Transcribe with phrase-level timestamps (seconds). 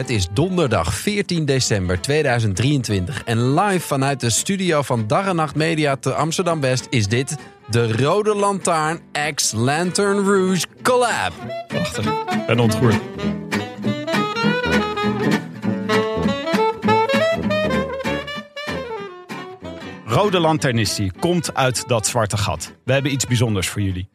[0.00, 5.54] Het is donderdag 14 december 2023 en live vanuit de studio van Dag en Nacht
[5.54, 9.00] Media te Amsterdam West is dit de Rode Lantaarn
[9.34, 11.32] X Lantern Rouge Collab.
[11.68, 12.06] Prachtig.
[12.06, 13.00] Ik ben ontroerd.
[20.04, 22.72] Rode Lanternisti komt uit dat zwarte gat.
[22.84, 24.08] We hebben iets bijzonders voor jullie.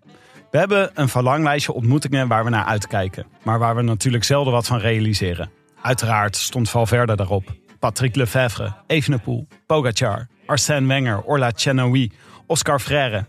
[0.51, 4.67] We hebben een verlanglijstje ontmoetingen waar we naar uitkijken, maar waar we natuurlijk zelden wat
[4.67, 5.63] van realiseren.
[5.85, 7.55] Uiteraard stond Valverde daarop.
[7.79, 12.11] Patrick Lefevre, Evenepoel, Pogacar, Arsène Wenger, Orla Chenoui,
[12.47, 13.25] Oscar Freire.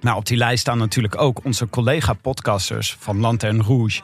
[0.00, 4.00] Nou, op die lijst staan natuurlijk ook onze collega-podcasters van Lantern Rouge.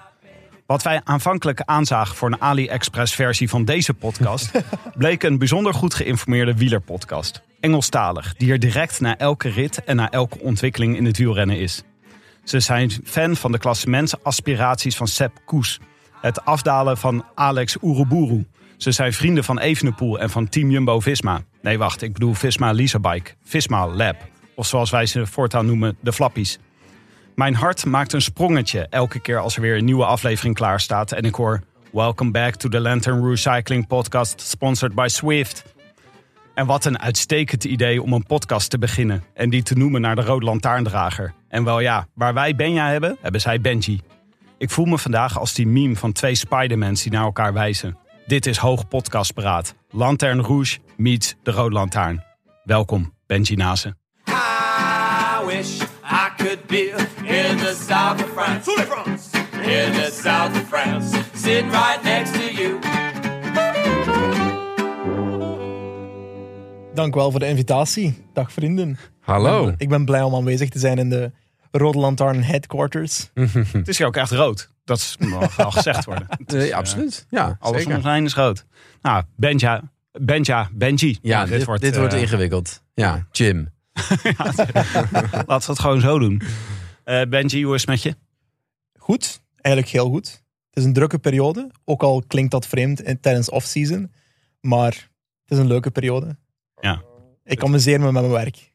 [0.66, 4.50] Wat wij aanvankelijk aanzagen voor een AliExpress versie van deze podcast,
[4.94, 7.42] bleek een bijzonder goed geïnformeerde wielerpodcast.
[7.60, 11.82] Engelstalig, die er direct na elke rit en na elke ontwikkeling in het wielrennen is.
[12.44, 15.80] Ze zijn fan van de klassementsaspiraties van Sepp Koes,
[16.22, 18.46] het afdalen van Alex Oeruburu.
[18.76, 21.40] Ze zijn vrienden van Evenepoel en van Team Jumbo-Visma.
[21.62, 24.16] Nee, wacht, ik bedoel Visma Bike, Visma Lab.
[24.54, 26.58] Of zoals wij ze voortaan noemen, de Flappies.
[27.34, 31.12] Mijn hart maakt een sprongetje elke keer als er weer een nieuwe aflevering klaar staat
[31.12, 31.62] en ik hoor...
[31.92, 35.64] Welcome back to the Lantern Rouge Cycling Podcast, sponsored by Swift.
[36.54, 40.16] En wat een uitstekend idee om een podcast te beginnen en die te noemen naar
[40.16, 41.34] de Rode Lantaarndrager.
[41.48, 44.00] En wel ja, waar wij Benja hebben, hebben zij Benji.
[44.62, 47.98] Ik voel me vandaag als die meme van twee Spidermans die naar elkaar wijzen.
[48.26, 49.74] Dit is hoog podcastberaad.
[49.90, 52.24] Lantern Rouge meets de Rode Lantaarn.
[52.64, 53.96] Welkom, Benji Nase.
[54.28, 58.70] I wish I could be in the south of France.
[59.62, 61.18] In the south of France.
[61.34, 62.78] Sitting right next to you.
[66.94, 68.24] Dank wel voor de invitatie.
[68.32, 68.98] Dag vrienden.
[69.20, 69.72] Hallo.
[69.76, 71.32] Ik ben blij om aanwezig te zijn in de
[71.72, 73.30] Rode Lantaarn headquarters.
[73.72, 74.70] Het is hier ook echt rood.
[74.84, 76.26] Dat is- mag wel gezegd worden.
[76.46, 77.26] Is, Nee, eh, absoluut.
[77.30, 77.90] Ja, Alles zeker.
[77.90, 78.64] om ons heen is rood.
[79.02, 81.18] Nou, Benja, Benja, Benji.
[81.22, 82.82] Ja, dit, dit wordt, eh, ingewikkeld.
[82.94, 83.70] Ja, Jim.
[85.46, 86.42] Laten we het gewoon zo doen.
[87.04, 88.16] Eh, Benji, hoe is het met je?
[88.98, 90.26] Goed, eigenlijk heel goed.
[90.68, 94.12] Het is een drukke periode, ook al klinkt dat vreemd in, tijdens off-season.
[94.60, 94.92] Maar
[95.42, 96.36] het is een leuke periode.
[96.80, 97.02] Ja.
[97.44, 98.71] Ik amuseer me met mijn werk.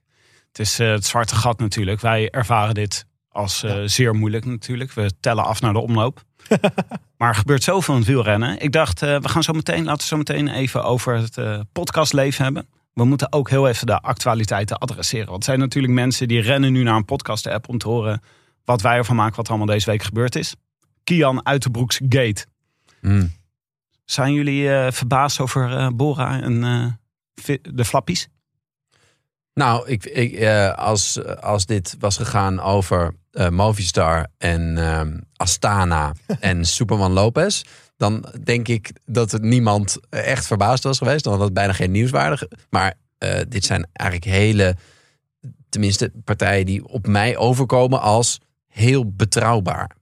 [0.47, 2.01] Het is eh, het zwarte gat natuurlijk.
[2.01, 4.93] Wij ervaren dit als eh, zeer moeilijk natuurlijk.
[4.93, 6.23] We tellen af naar de omloop.
[7.17, 8.59] maar er gebeurt zoveel in het wielrennen.
[8.59, 12.43] Ik dacht, eh, we gaan zo meteen, laten we zo meteen even over het podcastleven
[12.43, 12.67] hebben.
[12.93, 15.27] We moeten ook heel even de actualiteiten adresseren.
[15.27, 18.21] Want er zijn natuurlijk mensen die rennen nu naar een podcast-app om te horen
[18.65, 20.55] wat wij ervan maken, wat allemaal deze week gebeurd is.
[21.03, 22.45] Kian Uiterbroeks Gate.
[23.01, 23.31] Hmm.
[24.05, 26.61] Zijn jullie verbaasd over Bora en
[27.61, 28.29] de flappies?
[29.57, 36.13] Nou, ik, ik, eh, als, als dit was gegaan over eh, Movistar en ehm, Astana
[36.39, 37.61] en Superman Lopez...
[37.95, 41.23] dan denk ik dat er niemand echt verbaasd was geweest.
[41.23, 42.43] Dan had het bijna geen nieuwswaardig.
[42.69, 44.75] Maar eh, dit zijn eigenlijk hele,
[45.69, 49.95] tenminste partijen die op mij overkomen als heel betrouwbaar.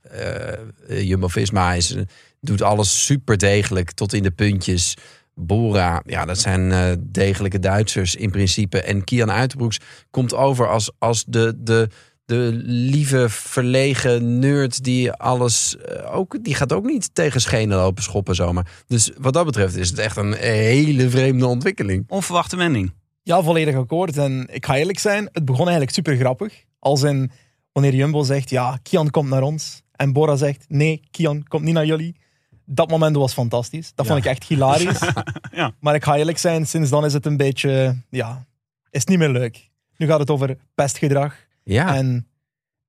[0.88, 1.96] Jumbo-Visma is,
[2.42, 4.96] doet alles super degelijk tot in de puntjes...
[5.36, 8.82] Bora, ja, dat zijn eh, degelijke Duitsers in principe.
[8.82, 9.80] En Kian Uiterbroeks
[10.10, 11.90] komt over als, als de, de,
[12.26, 18.04] de lieve, verlegen nerd die alles eh, ook, die gaat ook niet tegen schenen lopen
[18.04, 18.84] schoppen zomaar.
[18.88, 22.06] Dus wat dat betreft is het echt een hele vreemde ontwikkeling.
[22.08, 22.94] Onverwachte wending.
[23.24, 24.18] Ja, volledig akkoord.
[24.18, 26.64] En ik ga eerlijk zijn, het begon eigenlijk super grappig.
[26.80, 27.32] Als in
[27.72, 29.82] wanneer Jumbo zegt, ja, Kian komt naar ons.
[29.92, 32.16] En Bora zegt, nee, Kian komt niet naar jullie.
[32.66, 33.92] Dat moment was fantastisch.
[33.96, 35.00] Dat vond ik echt hilarisch.
[35.52, 35.72] Ja.
[35.80, 38.46] Maar ik ga eerlijk zijn, sinds dan is het een beetje, ja...
[38.90, 39.70] is het niet meer leuk.
[39.98, 41.36] Nu gaat het over pestgedrag.
[41.64, 42.28] Ja, En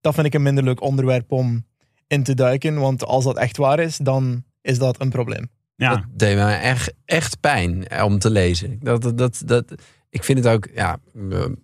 [0.01, 1.65] dat vind ik een minder leuk onderwerp om
[2.07, 2.75] in te duiken.
[2.81, 5.49] Want als dat echt waar is, dan is dat een probleem.
[5.77, 8.79] Ja, dat deed me echt, echt pijn eh, om te lezen.
[8.83, 9.65] Dat, dat, dat, dat,
[10.11, 11.57] ik vind het ook, ja, we,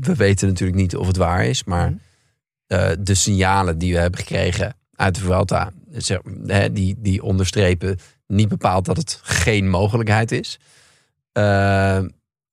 [0.00, 1.98] we weten natuurlijk niet of het waar is, maar Mhm.
[2.66, 6.20] eh, de signalen die we hebben gekregen uit de Vuelta, zeg,
[6.72, 10.58] die, die onderstrepen niet bepaald dat het geen mogelijkheid is.
[11.32, 12.02] Eh,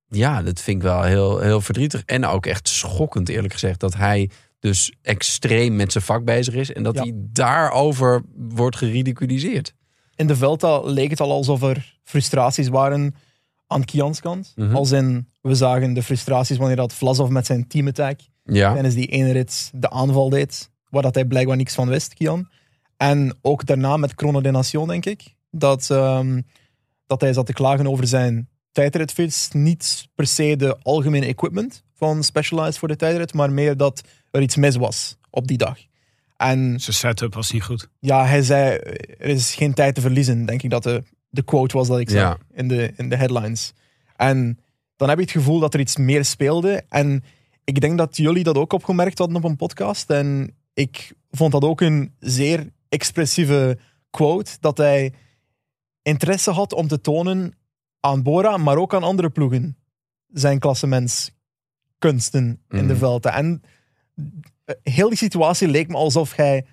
[0.08, 2.04] ja, dat vind ik wel heel, heel verdrietig.
[2.06, 4.30] En ook echt schokkend, eerlijk gezegd, dat hij
[4.60, 7.02] dus extreem met zijn vak bezig is en dat Ja.
[7.02, 9.74] hij daarover wordt geridiculiseerd.
[10.16, 13.16] In de Vuelta leek het al alsof er frustraties waren
[13.68, 14.54] aan Kians kant.
[14.56, 14.76] Mhm.
[14.76, 18.74] Als in, we zagen de frustraties wanneer dat Vlasov met zijn teamattack Ja.
[18.74, 22.50] tijdens die ene rit de aanval deed, waar dat hij blijkbaar niks van wist, Kian.
[23.02, 26.42] En ook daarna met Chrono de Nation, denk ik, dat, ehm,
[27.08, 29.50] dat hij zat te klagen over zijn tijdritfiets.
[29.52, 34.02] Niet per se de algemene equipment van Specialized voor de tijdrit, maar meer dat
[34.32, 35.78] er iets mis was op die dag.
[36.38, 37.88] En zijn setup was niet goed.
[38.00, 38.76] ja, hij zei,
[39.18, 42.10] er is geen tijd te verliezen, denk ik dat de, de quote was dat ik
[42.10, 42.38] zag Ja.
[42.54, 43.74] in, de, in de headlines.
[44.16, 44.60] En
[44.96, 46.84] dan heb je het gevoel dat er iets meer speelde.
[46.90, 47.24] En
[47.64, 50.10] ik denk dat jullie dat ook opgemerkt hadden op een podcast.
[50.10, 53.78] En ik vond dat ook een zeer expressieve
[54.10, 55.14] quote, dat hij
[56.02, 57.54] interesse had om te tonen
[58.00, 59.78] aan Bora, maar ook aan andere ploegen,
[60.28, 62.96] zijn klassementskunsten in de Mhm.
[62.96, 63.34] velden.
[63.34, 63.62] En
[64.66, 66.66] eh, heel die situatie leek me alsof hij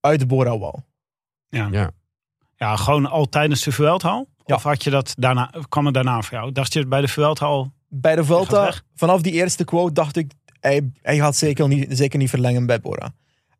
[0.00, 0.78] uit Bora wou.
[1.48, 1.68] Ja.
[1.70, 1.90] Ja.
[2.56, 4.28] Ja, gewoon al tijdens de Vuelthal?
[4.44, 4.54] Ja.
[4.54, 6.52] Of had je dat daarna, kwam het daarna voor jou?
[6.52, 7.72] Dacht je bij de Vuelthal?
[7.88, 12.18] Bij de Vuelta, vanaf die eerste quote, dacht ik, hij, hij gaat zeker niet, zeker
[12.18, 13.12] niet verlengen bij Bora.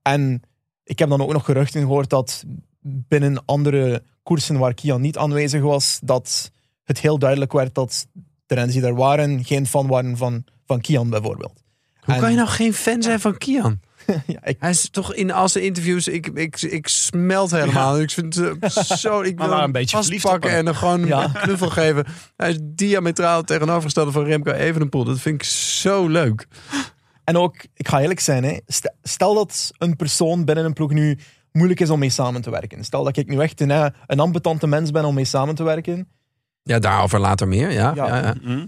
[0.02, 0.42] En
[0.86, 2.44] ik heb dan ook nog geruchten gehoord dat
[2.82, 6.50] binnen andere koersen waar Kian niet aanwezig was, dat
[6.84, 8.06] het heel duidelijk werd dat
[8.46, 11.62] de renners die daar waren, geen fan waren van, van Kian bijvoorbeeld.
[12.00, 13.80] Hoe En- kan je nou geen fan zijn van Kian?
[14.26, 18.00] Ja, ik, Hij is toch in al zijn interviews, ik, ik, ik smelt helemaal.
[18.00, 20.58] Ik vind het eh, zo, ik wil een hem beetje vastpakken hem.
[20.58, 21.24] en er gewoon Ja.
[21.24, 22.06] een knuffel geven.
[22.36, 25.04] Hij is diametraal tegenovergestelde van Remco Evenepoel.
[25.04, 26.46] Dat vind ik zo leuk.
[27.26, 28.58] En ook, ik ga eerlijk zijn, hè,
[29.02, 31.19] stel dat een persoon binnen een ploeg nu
[31.52, 32.84] moeilijk is om mee samen te werken.
[32.84, 35.62] Stel dat ik nu echt een, eh, een ambetante mens ben om mee samen te
[35.62, 36.08] werken.
[36.62, 37.73] Ja, daarover later meer.
[37.73, 38.06] Ja, Ja.
[38.06, 38.17] ja.
[38.17, 38.34] ja.
[38.43, 38.67] Hm?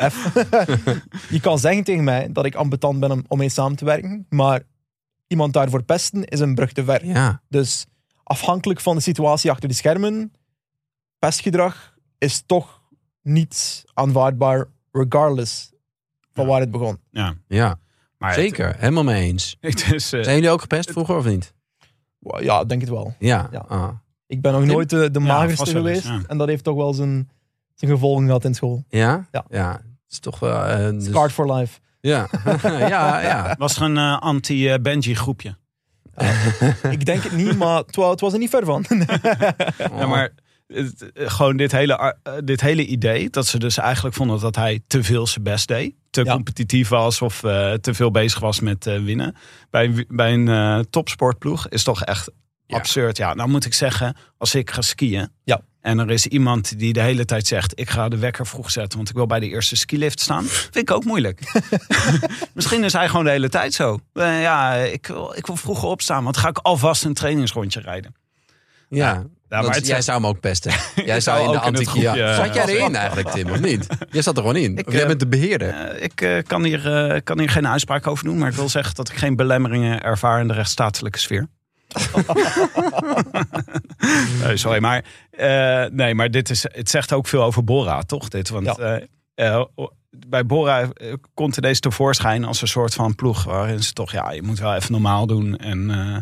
[0.10, 0.32] F.
[1.36, 4.26] je kan zeggen tegen mij dat ik ambetant ben om, om mee samen te werken,
[4.28, 4.62] maar
[5.26, 7.06] iemand daarvoor pesten is een brug te ver.
[7.06, 7.42] Ja.
[7.48, 7.86] Dus
[8.22, 10.32] afhankelijk van de situatie achter de schermen,
[11.18, 12.82] pestgedrag is toch
[13.22, 15.74] niet aanvaardbaar, regardless
[16.36, 16.98] van waar het begon.
[17.10, 17.78] Ja, ja.
[18.18, 18.74] maar zeker.
[18.78, 19.56] Helemaal mee eens.
[19.60, 21.54] Het, is, eh, Zijn jullie ook gepest vroeger of niet?
[22.38, 23.14] Ja, denk het wel.
[23.18, 23.48] Ja.
[23.52, 23.64] Ja.
[23.68, 23.88] Ah.
[24.26, 26.04] Ik ben nog nooit de, de magerste eens, geweest.
[26.04, 26.20] ja.
[26.26, 27.30] En dat heeft toch wel zijn,
[27.74, 28.84] zijn gevolgen gehad in school.
[28.88, 29.26] Ja?
[29.32, 29.44] Ja.
[29.48, 29.72] Ja.
[29.72, 30.62] Het is toch wel...
[30.64, 31.80] eh, dus- Scarred for life.
[32.00, 32.28] ja.
[32.62, 33.54] ja, ja.
[33.58, 35.56] was er een eh, anti-Benji groepje.
[36.90, 38.84] ik denk het niet, maar het was, het was er niet ver van.
[39.98, 40.32] Ja, maar
[40.66, 44.56] het- eh, gewoon dit hele, eh, dit hele idee, dat ze dus eigenlijk vonden dat
[44.56, 45.94] hij te veel zijn best deed.
[46.10, 46.32] Te Ja.
[46.32, 49.36] competitief was of eh, te veel bezig was met winnen.
[49.70, 52.30] Bij, bij een topsportploeg is toch echt
[52.66, 52.76] Ja.
[52.76, 53.16] absurd.
[53.16, 55.60] Ja, nou moet ik zeggen, als ik ga skiën Ja.
[55.80, 58.96] en er is iemand die de hele tijd zegt, ik ga de wekker vroeg zetten,
[58.96, 60.44] want ik wil bij de eerste skilift staan.
[60.44, 61.40] Vind ik ook moeilijk.
[62.54, 63.98] Misschien is hij gewoon de hele tijd zo.
[64.14, 68.14] Ja, ik wil, ik wil vroeger opstaan, want ga ik alvast een trainingsrondje rijden.
[68.88, 69.24] Ja.
[69.48, 70.72] Maar Want het jij zou hem ook pesten.
[71.04, 72.00] Jij zou in de antieke...
[72.36, 73.86] Zat jij erin eigenlijk, Tim, of niet?
[74.10, 74.76] Jij zat er gewoon in.
[74.76, 75.68] Ik, jij bent de beheerder.
[75.68, 78.68] Eh, ik eh, kan, hier, eh, kan hier geen uitspraak over doen, maar ik wil
[78.68, 81.46] zeggen dat ik geen belemmeringen ervaar in de rechtsstatelijke sfeer.
[84.42, 88.28] nee, sorry, maar, eh, nee, maar dit is, het zegt ook veel over Bora, toch?
[88.28, 88.76] Dit, want
[89.34, 89.66] Ja.
[90.26, 90.88] bij Bora
[91.34, 94.74] komt ineens tevoorschijn als een soort van ploeg waarin ze toch, ja, je moet wel
[94.74, 96.16] even normaal doen en eh,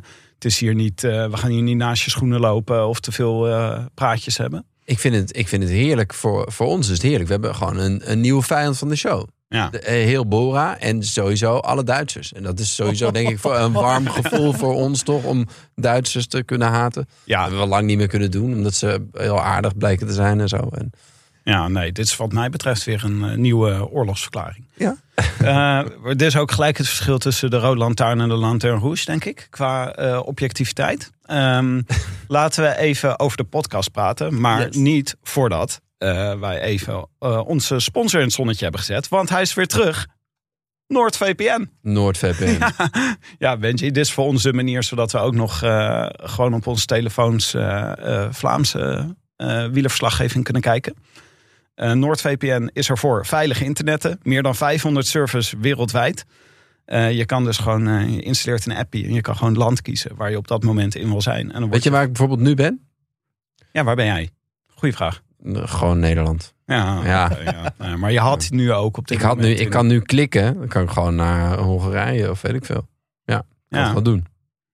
[0.44, 3.12] het is hier niet, eh, we gaan hier niet naast je schoenen lopen of te
[3.12, 4.64] veel eh, praatjes hebben.
[4.84, 6.14] Ik vind het, ik vind het heerlijk.
[6.14, 7.26] Voor, voor ons is het heerlijk.
[7.26, 9.28] We hebben gewoon een, een nieuwe vijand van de show.
[9.48, 9.68] Ja.
[9.70, 12.32] De, eh, heel Bora en sowieso alle Duitsers.
[12.32, 16.26] En dat is sowieso denk ik voor een warm gevoel voor ons toch om Duitsers
[16.26, 17.02] te kunnen haten.
[17.04, 20.12] Dat Ja, hebben we lang niet meer kunnen doen, omdat ze heel aardig blijken te
[20.12, 20.68] zijn en zo.
[20.70, 20.90] En,
[21.44, 24.64] Ja, nee, dit is wat mij betreft weer een eh, nieuwe oorlogsverklaring.
[24.74, 24.96] Ja.
[25.38, 29.04] Eh, er is ook gelijk het verschil tussen de Rode Lantaarn en de Lanterne Rouge,
[29.04, 31.12] denk ik, qua eh, objectiviteit.
[31.22, 31.82] Ehm,
[32.28, 34.76] laten we even over de podcast praten, maar Yes.
[34.76, 35.82] niet voordat
[36.38, 37.06] wij even
[37.46, 40.06] onze sponsor in het zonnetje hebben gezet, want hij is weer terug.
[40.86, 41.70] NoordVPN.
[41.82, 42.62] NoordVPN.
[43.38, 45.58] Ja, Benji, dit is voor ons de manier zodat we ook nog
[46.16, 47.54] gewoon op onze telefoons
[48.30, 49.16] Vlaamse
[49.70, 50.94] wielerverslaggeving kunnen kijken.
[51.74, 54.18] Eh, NordVPN is er voor veilige internetten.
[54.22, 56.24] Meer dan 500 servers wereldwijd.
[56.84, 59.62] Eh, je kan dus gewoon, eh, je installeert een appie en je kan gewoon het
[59.62, 61.52] land kiezen waar je op dat moment in wil zijn.
[61.52, 62.88] En dan Weet je waar ik bijvoorbeeld nu ben?
[63.72, 64.30] Ja, waar ben jij?
[64.74, 65.22] Goeie vraag.
[65.52, 66.54] Gewoon Nederland.
[66.66, 67.30] Ja, Ja.
[67.78, 70.58] Nou, maar je had nu ook op dit Ik, had nu, ik kan nu klikken.
[70.58, 72.88] Dan kan ik gewoon naar Hongarije of weet ik veel.
[73.24, 73.36] Ja,
[73.68, 73.86] kan Ja.
[73.86, 74.26] ik wel doen.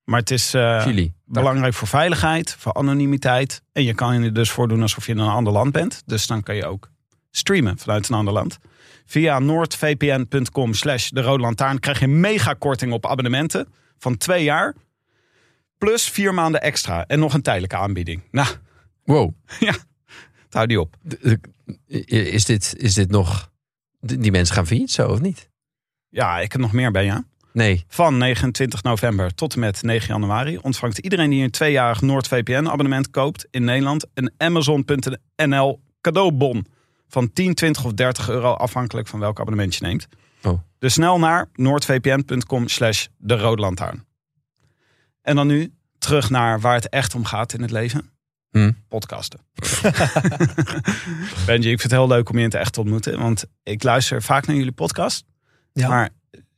[0.05, 1.13] Maar het is Chili.
[1.31, 3.63] Belangrijk voor veiligheid, voor anonimiteit.
[3.73, 6.03] En je kan je dus voordoen alsof je in een ander land bent.
[6.07, 6.91] Dus dan kan je ook
[7.31, 8.59] streamen vanuit een ander land.
[9.07, 13.69] Via noordvpn.com slash de Rode Lantaarn krijg je een mega korting op abonnementen
[13.99, 14.75] van twee jaar.
[15.79, 18.23] Plus vier maanden extra en nog een tijdelijke aanbieding.
[18.31, 18.49] Nou,
[19.05, 19.35] Wow.
[20.51, 20.97] hou die op.
[22.07, 23.51] Is dit, is dit nog...
[24.01, 25.51] Die mensen gaan failliet zo, of niet?
[26.09, 27.25] Ja, ik heb nog meer bij je.
[27.53, 27.85] Nee.
[27.89, 33.47] Van 29 november tot en met 9 januari ontvangt iedereen die een tweejarig NordVPN-abonnement koopt
[33.51, 36.67] in Nederland een Amazon.nl cadeaubon
[37.09, 40.07] van 10, 20 of 30 euro afhankelijk van welk abonnement je neemt.
[40.43, 40.61] Oh.
[40.79, 44.05] Dus snel naar noordvpn.com slash de Rode Lantaarn.
[45.23, 48.11] En dan nu terug naar waar het echt om gaat in het leven.
[48.51, 48.73] Hm.
[48.89, 49.41] Podcasten.
[51.47, 53.19] Benji, ik vind het heel leuk om je in het echt te ontmoeten.
[53.19, 55.25] Want ik luister vaak naar jullie podcast.
[55.73, 55.89] Ja.
[55.89, 56.11] Maar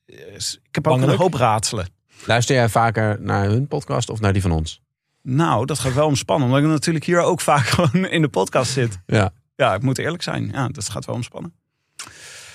[0.07, 1.87] ik heb ook een hoop raadselen.
[2.27, 4.81] Luister jij vaker naar hun podcast of naar die van ons?
[5.23, 6.49] Nou, dat gaat wel omspannen.
[6.49, 8.99] Omdat ik natuurlijk hier ook vaak gewoon in de podcast zit.
[9.07, 9.33] Ja.
[9.57, 10.51] Ja, ik moet eerlijk zijn.
[10.53, 11.55] Ja, dat gaat wel omspannen.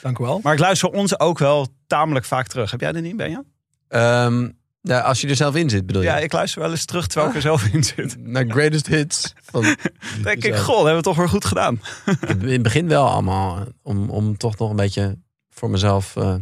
[0.02, 0.40] Dank u wel.
[0.44, 2.72] Maar ik luister ons ook wel tamelijk vaak terug.
[2.72, 3.44] Heb jij er niet, Benja?
[3.88, 4.50] Ehm,
[4.82, 6.08] ja, als je er zelf in zit, bedoel je?
[6.08, 8.18] Ja, ik luister wel eens terug terwijl ik er zelf in zit.
[8.28, 9.34] Naar greatest hits.
[9.44, 9.62] Van,
[10.24, 11.82] denk ik, goh, dat hebben we toch weer goed gedaan.
[12.30, 13.66] in het begin wel allemaal.
[13.82, 15.18] Om, om toch nog een beetje
[15.50, 16.16] voor mezelf...
[16.16, 16.36] eh,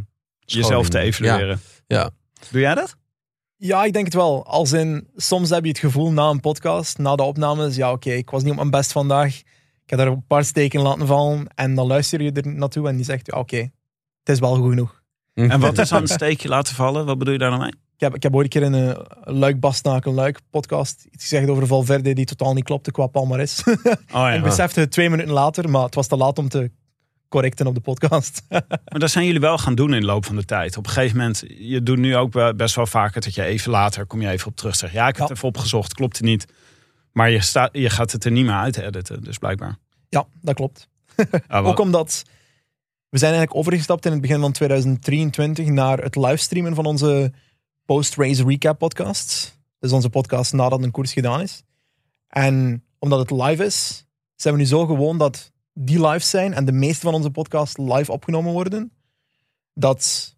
[0.45, 1.59] Jezelf te evalueren.
[1.87, 2.09] Ja.
[2.51, 2.95] Doe jij dat?
[3.57, 4.45] Ja, ik denk het wel.
[4.45, 8.11] Als in, soms heb je het gevoel na een podcast, na de opnames, ja oké,
[8.11, 9.35] ik was niet op mijn best vandaag.
[9.83, 12.95] Ik heb daar een paar steken laten vallen en dan luister je er naartoe en
[12.95, 15.01] die zegt, ja oké, het is wel goed genoeg.
[15.33, 15.49] Ja.
[15.49, 17.05] En wat is dan een steekje laten vallen?
[17.05, 17.71] Wat bedoel je daar nou mee?
[17.71, 21.49] Ik heb, ik heb ooit een keer in een Luik Bastenaken Luik podcast iets gezegd
[21.49, 23.63] over Valverde die totaal niet klopte qua palmares.
[24.13, 26.71] Oh ik besefte het twee minuten later, maar het was te laat om te
[27.29, 28.41] correcten op de podcast.
[28.49, 30.77] Maar dat zijn jullie wel gaan doen in de loop van de tijd.
[30.77, 34.05] Op een gegeven moment, je doet nu ook best wel vaker dat je even later,
[34.05, 36.45] kom je even op terug, zeg ja, ik heb het even opgezocht, klopt het niet.
[37.11, 39.77] Maar je, je gaat het er niet meer uit editen, dus blijkbaar.
[40.09, 40.87] ja, dat klopt.
[41.47, 42.23] Ah, Ook omdat
[43.09, 47.33] we zijn eigenlijk overgestapt in het begin van 2023 naar het livestreamen van onze
[47.85, 49.57] post-race recap podcasts.
[49.79, 51.63] Dus onze podcast nadat een koers gedaan is.
[52.27, 54.05] En omdat het live is,
[54.35, 57.77] zijn we nu zo gewoon dat die live zijn en de meeste van onze podcasts
[57.77, 58.91] live opgenomen worden.
[59.73, 60.35] Dat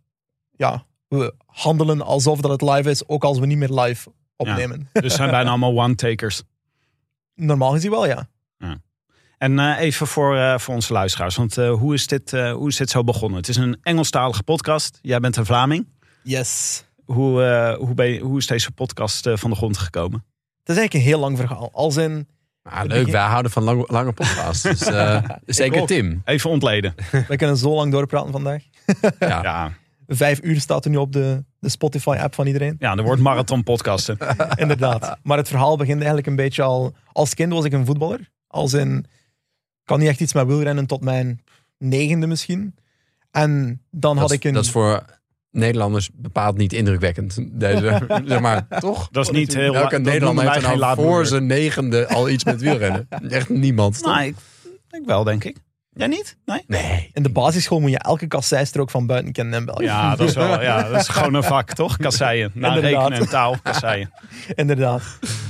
[0.51, 4.89] ja, we handelen alsof dat het live is, ook als we niet meer live opnemen.
[4.94, 6.44] Dus zijn bijna allemaal one-takers.
[7.36, 8.27] Normaal gezien wel, ja.
[9.38, 12.75] En eh, even voor, eh, voor onze luisteraars, want eh, hoe, is dit, hoe is
[12.75, 13.38] dit zo begonnen?
[13.38, 15.00] Het is een Engelstalige podcast.
[15.01, 15.88] Jij bent een Vlaming.
[16.24, 16.84] Yes.
[17.06, 20.25] Hoe, hoe, ben je, hoe is deze podcast van de grond gekomen?
[20.60, 21.70] Het is eigenlijk een heel lang verhaal.
[21.74, 22.27] Als in,
[22.69, 24.62] Ah, leuk, wij houden van lange, lange podcasts.
[24.62, 25.88] Dus, eh, zeker ook.
[25.88, 26.21] Tim.
[26.25, 26.95] Even ontleden.
[27.27, 28.62] we kunnen zo lang doorpraten vandaag.
[29.19, 29.41] Ja.
[29.43, 29.71] Ja,
[30.07, 32.75] Vijf uur staat er nu op de, de Spotify-app van iedereen.
[32.79, 34.17] ja er wordt marathon podcasten.
[34.55, 35.17] Inderdaad.
[35.24, 36.95] Maar het verhaal begint eigenlijk een beetje al...
[37.12, 38.29] Als kind was ik een voetballer.
[38.47, 38.97] Als in...
[38.97, 39.05] Ik
[39.86, 41.41] kan niet echt iets met wielrennen tot mijn
[41.77, 42.75] negende misschien.
[43.31, 44.53] En dan Dat, had ik een...
[44.53, 45.03] dat is voor
[45.57, 47.37] Nederlanders bepaald niet indrukwekkend.
[47.51, 49.07] Deze, zeg maar, toch?
[49.11, 53.07] Dat is niet heel Nederlander heeft er nou voor zijn negende al iets met wielrennen.
[53.29, 54.03] Echt niemand.
[54.03, 54.13] toch?
[54.13, 54.35] Nou, ik,
[54.89, 55.57] ik wel, denk ik.
[55.97, 56.37] Jij niet?
[56.45, 56.63] Nee?
[56.67, 57.09] Nee.
[57.13, 59.83] In de basisschool moet je elke kasseistrook van buiten kennen in België.
[59.83, 61.97] Ja, dat is, wel, ja, dat is gewoon een vak, toch?
[61.97, 62.51] Kasseien.
[62.53, 63.07] Na Inderdaad.
[63.07, 64.11] rekenen en taal, kasseien.
[64.55, 65.03] Inderdaad.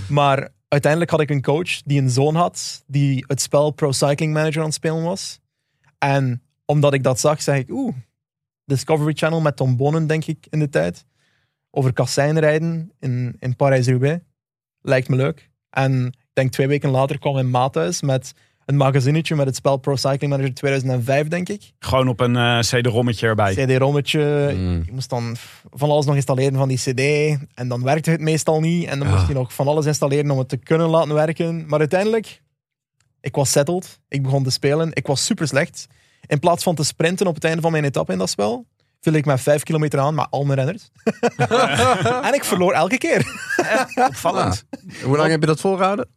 [0.09, 4.33] Maar uiteindelijk had ik een coach die een zoon had, die het spel Pro Cycling
[4.33, 5.39] Manager aan het spelen was.
[5.97, 7.95] En omdat ik dat zag, zei ik, oeh,
[8.71, 11.05] Discovery Channel met Tom Bonnen, denk ik, in de tijd.
[11.71, 14.24] Over kasseinrijden in, in Parijs-Roubaix.
[14.81, 15.50] Lijkt me leuk.
[15.69, 18.33] En ik denk twee weken later kwam mijn maat thuis met
[18.65, 21.71] een magazinetje met het spel Pro Cycling Manager 2005, denk ik.
[21.79, 23.53] Gewoon op een eh CD-rommetje erbij.
[23.53, 24.51] CD-rommetje.
[24.55, 24.83] Mm.
[24.86, 25.36] Je moest dan
[25.71, 27.00] van alles nog installeren van die CD.
[27.53, 28.88] En dan werkte het meestal niet.
[28.88, 29.27] En dan moest Ah.
[29.27, 31.67] je nog van alles installeren om het te kunnen laten werken.
[31.67, 32.41] Maar uiteindelijk,
[33.21, 34.00] ik was settled.
[34.07, 34.89] Ik begon te spelen.
[34.93, 35.88] Ik was super slecht.
[36.27, 38.65] In plaats van te sprinten op het einde van mijn etappe in dat spel,
[39.01, 40.89] viel ik met vijf kilometer aan met al mijn renners.
[42.27, 43.25] en ik verloor elke keer.
[44.07, 44.65] Opvallend.
[45.03, 46.10] Hoe lang heb je dat volgehouden?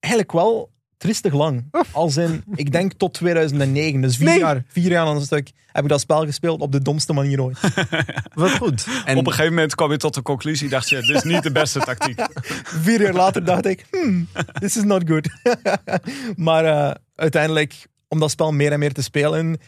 [0.00, 1.64] Eigenlijk wel triestig lang.
[1.92, 4.00] Als in, ik denk tot 2009.
[4.00, 4.38] Dus vier, Nee.
[4.38, 7.42] jaar, vier jaar aan een stuk heb ik dat spel gespeeld op de domste manier
[7.42, 7.58] ooit.
[8.34, 8.86] Wat goed.
[9.04, 11.42] En Op een gegeven moment kwam je tot de conclusie, dacht je, dit is niet
[11.42, 12.20] de beste tactiek.
[12.84, 15.28] Vier jaar later dacht ik, hmm, this is not good.
[16.36, 19.58] maar eh, uiteindelijk, om dat spel meer en meer te spelen,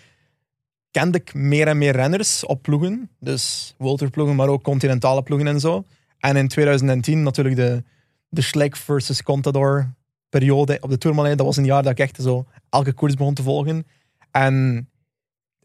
[0.90, 3.10] kende ik meer en meer renners op ploegen.
[3.20, 5.84] Dus Walter-ploegen, maar ook continentale ploegen en zo.
[6.18, 7.82] En in 2010 natuurlijk de,
[8.28, 9.92] de Schleck versus Contador
[10.28, 11.36] periode op de Tourmalet.
[11.38, 13.86] Dat was een jaar dat ik echt zo elke koers begon te volgen.
[14.30, 14.88] En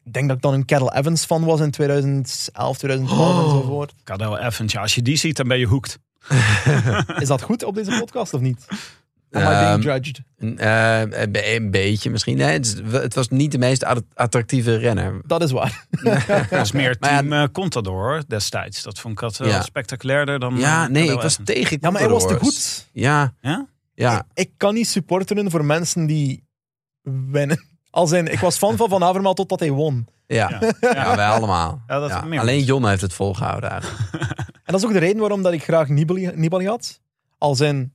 [0.03, 3.43] ik denk dat ik dan een Kettle Evans van was in 2011, 2012 Oh.
[3.43, 3.93] enzovoort.
[4.03, 5.99] Cadel Evans, ja, als je die ziet, dan ben je hooked.
[7.23, 8.67] Is dat goed op deze podcast of niet?
[9.31, 10.21] Am I Ehm, being judged?
[10.59, 12.37] Eh, een be- een beetje misschien.
[12.37, 15.21] Nee, het, het was niet de meest at- attractieve renner.
[15.25, 15.85] Dat is waar.
[16.27, 18.83] Dat was meer Maar ja, team eh, Contador hoor, destijds.
[18.83, 19.61] Dat vond ik dat wel Ja.
[19.61, 22.87] spectaculairder dan Ja, eh, nee, ik was tegen Ja, maar hij was te goed.
[22.91, 23.67] Ja, Ja?
[23.93, 24.25] ja.
[24.33, 26.43] Ik kan niet supporteren voor mensen die
[27.31, 27.67] winnen.
[27.89, 30.07] Als in, ik was fan van Van Avermaat totdat hij won.
[30.27, 30.49] Ja.
[30.49, 30.71] Ja.
[30.93, 31.81] ja, wij allemaal.
[31.87, 32.63] Ja, dat Ja, is meer Alleen.
[32.63, 33.99] Jon heeft het volgehouden eigenlijk.
[34.63, 36.99] En dat is ook de reden waarom dat ik graag Nibali, Nibali had.
[37.37, 37.93] Als in,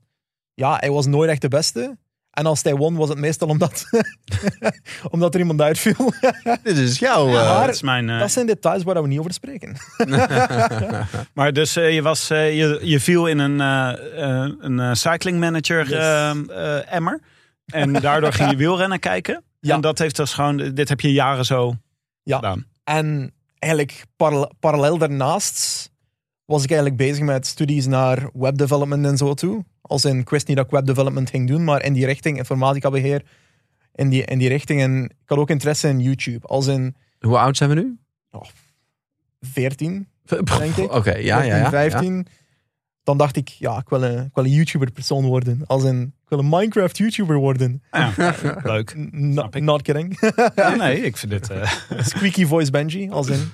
[0.54, 1.96] ja, hij was nooit echt de beste.
[2.30, 3.84] En als hij won, was het meestal omdat,
[5.10, 6.12] omdat er iemand uitviel.
[6.62, 7.28] Dit is jouw...
[7.28, 9.76] Ja, eh, dat is mijn, eh, Dat zijn details waar we niet over spreken.
[11.34, 13.58] Maar dus eh, je, was, eh, je, je viel in een,
[14.78, 15.98] een cycling manager Yes.
[15.98, 17.20] ehm, eh, emmer.
[17.66, 19.42] En daardoor ging je wielrennen kijken.
[19.60, 19.74] Ja.
[19.74, 21.74] En dat heeft dus gewoon, dit heb je jaren zo
[22.22, 22.36] Ja.
[22.36, 22.66] gedaan.
[22.84, 25.90] En eigenlijk parallel, parallel daarnaast
[26.44, 29.64] was ik eigenlijk bezig met studies naar webdevelopment en zo toe.
[29.80, 32.90] Als in, ik wist niet dat ik webdevelopment ging doen, maar in die richting, informatica
[32.90, 33.22] beheer,
[33.94, 34.80] in die, in die richting.
[34.80, 36.46] En ik had ook interesse in YouTube.
[36.46, 37.98] Als in Hoe oud zijn we nu?
[39.40, 40.90] 14, Oké, Denk ik.
[41.04, 41.70] ja, ja, 14, ja.
[41.70, 42.26] 15.
[43.02, 45.62] Dan dacht ik, ja, ik wil een, ik wil een YouTuber-persoon worden.
[45.66, 47.82] Als in, ik wil een Minecraft-YouTuber worden.
[47.90, 48.12] Ja,
[48.62, 48.94] leuk.
[48.96, 49.62] N- Snap Not, ik.
[49.62, 50.32] not kidding.
[50.54, 51.50] Ja, nee, ik vind dit...
[51.50, 51.72] eh,
[52.10, 53.10] Squeaky voice Benji.
[53.10, 53.50] Als in,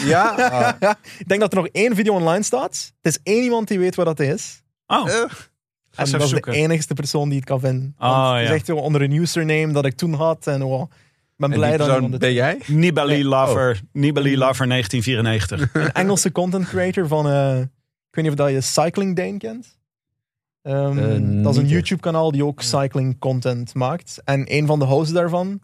[0.12, 0.34] Ja?
[0.80, 0.90] Ah.
[1.18, 2.92] ik denk dat er nog één video online staat.
[3.00, 4.62] Het is één iemand die weet wat dat is.
[4.86, 6.52] oh, En dat is zoeken.
[6.52, 7.94] de enigste persoon die het kan vinden.
[7.98, 8.54] Oh, Het ja.
[8.54, 10.46] is echt onder een username dat ik toen had.
[10.46, 10.88] En oh, ik
[11.36, 12.58] ben En blij dat ben jij?
[12.66, 13.24] Nibali Nee.
[13.24, 13.80] Lover.
[13.92, 15.74] Nibali Lover 1994.
[15.84, 17.28] Een Engelse content creator van...
[17.28, 19.78] eh, ik weet niet of dat je Cycling Dane kent.
[20.62, 21.70] Ehm, Eh, dat is een niet echt.
[21.70, 24.20] YouTube-kanaal die ook cycling content maakt.
[24.24, 25.60] En een van de hosts daarvan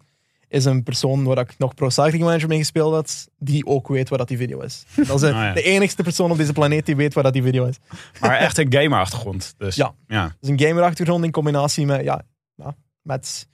[0.49, 4.09] is een persoon waar ik nog Pro Cycling Manager mee gespeeld had, die ook weet
[4.09, 4.85] waar dat die video is.
[4.97, 5.53] Dat is Ah, ja.
[5.53, 7.77] de enigste persoon op deze planeet die weet waar dat die video is.
[8.21, 9.55] Maar echt een gamerachtergrond.
[9.59, 9.95] Dus, Ja.
[10.07, 10.37] ja.
[10.41, 12.23] Is een gamerachtergrond in combinatie met, ja,
[12.55, 13.49] ja, met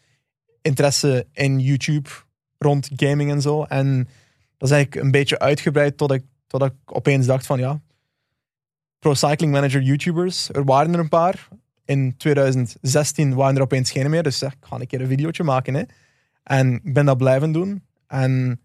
[0.62, 2.08] interesse in YouTube
[2.58, 3.62] rond gaming en zo.
[3.64, 3.96] En
[4.56, 7.80] dat is eigenlijk een beetje uitgebreid tot ik, tot ik opeens dacht van ja,
[8.98, 11.48] Pro Cycling Manager YouTubers, er waren er een paar.
[11.84, 15.74] In 2016 waren er opeens geen meer, dus ik ga een keer een videootje maken.
[15.74, 15.82] Hè.
[16.44, 17.82] En ik ben dat blijven doen.
[18.06, 18.58] En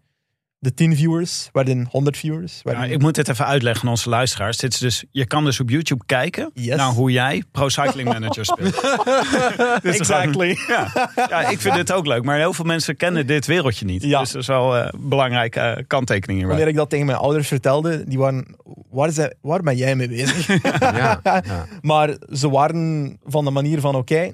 [0.58, 2.62] de 10 viewers werden 100 viewers.
[2.88, 4.56] Ik moet dit even uitleggen aan onze luisteraars.
[4.56, 6.76] Dit is dus, je kan dus op YouTube kijken Yes.
[6.76, 8.80] naar hoe jij Pro Cycling Manager speelt.
[9.98, 10.56] Exactly.
[10.68, 10.92] ja.
[11.28, 12.24] ja, ik vind dit ook leuk.
[12.24, 14.02] Maar heel veel mensen kennen dit wereldje niet.
[14.02, 14.20] Ja.
[14.20, 16.56] Dus dat is wel eh, een belangrijke eh, kanttekening hierbij.
[16.56, 18.56] Wanneer ik dat tegen mijn ouders vertelde, die waren,
[18.90, 20.46] waar, is hij- waar ben jij mee bezig?
[20.80, 21.66] Ja, ja.
[21.80, 24.32] maar ze waren van de manier van, oké,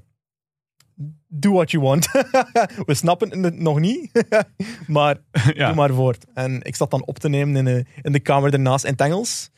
[1.28, 2.06] do what you want.
[2.86, 4.10] We snappen het nog niet,
[4.86, 5.16] maar
[5.54, 5.66] Ja.
[5.66, 6.24] doe maar voort.
[6.34, 9.00] En ik zat dan op te nemen in de, in de kamer daarnaast in het
[9.00, 9.50] Engels.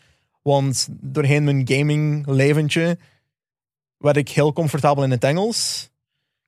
[0.42, 2.98] Want doorheen mijn gaming leventje
[3.96, 5.90] werd ik heel comfortabel in het Engels.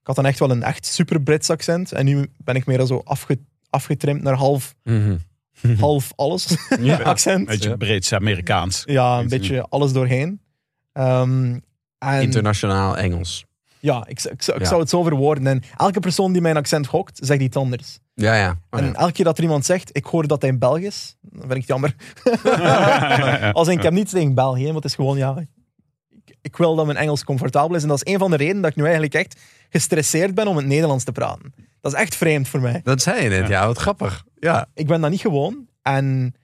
[0.00, 1.92] Ik had dan echt wel een echt super Brits accent.
[1.92, 3.38] En nu ben ik meer zo afge,
[3.70, 5.16] afgetrimd naar half, Mhm.
[5.78, 6.56] half alles
[7.04, 7.46] accent.
[7.46, 8.82] Beetje Brits, Amerikaans.
[8.86, 10.40] Ja, een beetje alles doorheen.
[10.92, 11.58] Ehm,
[11.98, 13.44] en Internationaal Engels.
[13.80, 14.68] Ja, ik, ik, zou- ik Ja.
[14.68, 15.46] zou het zo verwoorden.
[15.46, 17.98] En elke persoon die mijn accent hokt, zegt iets anders.
[18.14, 18.58] Ja, ja.
[18.70, 18.92] Oh, en ja.
[18.92, 21.52] elke keer dat er iemand zegt, ik hoor dat hij in Belgisch is, dan vind
[21.52, 21.94] ik het jammer.
[23.52, 26.86] Als ik heb niets tegen België, maar het is gewoon, ja, ik, ik wil dat
[26.86, 27.82] mijn Engels comfortabel is.
[27.82, 29.40] En dat is een van de redenen dat ik nu eigenlijk echt
[29.70, 31.54] gestresseerd ben om het Nederlands te praten.
[31.80, 32.80] Dat is echt vreemd voor mij.
[32.84, 33.66] Dat zei je net, ja.
[33.66, 34.24] Wat grappig.
[34.38, 35.66] Ja, Ik ben dat niet gewoon.
[35.82, 36.34] En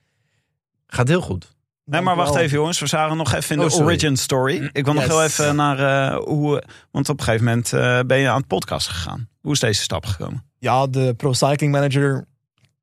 [0.87, 1.55] gaat heel goed.
[1.89, 2.79] Nee, maar wacht even jongens.
[2.79, 3.85] We zagen nog even in Oh, de sorry.
[3.87, 4.69] origin story.
[4.73, 5.79] Ik wil nog heel even naar
[6.11, 6.63] eh, hoe...
[6.91, 9.29] Want op een gegeven moment eh, ben je aan het podcast gegaan.
[9.41, 10.43] Hoe is deze stap gekomen?
[10.59, 12.25] ja, de Pro Cycling Manager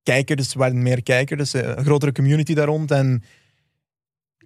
[0.03, 2.91] kijkers werden meer kijkers, dus een grotere community daar rond.
[2.91, 3.23] En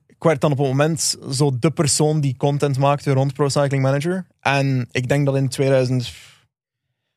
[0.07, 3.83] ik werd dan op een moment zo de persoon die content maakte rond Pro Cycling
[3.83, 4.27] Manager.
[4.41, 6.13] En ik denk dat in 2000,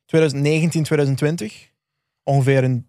[0.06, 1.70] 2019, 2020
[2.24, 2.88] ongeveer een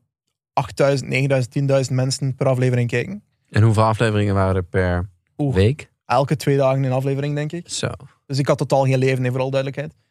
[0.53, 3.23] 8000, 9000, 10.000 mensen per aflevering kijken.
[3.53, 5.55] En hoeveel afleveringen waren er per Oeh.
[5.55, 5.91] week?
[6.07, 7.69] Elke twee dagen een aflevering, denk ik.
[7.69, 7.89] Zo.
[8.27, 9.95] Dus ik had totaal geen leven, nee, voor alle duidelijkheid.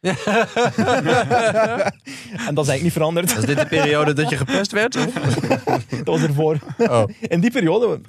[2.46, 3.34] en dat is eigenlijk niet veranderd.
[3.34, 4.92] Was dit de periode dat je gepest werd?
[6.04, 6.58] Dat was ervoor.
[6.78, 7.04] Oh.
[7.20, 8.00] In die periode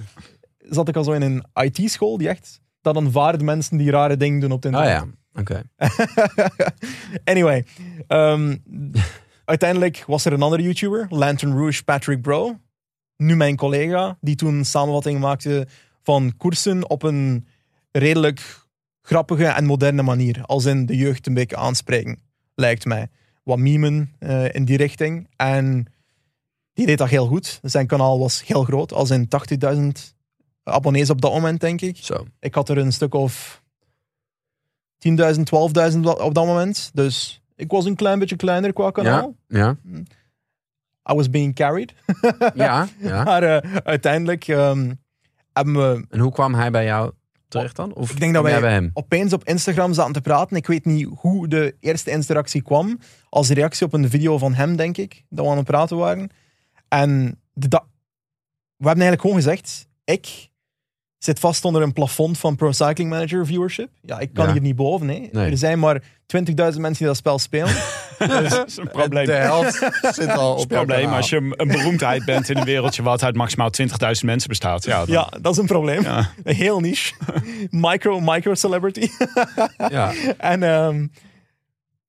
[0.58, 2.62] zat ik al zo in een IT-school die echt...
[2.82, 5.04] Dat aanvaardt mensen die rare dingen doen op Oh internet.
[5.34, 5.62] ja, oké.
[7.32, 7.66] anyway.
[8.08, 8.56] ehm,
[9.46, 12.60] uiteindelijk was er een andere YouTuber, Lantern Rouge Patrick Bro.
[13.18, 15.68] Nu mijn collega, die toen een samenvatting maakte
[16.02, 17.48] van koersen op een
[17.92, 18.62] redelijk
[19.02, 20.42] grappige en moderne manier.
[20.46, 22.20] Als in de jeugd een beetje aanspreken,
[22.56, 23.08] lijkt mij.
[23.44, 25.28] Wat memen eh, in die richting.
[25.36, 25.86] En
[26.74, 27.60] die deed dat heel goed.
[27.62, 29.28] Zijn kanaal was heel groot, als in
[29.76, 29.88] 80.000
[30.64, 31.98] abonnees op dat moment, denk ik.
[31.98, 32.26] Zo.
[32.40, 33.64] Ik had er een stuk of
[35.08, 35.14] 10.000,
[35.94, 36.92] 12.000 op dat moment.
[36.94, 39.36] Dus ik was een klein beetje kleiner qua kanaal.
[39.48, 39.78] Ja,
[41.12, 41.94] I was being carried.
[42.54, 43.24] ja, ja.
[43.24, 44.94] maar eh, uiteindelijk ehm,
[45.54, 47.12] hebben we En hoe kwam hij bij jou
[47.48, 47.94] terecht dan?
[47.94, 48.90] Of Ik denk dat wij bij hem?
[48.94, 50.58] opeens op Instagram zaten te praten.
[50.58, 53.00] Ik weet niet hoe de eerste interactie kwam.
[53.30, 55.24] Als reactie op een video van hem, denk ik.
[55.30, 56.30] Dat we aan het praten waren.
[56.88, 57.68] En de
[58.78, 60.50] we hebben eigenlijk gewoon gezegd: ik
[61.24, 63.90] zit vast onder een plafond van Pro Cycling Manager viewership.
[64.02, 64.52] Ja, ik kan Ja.
[64.52, 65.06] hier niet boven.
[65.08, 65.30] Nee.
[65.32, 65.52] Nee.
[65.52, 67.76] Er zijn maar 20.000 mensen die dat spel spelen.
[68.18, 69.26] Dat is een probleem.
[69.26, 73.04] De helft zit al op een probleem als je een beroemdheid bent in een wereldje
[73.04, 73.88] wat uit maximaal 20.000
[74.26, 74.84] mensen bestaat.
[74.86, 76.02] Ja, dan- ja, dat is een probleem.
[76.02, 76.30] Ja.
[76.44, 77.14] Een heel niche.
[77.70, 79.08] Micro, micro celebrity.
[79.90, 80.12] Ja.
[80.38, 81.08] En ehm,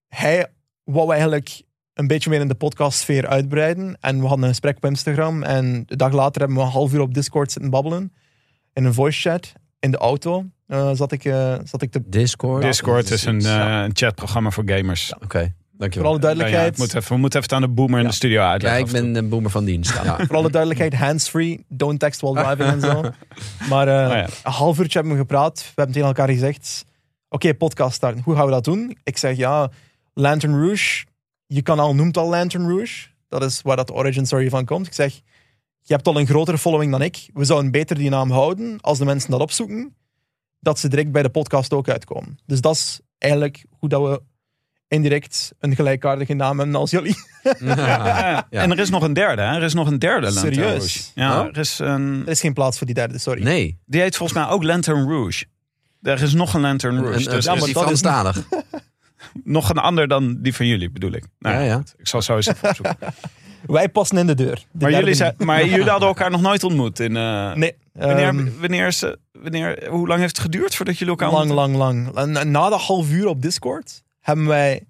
[0.09, 0.47] hij
[0.85, 1.63] wou eigenlijk
[1.95, 3.97] een beetje meer in de podcastsfeer uitbreiden.
[4.01, 5.43] En we hadden een gesprek op Instagram.
[5.43, 8.13] En de dag later hebben we een half uur op Discord zitten babbelen.
[8.75, 9.53] In een voice chat.
[9.81, 12.01] In de auto eh, zat, ik, eh, zat ik te...
[12.07, 12.63] Discord.
[12.63, 13.79] Discord is een, Ja.
[13.79, 15.15] eh, een chatprogramma voor gamers.
[15.15, 16.09] Oké, Voor dankjewel.
[16.11, 18.05] alle Ja, ja, duidelijkheid, ik moet even, we moeten even het aan de boomer in
[18.05, 18.11] Ja.
[18.11, 18.87] de studio Ja, uitleggen.
[18.87, 20.03] ik ben een boomer van dienst.
[20.05, 20.17] Ja.
[20.27, 21.65] voor alle duidelijkheid, hands-free.
[21.69, 23.03] Don't text while driving en zo.
[23.69, 24.23] Maar eh, Oh ja.
[24.45, 25.59] een half uurtje hebben we gepraat.
[25.61, 26.85] We hebben tegen elkaar gezegd...
[27.29, 28.23] Oké, podcast starten.
[28.25, 28.97] Hoe gaan we dat doen?
[29.05, 29.71] Ik zeg, ja,
[30.15, 31.05] Lantern Rouge.
[31.47, 33.07] Je kanaal noemt al Lantern Rouge.
[33.29, 34.87] Dat is waar dat origin story van komt.
[34.87, 35.21] Ik zeg,
[35.87, 37.29] je hebt al een grotere following dan ik.
[37.33, 39.95] We zouden beter die naam houden als de mensen dat opzoeken.
[40.61, 42.39] Dat ze direct bij de podcast ook uitkomen.
[42.47, 44.23] Dus dat is eigenlijk hoe dat we
[44.89, 47.15] indirect een gelijkaardige naam hebben als jullie.
[47.65, 48.47] Ja.
[48.51, 49.43] En er is nog een derde.
[49.43, 49.57] Hè?
[49.57, 50.77] Er is nog een derde Lantern Serieus?
[50.79, 51.01] Rouge.
[51.15, 51.47] Ja, Oh.
[51.47, 53.43] er is een, Er is geen plaats voor die derde, sorry.
[53.43, 55.45] Nee, die heet volgens mij ook Lantern Rouge.
[56.03, 57.31] Er is nog een Lantern Rouge.
[57.31, 58.43] dus maar dat is- Franstalig.
[59.45, 61.25] nog een ander dan die van jullie, bedoel ik.
[61.39, 61.83] Nou, Ja, ja.
[61.97, 62.97] Ik zal zo eens even opzoeken.
[63.67, 64.55] Wij passen in de deur.
[64.73, 67.01] De maar, jullie zijn, maar jullie hadden elkaar nog nooit ontmoet.
[67.01, 67.75] In, eh, Nee.
[67.93, 71.79] wanneer, ehm, wanneer, is, wanneer, hoe lang heeft het geduurd voordat jullie elkaar lang, ontmoetten?
[71.79, 72.39] lang, lang.
[72.39, 74.83] En na dat half uur op Discord hebben wij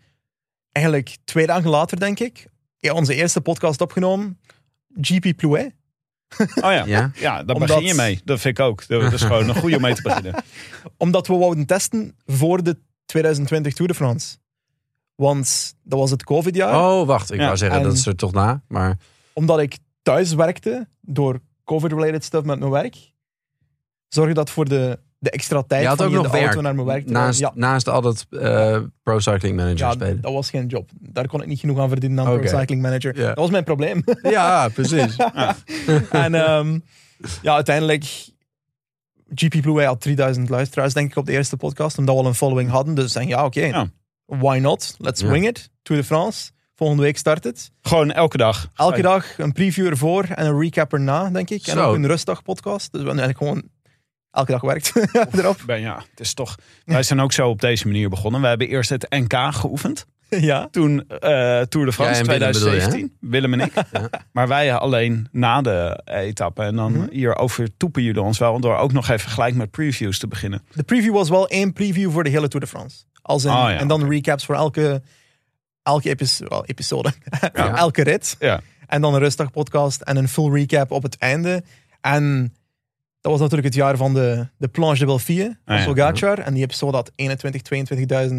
[0.72, 2.46] eigenlijk twee dagen later, denk ik,
[2.78, 4.38] ja, onze eerste podcast opgenomen.
[5.00, 5.72] GP Plouet.
[6.38, 6.84] Oh ja.
[6.94, 7.10] Ja.
[7.14, 8.20] Ja, daar Omdat- begin je mee.
[8.24, 8.86] Dat vind ik ook.
[8.88, 10.34] Dat dat is gewoon een goede om mee te beginnen.
[10.96, 14.36] Omdat we wouden testen voor de 2020 Tour de France.
[15.14, 16.74] Want dat was het COVID-jaar.
[16.74, 17.32] Oh, wacht.
[17.32, 18.62] Ik Ja, wou zeggen, en- dat is er toch na.
[18.68, 18.98] Maar
[19.32, 23.12] Omdat ik thuis werkte door COVID-related stuff met mijn werk,
[24.08, 26.74] zorgde dat voor de, de extra tijd je had van ook nog de auto naar
[26.74, 30.20] mijn werk te Naast, naast altijd eh, Pro Cycling Manager Ja, spelen.
[30.20, 30.90] dat was geen job.
[31.00, 32.46] Daar kon ik niet genoeg aan verdienen aan Oké.
[32.48, 33.14] Pro Cycling Manager.
[33.14, 34.02] Dat was mijn probleem.
[34.22, 35.16] Ja, precies.
[36.10, 36.78] en ehm,
[37.42, 38.32] ja, uiteindelijk...
[39.34, 41.98] GP Blue had 3000 luisteraars, denk ik, op de eerste podcast.
[41.98, 42.94] Omdat we al een following hadden.
[42.94, 43.64] Dus denk ja, oké.
[43.64, 43.86] Ja.
[44.26, 44.94] Why not?
[44.98, 45.28] Let's Ja.
[45.28, 45.70] wing it.
[45.82, 46.50] Tour de France.
[46.76, 47.70] Volgende week start het.
[47.82, 48.68] Gewoon elke dag.
[48.74, 51.66] Elke dag een preview ervoor en een recap erna, denk ik.
[51.66, 51.88] En Zo.
[51.88, 52.92] ook een rustdag podcast.
[52.92, 53.70] Dus we hebben eigenlijk gewoon
[54.30, 54.92] elke dag gewerkt
[55.38, 55.56] erop.
[55.66, 56.54] Ben, ja, het is toch.
[56.84, 58.40] Wij zijn ook zo op deze manier begonnen.
[58.40, 60.06] We hebben eerst het NK geoefend.
[60.28, 60.68] ja.
[60.70, 61.18] Toen eh,
[61.60, 62.86] Tour de France Jij en Willem bedoel je, hè?
[62.88, 63.16] 2017.
[63.30, 63.72] Willem en ik.
[64.32, 66.62] Maar wij alleen na de etappe.
[66.62, 67.10] En dan Mhm.
[67.10, 68.60] hier overtoepen jullie ons wel.
[68.60, 70.62] Door ook nog even gelijk met previews te beginnen.
[70.74, 73.04] De preview was wel één preview voor de hele Tour de France.
[73.24, 75.02] Als in, Ah, ja, en dan recaps voor elke,
[75.82, 76.16] elke
[76.64, 77.12] episode.
[77.52, 77.76] Ja.
[77.76, 78.36] elke rit.
[78.38, 78.60] Ja.
[78.86, 81.62] En dan een rustig podcast en een full recap op het einde.
[82.00, 82.54] En
[83.20, 85.84] dat was natuurlijk het jaar van de, de Planche de Belfie van Ah, ja.
[85.84, 86.38] Pogacar.
[86.38, 87.62] En die episode had 21,
[88.30, 88.36] 22.000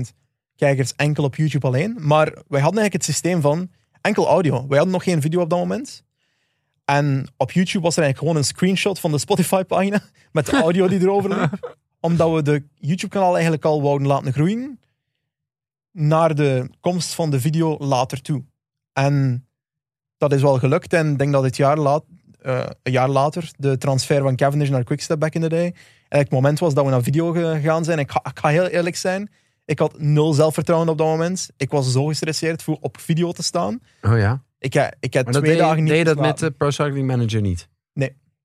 [0.56, 1.96] kijkers enkel op YouTube alleen.
[2.00, 3.70] Maar wij hadden eigenlijk het systeem van
[4.02, 4.52] enkel audio.
[4.68, 6.04] Wij hadden nog geen video op dat moment.
[6.86, 10.88] En op YouTube was er eigenlijk gewoon een screenshot van de Spotify-pagina met de audio
[10.88, 11.76] die erover liep.
[12.06, 14.80] Omdat we de YouTube-kanaal eigenlijk al wouden laten groeien
[15.92, 18.44] naar de komst van de video later toe.
[18.94, 19.46] En
[20.18, 20.94] dat is wel gelukt.
[20.94, 22.04] En ik denk dat het jaar laat,
[22.42, 25.76] eh, een jaar later de transfer van Cavendish naar Quickstep back in the day eigenlijk
[26.10, 28.00] het moment was dat we naar video gegaan zijn.
[28.00, 29.30] Ik ga, ik ga heel eerlijk zijn.
[29.66, 31.50] Ik had nul zelfvertrouwen op dat moment.
[31.58, 33.80] Ik was zo gestresseerd voor op video te staan.
[34.02, 34.44] Oh ja.
[34.60, 37.08] Ik, heb- ik heb twee deed, dagen niet deed je dat met de Pro Cycling
[37.08, 37.68] Manager niet?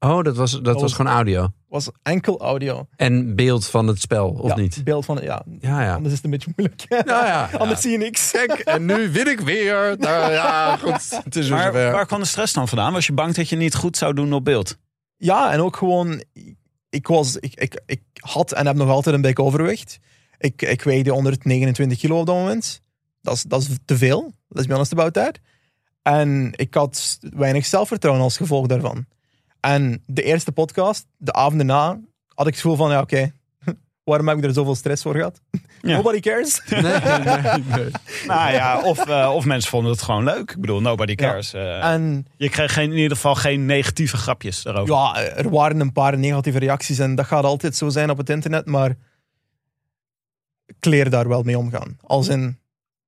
[0.01, 1.49] Oh, dat was, dat was was- gewoon audio.
[1.69, 2.87] was enkel audio.
[2.97, 4.81] En beeld van het spel, of ja, niet?
[4.85, 5.95] Beeld van, ja, Ja, ja.
[5.95, 7.05] anders is het een beetje moeilijk.
[7.07, 8.33] Nou ja, anders zie je niks.
[8.65, 9.95] En nu win ik weer.
[9.99, 11.21] Nou ja, goed.
[11.25, 11.93] Het is weer Maar zover.
[11.93, 12.93] waar kwam de stress dan vandaan?
[12.93, 14.77] Was je bang dat je niet goed zou doen op beeld?
[15.17, 16.23] Ja, en ook gewoon,
[16.91, 19.99] ik, was, ik, ik, ik had en heb nog altijd een beetje overwicht.
[20.39, 22.83] Ik, ik weegde 129 kilo op dat moment.
[23.23, 24.33] Dat is, dat is te veel.
[24.49, 25.39] Let's be honest about that.
[26.03, 29.07] En ik had weinig zelfvertrouwen als gevolg daarvan.
[29.61, 31.89] En de eerste podcast, de avond daarna,
[32.35, 33.33] had ik het gevoel van, ja oké,
[34.05, 35.41] waarom heb ik er zoveel stress voor gehad?
[35.83, 35.97] Ja.
[35.97, 36.63] Nobody cares.
[36.71, 37.91] Nee, nee, nee.
[38.27, 40.51] Nou ja, of, eh, of mensen vonden het gewoon leuk.
[40.51, 41.53] Ik bedoel, nobody cares.
[41.53, 44.95] Eh, En je kreeg geen, in ieder geval geen negatieve grapjes daarover.
[44.95, 48.31] ja, er waren een paar negatieve reacties en dat gaat altijd zo zijn op het
[48.31, 48.97] internet, maar
[50.67, 51.97] ik leer daar wel mee omgaan.
[52.03, 52.43] Als in,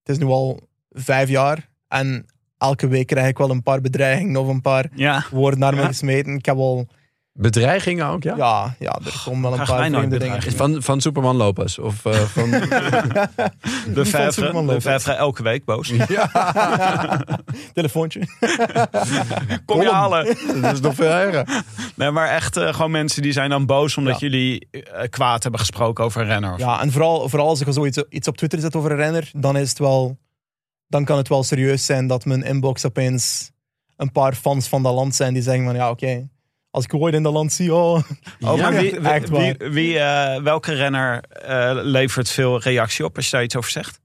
[0.02, 2.26] het is nu al vijf jaar en
[2.62, 5.24] elke week krijg ik wel een paar bedreigingen of een paar Ja.
[5.30, 5.86] woorden naar me Ja.
[5.86, 6.34] gesmeten.
[6.34, 6.86] Ik heb al,
[7.34, 8.36] Bedreigingen ook, ja?
[8.36, 10.42] ja, ja, er komen wel een paar vreemde dingen.
[10.42, 11.78] Van, van Superman Lopez?
[11.78, 12.50] Of eh, van...
[12.50, 12.58] De
[13.94, 14.84] van Vijfre, Superman de Lopez.
[14.84, 15.92] Vijfre elke week boos.
[17.74, 18.20] Telefoontje.
[19.64, 20.36] Kom je halen.
[20.62, 21.62] dat is nog veel erger.
[21.94, 24.26] Nee, maar echt eh, gewoon mensen die zijn dan boos omdat Ja.
[24.28, 26.52] jullie eh, kwaad hebben gesproken over een renner.
[26.52, 29.30] of- Ja, en vooral, vooral als ik zoiets iets op Twitter zet over een renner,
[29.36, 30.16] dan is het wel,
[30.92, 33.50] dan kan het wel serieus zijn dat mijn inbox opeens
[33.96, 36.28] een paar fans van dat land zijn die zeggen van ja, oké,
[36.70, 38.02] als ik ooit in dat land zie, oh,
[38.40, 43.24] Oh, Ja, wie, echt wie, wie, eh, welke renner eh, levert veel reactie op als
[43.24, 44.00] je daar iets over zegt?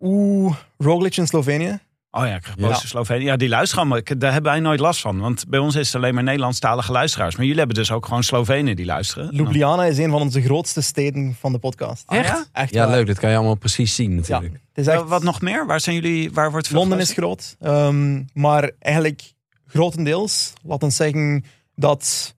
[0.00, 1.78] oeh, Roglic in Slovenië.
[2.16, 2.74] Oh ja, ik krijg Ja.
[2.74, 3.24] Slovenië.
[3.24, 5.20] Ja, die luisteren maar ik- daar hebben wij nooit last van.
[5.20, 7.34] Want bij ons is het alleen maar Nederlandstalige luisteraars.
[7.34, 9.34] Maar jullie hebben dus ook gewoon Slovenen die luisteren.
[9.34, 12.04] Ljubljana is een van onze grootste steden van de podcast.
[12.08, 12.44] Ja?
[12.52, 12.96] Echt Ja, waar.
[12.96, 13.06] leuk.
[13.06, 14.52] Dat kan je allemaal precies zien Ja, natuurlijk.
[14.52, 15.66] het is Eh, echt, wat nog meer?
[15.66, 16.32] Waar zijn jullie?
[16.32, 19.32] Waar wordt veel Londen is groot, ehm, maar eigenlijk
[19.66, 22.34] grotendeels, laten we zeggen dat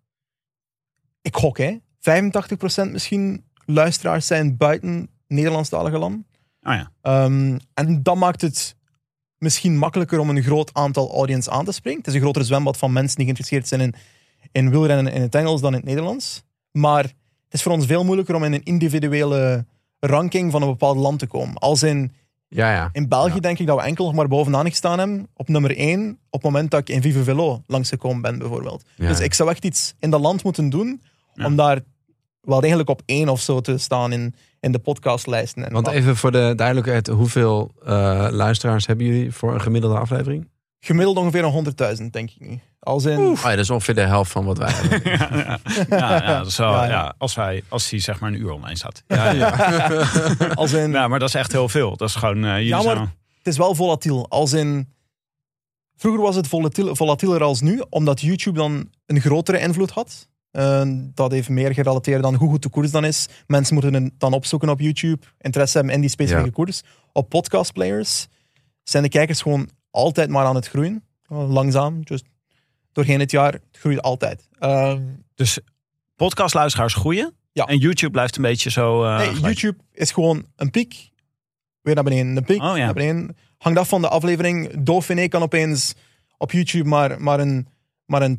[1.22, 6.26] ik gok, hè, 85% misschien luisteraars zijn buiten Nederlandstalige landen.
[6.62, 6.90] Oh ja.
[7.02, 8.75] Ehm, en dat maakt het
[9.38, 11.99] misschien makkelijker om een groot aantal audience aan te spreken.
[11.99, 13.94] Het is een groter zwembad van mensen die geïnteresseerd zijn in,
[14.53, 16.42] in wielrennen in het Engels dan in het Nederlands.
[16.72, 17.14] Maar het
[17.55, 19.66] is voor ons veel moeilijker om in een individuele
[20.01, 21.55] ranking van een bepaald land te komen.
[21.55, 22.12] Als in,
[22.49, 22.88] Ja, ja.
[22.92, 23.40] in België Ja.
[23.40, 26.42] denk ik dat we enkel nog maar bovenaan gestaan hebben op nummer 1 op het
[26.42, 28.85] moment dat ik in Vive Velo langsgekomen ben bijvoorbeeld.
[28.96, 29.09] Ja.
[29.09, 31.03] Dus ik zou echt iets in dat land moeten doen
[31.35, 31.46] Ja.
[31.46, 31.81] om daar
[32.46, 35.64] wel eigenlijk op één of zo te staan in, in de podcastlijsten.
[35.66, 37.06] En Want wat- even voor de duidelijkheid.
[37.06, 40.48] Hoeveel eh, luisteraars hebben jullie voor een gemiddelde aflevering?
[40.80, 42.61] Gemiddeld ongeveer een 100.000, denk ik nu.
[42.80, 45.00] Als in, Oh ja, dat is ongeveer de helft van wat wij hebben.
[45.98, 49.02] Ja, wel, als, wij, als die zeg maar een uur online staat.
[49.06, 49.48] Ja,
[50.54, 51.96] als in Ja, maar dat is echt heel veel.
[51.96, 52.44] Dat is gewoon...
[52.44, 54.26] eh jullie Ja, maar- zijn- het is wel volatiel.
[54.28, 54.88] Als in,
[55.96, 60.28] vroeger was het volatiel, volatieler als nu, omdat YouTube dan een grotere invloed had.
[60.57, 60.83] Eh,
[61.14, 63.27] dat heeft meer gerelateerd aan hoe goed de koers dan is.
[63.47, 66.53] Mensen moeten het dan opzoeken op YouTube, interesse hebben in die specifieke Ja.
[66.53, 66.83] koers.
[67.12, 68.27] Op podcastplayers
[68.83, 71.05] zijn de kijkers gewoon altijd maar aan het groeien.
[71.29, 72.25] Eh, Langzaam, just
[72.92, 73.53] doorheen het jaar.
[73.53, 74.49] Het groeit altijd.
[74.59, 75.03] Ehm,
[75.35, 75.59] Dus
[76.16, 77.35] podcastluisteraars groeien.
[77.53, 77.64] Ja.
[77.64, 79.05] En YouTube blijft een beetje zo...
[79.05, 79.40] eh, nee.
[79.40, 81.11] YouTube is gewoon een piek,
[81.81, 82.37] weer naar beneden.
[82.37, 82.85] Een piek, Oh, ja.
[82.85, 83.37] naar beneden.
[83.59, 84.83] Hangt af van de aflevering.
[84.85, 85.95] Dauphiné kan opeens
[86.38, 87.66] op YouTube maar, maar een,
[88.07, 88.38] maar een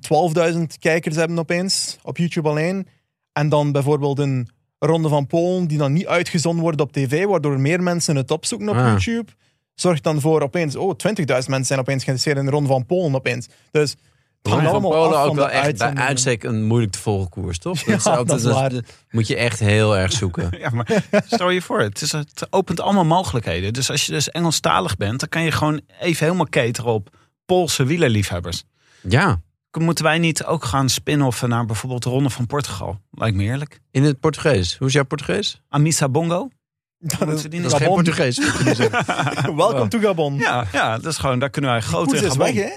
[0.54, 1.98] 12.000 kijkers hebben opeens.
[2.04, 2.88] Op YouTube alleen.
[3.32, 4.50] En dan bijvoorbeeld een
[4.80, 8.70] Ronde van Polen die dan niet uitgezonden wordt op tv, waardoor meer mensen het opzoeken
[8.70, 8.86] op Ah.
[8.86, 9.32] YouTube.
[9.74, 13.16] Zorgt dan voor opeens, oh, 20.000 mensen zijn opeens geïnteresseerd in de Ronde van Polen
[13.16, 13.48] opeens.
[13.72, 14.00] Dus het
[14.42, 17.30] van allemaal Polen af ook van wel de echt bij uitstek een moeilijk te volgen
[17.30, 17.82] koers, toch?
[17.86, 18.72] Ja, is altijd- dat is waar.
[19.10, 20.50] moet je echt heel erg zoeken.
[20.60, 23.74] Ja, maar stel je voor, het, is, het opent allemaal mogelijkheden.
[23.74, 27.84] Dus als je dus Engelstalig bent, dan kan je gewoon even helemaal cateren op Poolse
[27.84, 28.64] wielerliefhebbers.
[29.02, 29.42] Ja,
[29.80, 33.00] Moeten wij niet ook gaan spin-offen naar bijvoorbeeld de Ronde van Portugal?
[33.12, 33.82] Lijkt me eerlijk.
[33.92, 34.78] in het Portugees.
[34.78, 35.62] Hoe is jouw Portugees?
[35.70, 36.50] Amisa Bongo?
[36.98, 37.88] Dat is, Dat is geen.
[37.88, 38.38] Portugees.
[39.56, 40.36] Welkom to Gabon.
[40.36, 42.38] Ja, ja, dat is gewoon, daar kunnen wij groot in is Gabon.
[42.38, 42.70] weg, hè?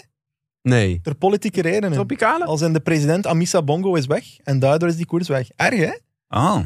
[0.62, 1.00] Nee.
[1.02, 1.92] Door politieke redenen.
[1.92, 2.44] Tropicale?
[2.44, 5.48] Als in de president Amisa Bongo is weg en daardoor is die koers weg.
[5.56, 5.92] Erg, hè?
[6.28, 6.58] Oh,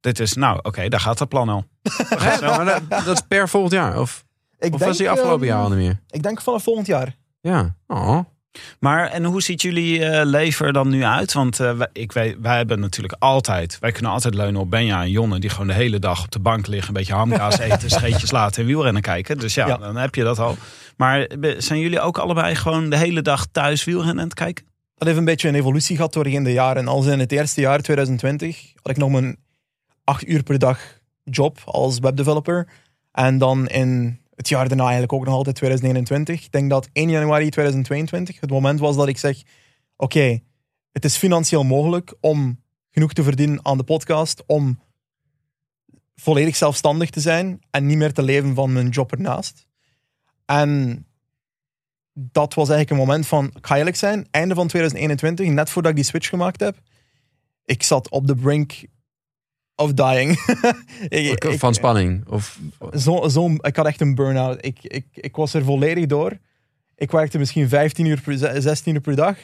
[0.00, 1.64] dit is, nou oké, daar gaat het plan al.
[2.40, 4.00] Maar dat, dat is per volgend jaar.
[4.00, 4.24] Of,
[4.58, 6.00] Ik of was die afgelopen ehm, jaar al niet meer?
[6.10, 7.16] Ik denk vanaf volgend jaar.
[7.40, 7.76] Ja.
[7.86, 8.18] Oh.
[8.78, 11.32] Maar en hoe ziet jullie eh, leven er dan nu uit?
[11.32, 15.02] Want eh, wij, ik weet, wij hebben natuurlijk altijd, wij kunnen altijd leunen op Benja
[15.02, 17.90] en Jonne, die gewoon de hele dag op de bank liggen, een beetje hamkaas eten,
[17.90, 19.38] scheetjes laten en wielrennen kijken.
[19.38, 19.76] Dus ja, Ja.
[19.76, 20.56] dan heb je dat al.
[20.96, 21.26] Maar
[21.58, 24.64] zijn jullie ook allebei gewoon de hele dag thuis wielrennen aan het kijken?
[24.96, 26.88] Dat heeft een beetje een evolutie gehad doorheen de jaren.
[26.88, 29.36] Als in het eerste jaar, 2020, had ik nog mijn
[30.04, 30.78] acht uur per dag
[31.24, 32.68] job als webdeveloper.
[33.12, 36.44] En dan in het jaar daarna eigenlijk ook nog altijd 2021.
[36.44, 39.42] Ik denk dat 1 januari 2022 het moment was dat ik zeg...
[39.96, 40.40] Oké,
[40.92, 44.80] het is financieel mogelijk om genoeg te verdienen aan de podcast, om
[46.14, 49.66] volledig zelfstandig te zijn en niet meer te leven van mijn job ernaast.
[50.44, 51.04] En
[52.12, 55.90] dat was eigenlijk een moment van, ik ga eerlijk zijn, einde van 2021, net voordat
[55.90, 56.78] ik die switch gemaakt heb,
[57.64, 58.84] ik zat op de brink
[59.76, 60.38] of dying.
[61.08, 62.24] ik, ik- Van spanning.
[62.28, 62.58] Of,
[62.98, 64.56] zo, zo, ik had echt een burn-out.
[64.64, 66.32] Ik, ik, ik was er volledig door.
[66.96, 69.36] Ik werkte misschien 15 uur per, 16 uur per dag.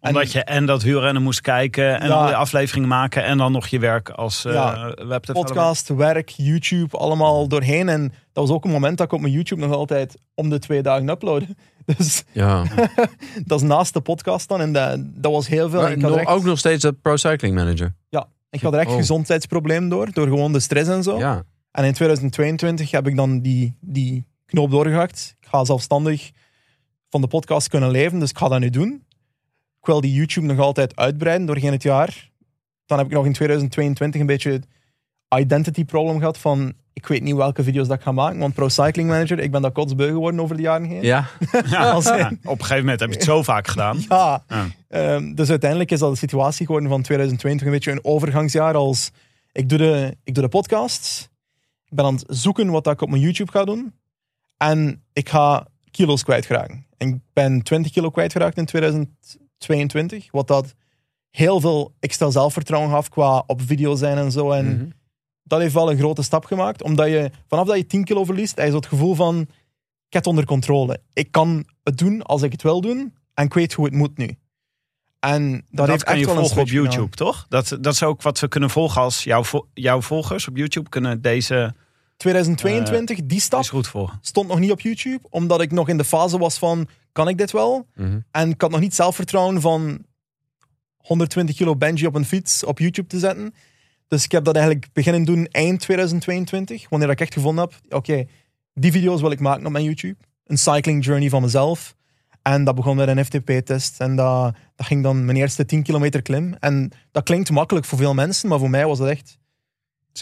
[0.00, 2.14] Omdat je en dat wielrennen moest kijken en Ja.
[2.14, 4.74] al die afleveringen maken en dan nog je werk als eh Ja.
[4.88, 5.54] webdeveloper.
[5.54, 7.88] Podcast, werk, YouTube, allemaal doorheen.
[7.88, 8.02] En
[8.32, 10.82] dat was ook een moment dat ik op mijn YouTube nog altijd om de twee
[10.82, 11.46] dagen uploadde.
[11.96, 12.64] Dus Ja.
[13.44, 14.60] dat is naast de podcast dan.
[14.60, 15.80] En dat, dat was heel veel.
[15.80, 17.94] Maar ik had echt, ook nog steeds de Pro Cycling Manager.
[18.08, 18.96] ja, ik had er echt Oh.
[18.96, 20.12] gezondheidsprobleem door.
[20.12, 21.18] Door gewoon de stress en zo.
[21.18, 21.42] Ja.
[21.70, 25.36] En in 2022 heb ik dan die, die knoop doorgehakt.
[25.40, 26.30] Ik ga zelfstandig
[27.10, 29.04] van de podcast kunnen leven, dus ik ga dat nu doen.
[29.80, 32.30] Ik wil die YouTube nog altijd uitbreiden doorheen het jaar.
[32.86, 34.62] Dan heb ik nog in 2022 een beetje
[35.38, 38.68] identity problem gehad van ik weet niet welke video's dat ik ga maken, want Pro
[38.68, 41.02] Cycling Manager, ik ben dat kotsbeu geworden over de jaren heen.
[41.02, 41.26] Ja.
[41.70, 43.98] Ja, Als in- ja, op een gegeven moment heb je het zo vaak gedaan.
[44.08, 44.42] Ja.
[44.48, 44.66] Ja.
[44.88, 49.10] Ehm, dus uiteindelijk is dat de situatie geworden van 2020 een beetje een overgangsjaar als
[49.52, 51.28] ik doe de, ik doe de podcasts,
[51.84, 53.92] ik ben aan het zoeken wat dat ik op mijn YouTube ga doen
[54.56, 56.86] en ik ga kilo's kwijtraken.
[56.96, 60.74] En ik ben 20 kilo kwijtgeraakt in 2022, wat dat
[61.30, 64.50] heel veel extra zelfvertrouwen gaf qua op video zijn en zo.
[64.50, 64.84] En Mhm.
[65.46, 68.56] Dat heeft wel een grote stap gemaakt, omdat je vanaf dat je 10 kilo verliest,
[68.56, 71.00] heb je zo het gevoel van ik heb het onder controle.
[71.12, 74.16] Ik kan het doen als ik het wil doen en ik weet hoe het moet
[74.18, 74.36] nu.
[75.20, 76.82] En dat, Dat, heeft kan echt je volgen op gedaan.
[76.82, 77.46] YouTube, toch?
[77.48, 79.42] Dat, dat is ook wat we kunnen volgen als jouw,
[79.74, 81.74] jouw volgers op YouTube kunnen deze
[82.16, 86.04] 2022, die stap is goed stond nog niet op YouTube, omdat ik nog in de
[86.04, 87.86] fase was van, kan ik dit wel?
[87.94, 88.18] Mhm.
[88.30, 90.04] En ik had nog niet zelfvertrouwen van
[90.96, 93.54] 120 kilo Benji op een fiets op YouTube te zetten.
[94.08, 98.24] Dus ik heb dat eigenlijk beginnen doen eind 2022, wanneer ik echt gevonden heb, oké,
[98.74, 100.16] die video's wil ik maken op mijn YouTube.
[100.44, 101.94] Een cycling journey van mezelf.
[102.42, 104.00] En dat begon met een FTP-test.
[104.00, 106.54] En dat, dat ging dan mijn eerste 10 kilometer klim.
[106.60, 109.38] En dat klinkt makkelijk voor veel mensen, maar voor mij was dat echt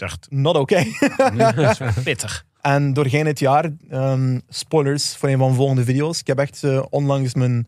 [0.01, 0.83] echt not oké.
[2.03, 2.45] pittig.
[2.61, 6.19] En doorheen het jaar, ehm, spoilers voor een van de volgende video's.
[6.19, 7.67] Ik heb echt eh, onlangs mijn,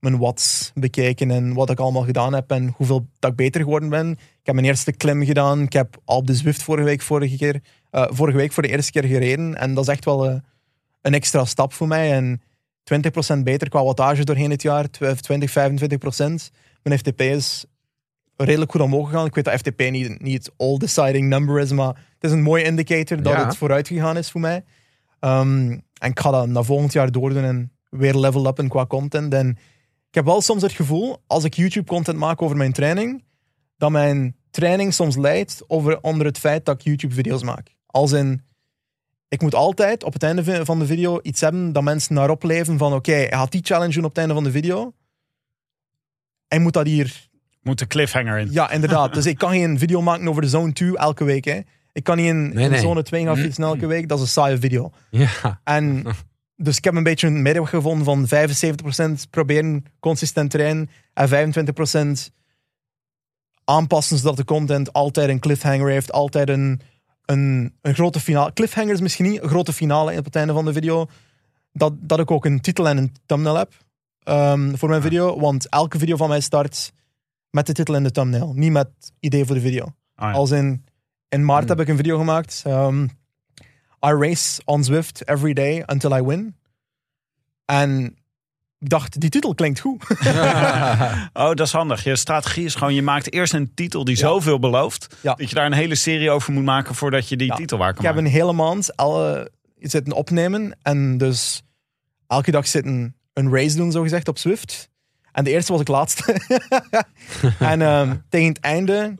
[0.00, 3.88] mijn watts bekeken en wat ik allemaal gedaan heb en hoeveel dat ik beter geworden
[3.88, 4.10] ben.
[4.10, 5.60] Ik heb mijn eerste klim gedaan.
[5.62, 7.60] Ik heb op de Zwift vorige week, vorige, keer,
[7.90, 9.54] eh, vorige week voor de eerste keer gereden.
[9.56, 10.34] En dat is echt wel eh,
[11.02, 12.12] een extra stap voor mij.
[12.12, 12.42] En
[12.84, 14.90] 20% beter qua wattage doorheen het jaar.
[14.90, 16.50] 20, 25%.
[16.82, 17.64] Mijn FTP is
[18.36, 19.26] redelijk goed omhoog gegaan.
[19.26, 22.64] Ik weet dat FTP niet, niet het all-deciding number is, maar het is een mooie
[22.64, 23.44] indicator dat Ja.
[23.46, 24.64] het vooruit gegaan is voor mij.
[25.20, 29.34] Ehm, en ik ga dat naar volgend jaar doordoen en weer level upen qua content.
[29.34, 29.58] En
[30.10, 33.24] ik heb wel soms het gevoel, als ik YouTube-content maak over mijn training,
[33.76, 37.74] dat mijn training soms leidt over, onder het feit dat ik YouTube-video's maak.
[37.86, 38.42] Als in,
[39.28, 42.78] ik moet altijd op het einde van de video iets hebben dat mensen naar opleven
[42.78, 44.92] van oké, hij gaat die challenge doen op het einde van de video.
[46.48, 47.28] Hij moet dat hier
[47.62, 48.48] Moet de cliffhanger in.
[48.52, 49.14] ja, inderdaad.
[49.14, 51.44] Dus ik kan geen video maken over de Zone 2 elke week.
[51.44, 51.60] Hè.
[51.92, 52.80] Ik kan niet in, Nee, in nee.
[52.80, 54.08] Zone 2 gaan fietsen elke week.
[54.08, 54.90] Dat is een saaie video.
[55.10, 55.60] Ja.
[55.64, 56.04] En
[56.62, 58.28] dus ik heb een beetje een middenweg gevonden van
[59.26, 61.54] 75% proberen consistent trainen en
[62.28, 62.32] 25%
[63.64, 66.80] aanpassen zodat de content altijd een cliffhanger heeft, altijd een,
[67.24, 68.52] een, een grote finale.
[68.52, 71.06] Cliffhanger is misschien niet een grote finale op het einde van de video.
[71.72, 73.72] Dat, dat ik ook een titel en een thumbnail heb
[74.22, 75.40] ehm, voor mijn video.
[75.40, 76.92] Want elke video van mij start
[77.50, 78.52] met de titel en de thumbnail.
[78.54, 78.88] Niet met
[79.20, 79.84] idee voor de video.
[80.14, 80.32] Ah, ja.
[80.32, 80.84] Als in,
[81.28, 81.68] in maart Hmm.
[81.68, 82.62] heb ik een video gemaakt.
[82.66, 83.06] ehm,
[84.06, 86.54] I race on Zwift every day until I win.
[87.64, 88.16] En
[88.78, 90.04] ik dacht, die titel klinkt goed.
[91.32, 92.04] Oh, dat is handig.
[92.04, 95.34] Je strategie is gewoon, je maakt eerst een titel die zoveel belooft, Ja.
[95.34, 98.04] dat je daar een hele serie over moet maken voordat je die titel waar kan
[98.04, 100.78] Ik heb een hele maand alle, zitten opnemen.
[100.82, 101.62] En dus
[102.26, 104.88] elke dag zitten een race doen, zogezegd, op Zwift.
[105.32, 106.36] En de eerste was ik laatste.
[107.58, 109.14] en ehm, tegen het einde...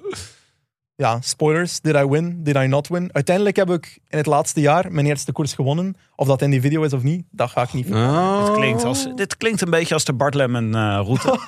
[1.01, 1.81] Ja, spoilers.
[1.81, 2.43] Did I win?
[2.43, 3.09] Did I not win?
[3.13, 5.95] Uiteindelijk heb ik in het laatste jaar mijn eerste koers gewonnen.
[6.17, 8.11] Of dat in die video is of niet, dat ga ik niet vertellen.
[8.11, 8.45] Oh.
[8.45, 11.39] Dit klinkt, als, dit klinkt een beetje als de Bart Lemmen eh, route.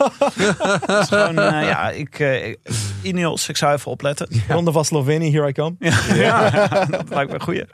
[1.08, 2.54] Gewoon, eh, ja, ik, eh,
[3.02, 4.28] Ineos, ik zou even opletten.
[4.48, 5.74] Ronde van Slovenië, here I come.
[6.14, 6.50] Ja,
[6.90, 7.64] dat lijkt me een goeie.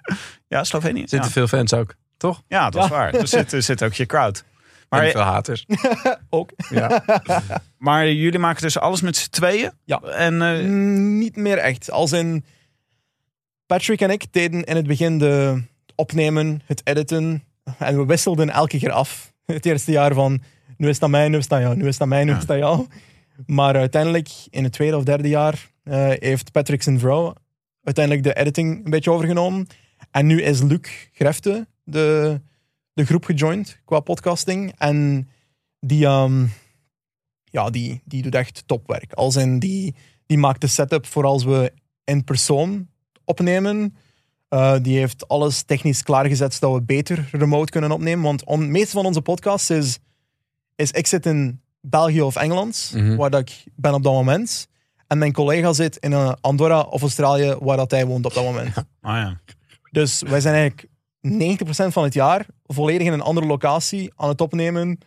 [0.48, 1.00] Ja, Slovenië.
[1.00, 2.42] Zitten Ja, veel fans ook, toch?
[2.48, 3.14] ja dat is waar.
[3.14, 4.44] Er zit, er zit ook je crowd.
[4.88, 5.66] Maar Maar, veel haters.
[6.30, 6.50] Ook.
[6.70, 7.04] Ja.
[7.78, 9.70] maar jullie maken dus alles met z'n tweeën?
[9.84, 10.00] Ja.
[10.02, 11.90] En eh, Mm, Niet meer echt.
[11.90, 12.44] Als in
[13.66, 15.62] Patrick en ik deden in het begin de
[15.94, 17.42] opnemen, het editen.
[17.78, 19.32] En we wisselden elke keer af.
[19.46, 20.42] Het eerste jaar van
[20.76, 22.58] nu is aan mij, nu is aan jou, nu is aan mij, nu is aan
[22.58, 22.86] jou.
[23.46, 27.34] Maar uiteindelijk, in het tweede of derde jaar, eh, heeft Patrick zijn vrouw
[27.82, 29.66] uiteindelijk de editing een beetje overgenomen.
[30.10, 32.40] En nu is Luc Grefte de,
[32.98, 34.72] de groep gejoind qua podcasting.
[34.78, 35.28] En
[35.80, 36.46] die, ehm,
[37.44, 39.12] ja, die, die doet echt topwerk.
[39.12, 39.94] Als in die,
[40.26, 41.72] die maakt de setup voor als we
[42.04, 42.88] in persoon
[43.24, 43.96] opnemen.
[44.48, 48.24] Eh, die heeft alles technisch klaargezet zodat we beter remote kunnen opnemen.
[48.24, 49.98] Want on, het meeste van onze podcasts is,
[50.76, 53.16] is ik zit in België of Engeland, Mhm.
[53.16, 54.68] waar dat ik ben op dat moment.
[55.06, 58.44] En mijn collega zit in eh, Andorra of Australië, waar dat hij woont op dat
[58.44, 58.76] moment.
[58.76, 58.84] Oh
[59.24, 59.40] ja.
[59.90, 60.88] Dus wij zijn eigenlijk
[61.22, 61.26] 90%
[61.86, 64.98] van het jaar volledig in een andere locatie aan het opnemen.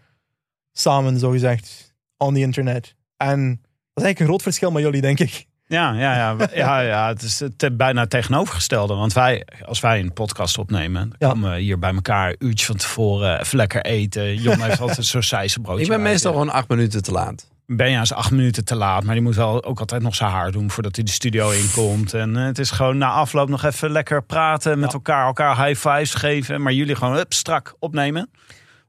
[0.74, 1.94] Samen, zogezegd.
[2.18, 2.96] On the internet.
[3.18, 3.60] En dat
[3.94, 5.46] is eigenlijk een groot verschil met jullie, denk ik.
[5.68, 8.94] Ja, ja, ja, ja, ja, het is het bijna het tegenovergestelde.
[8.94, 11.30] Want wij, als wij een podcast opnemen, dan Ja.
[11.34, 14.36] komen we hier bij elkaar een uurtje van tevoren even lekker eten.
[14.36, 15.84] Jon heeft altijd zo'n sijzenbroodje.
[15.84, 17.51] Ik ben meestal gewoon acht minuten te laat.
[17.76, 20.52] Benja is acht minuten te laat, maar die moet wel ook altijd nog zijn haar
[20.52, 22.14] doen voordat hij de studio inkomt.
[22.14, 24.94] En eh, het is gewoon na afloop nog even lekker praten met Ja.
[24.96, 26.62] elkaar, elkaar high fives geven.
[26.62, 28.30] Maar jullie gewoon hup, strak opnemen,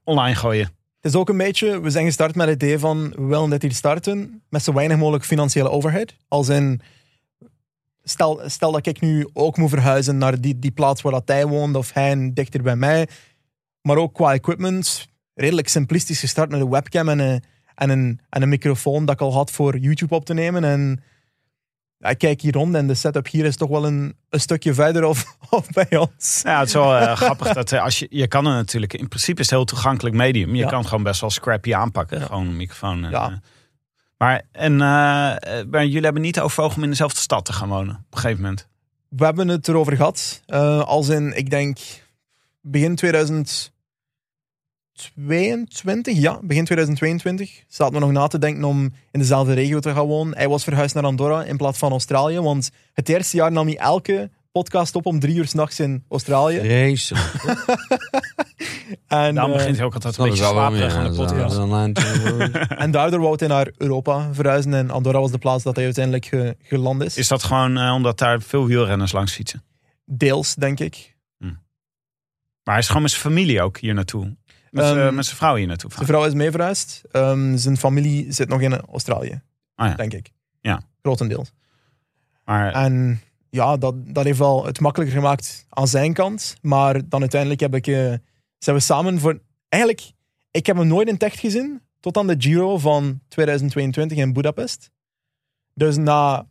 [0.03, 0.65] online gooien.
[1.01, 3.61] Het is ook een beetje, we zijn gestart met het idee van, we willen dit
[3.61, 6.15] hier starten met zo weinig mogelijk financiële overhead.
[6.27, 6.81] Als in,
[8.03, 11.47] stel, stel dat ik nu ook moet verhuizen naar die, die plaats waar dat hij
[11.47, 13.07] woont, of hij dichter bij mij.
[13.81, 17.43] Maar ook qua equipment, redelijk simplistisch gestart met een webcam en een,
[17.75, 20.63] en een, en een microfoon dat ik al had voor YouTube op te nemen.
[20.63, 21.03] En
[21.97, 24.73] ja, ik kijk hier rond en de setup hier is toch wel een, een stukje
[24.73, 26.41] verder of, of bij ons.
[26.43, 29.07] Ja, het is wel eh, grappig dat eh, als je, je kan het natuurlijk, in
[29.07, 30.49] principe is het een heel toegankelijk medium.
[30.55, 30.67] Je Ja.
[30.69, 33.03] kan het gewoon best wel scrappy aanpakken, gewoon een microfoon.
[33.03, 33.29] en, Ja.
[33.29, 33.35] eh,
[34.17, 37.69] maar, en, eh, eh, maar jullie hebben niet overwogen om in dezelfde stad te gaan
[37.69, 38.67] wonen op een gegeven moment.
[39.09, 40.41] We hebben het erover gehad.
[40.45, 41.77] eh, als in, ik denk,
[42.61, 42.95] begin
[44.93, 46.17] 2022.
[46.17, 47.63] Ja, begin 2022.
[47.67, 50.37] Zaten we nog na te denken om in dezelfde regio te gaan wonen.
[50.37, 52.39] Hij was verhuisd naar Andorra in plaats van Australië.
[52.39, 56.59] Want het eerste jaar nam hij elke podcast op om drie uur s'nachts in Australië.
[56.59, 57.31] Vreselijk.
[59.07, 61.57] En, Daarom eh, begint hij ook altijd een Dat beetje slaperig aan de podcast.
[62.83, 64.73] en daardoor wou hij naar Europa verhuizen.
[64.73, 67.17] En Andorra was de plaats dat hij uiteindelijk ge- geland is.
[67.17, 69.63] Is dat gewoon eh, omdat daar veel wielrenners langs fietsen?
[70.05, 71.15] Deels, denk ik.
[72.63, 74.35] Maar hij is gewoon met zijn familie ook hier naartoe.
[74.73, 75.91] Met, zijn- Ehm, met zijn vrouw hier naartoe.
[75.93, 77.01] Zijn vrouw is mee verhuisd.
[77.11, 79.41] Ehm, zijn familie zit nog in Australië,
[79.75, 79.95] Ah ja.
[79.95, 80.31] denk ik.
[80.61, 80.81] Ja.
[81.01, 81.51] Grotendeels.
[82.45, 86.55] Maar En ja, dat, dat heeft wel het makkelijker gemaakt aan zijn kant.
[86.61, 88.13] Maar dan uiteindelijk heb ik, eh,
[88.57, 89.39] zijn we samen voor...
[89.69, 90.11] Eigenlijk,
[90.51, 91.81] ik heb hem nooit in het echt gezien.
[91.99, 94.91] Tot aan de Giro van 2022 in Budapest.
[95.73, 96.47] Dus na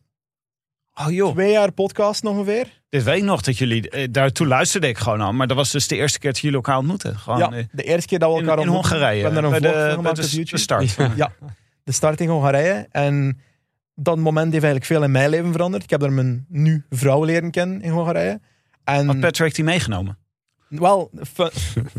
[0.95, 2.66] oh joh, twee jaar podcast ongeveer.
[2.88, 3.90] dit weet ik nog dat jullie...
[3.90, 5.32] eh, daartoe luisterde ik gewoon al.
[5.32, 7.18] Maar dat was dus de eerste keer dat jullie elkaar ontmoeten.
[7.18, 8.90] Gewoon, ja, eh, de eerste keer dat we in, elkaar in ontmoetten.
[8.99, 9.28] Hongarije.
[9.28, 10.57] We hebben er een bij vlog de, van bij gemaakt de, op YouTube.
[10.57, 11.16] de start.
[11.16, 11.32] Ja,
[11.84, 12.86] de start in Hongarije.
[12.90, 13.40] En
[13.95, 15.82] dat moment heeft eigenlijk veel in mijn leven veranderd.
[15.82, 18.40] Ik heb daar mijn nu vrouw leren kennen in Hongarije.
[18.84, 20.18] En Had Patrick die meegenomen?
[20.68, 21.51] wel, fun,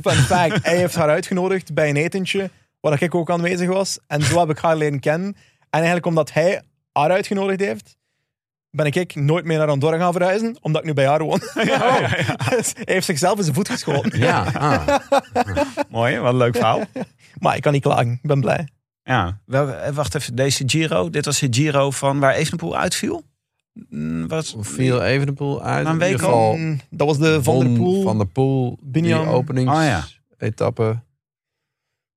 [0.01, 3.99] fun fact, hij heeft haar uitgenodigd bij een etentje waar ik ook aanwezig was.
[4.07, 5.27] En zo heb ik haar leren kennen.
[5.29, 5.35] En
[5.69, 7.97] eigenlijk omdat hij haar uitgenodigd heeft,
[8.75, 11.39] ben ik nooit meer naar Andorra gaan verhuizen, omdat ik nu bij haar woon.
[12.55, 14.19] Dus hij heeft zichzelf in zijn voet geschoten.
[14.19, 14.97] Ja, ah.
[15.89, 16.81] Mooi, wat een leuk verhaal.
[17.39, 18.67] Maar ik kan niet klagen, ik ben blij.
[19.03, 20.35] Ja, wel, eh, wacht even.
[20.35, 23.23] Deze Giro, dit was de Giro van waar Evenepoel uitviel?
[23.89, 25.85] Mm, Wat, viel Evenepoel uit.
[25.85, 28.01] Een in week ieder geval Mm, dat was de Van der Poel.
[28.01, 30.99] Van der Poel, die openingsetappe.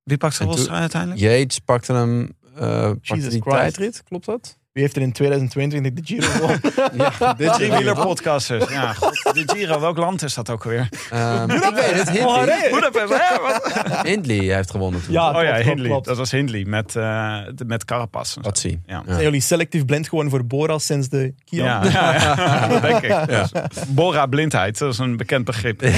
[0.03, 1.21] Wie pakt de En Rolls toen- uiteindelijk?
[1.21, 3.43] Yates pakte hem, eh pakte die Christ.
[3.45, 4.59] tijdrit, klopt dat?
[4.77, 6.61] Wie heeft er in 2022 de Giro gewonnen?
[7.21, 8.71] Ja, dit Driewieler podcasters.
[8.71, 10.89] Ja, god, de Giro, welk land is dat ook alweer?
[11.11, 12.69] Ehm, ik weet het, Hindley.
[12.71, 13.09] Budapest?
[13.09, 14.01] Wat?
[14.07, 15.13] Hindley heeft gewonnen toen.
[15.13, 16.01] Ja, Oh ja, Hindley.
[16.03, 18.37] Dat was Hindley met, eh, de- met Carapaz.
[18.41, 18.83] Wat zien.
[18.87, 19.03] Ja.
[19.07, 21.67] Zijn jullie selectief blind geworden voor Boras sinds de Kian?
[21.67, 23.27] Ja, ja, ja, dat denk ik.
[23.29, 23.51] Dus
[23.89, 25.83] Bora blindheid, dat is een bekend begrip.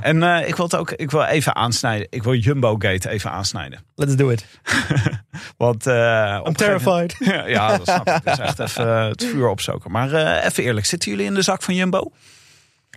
[0.00, 2.06] en eh, ik wil het ook ik wil even aansnijden.
[2.10, 3.82] Ik wil Jumbo Gate even aansnijden.
[3.94, 4.46] Let's do it.
[5.56, 7.16] Want, eh, I'm gegeven terrified.
[7.54, 8.24] Ja, dat snap ik.
[8.24, 9.90] Dus echt even eh, het vuur opzoeken.
[9.90, 12.12] Maar eh, even eerlijk, zitten jullie in de zak van Jumbo?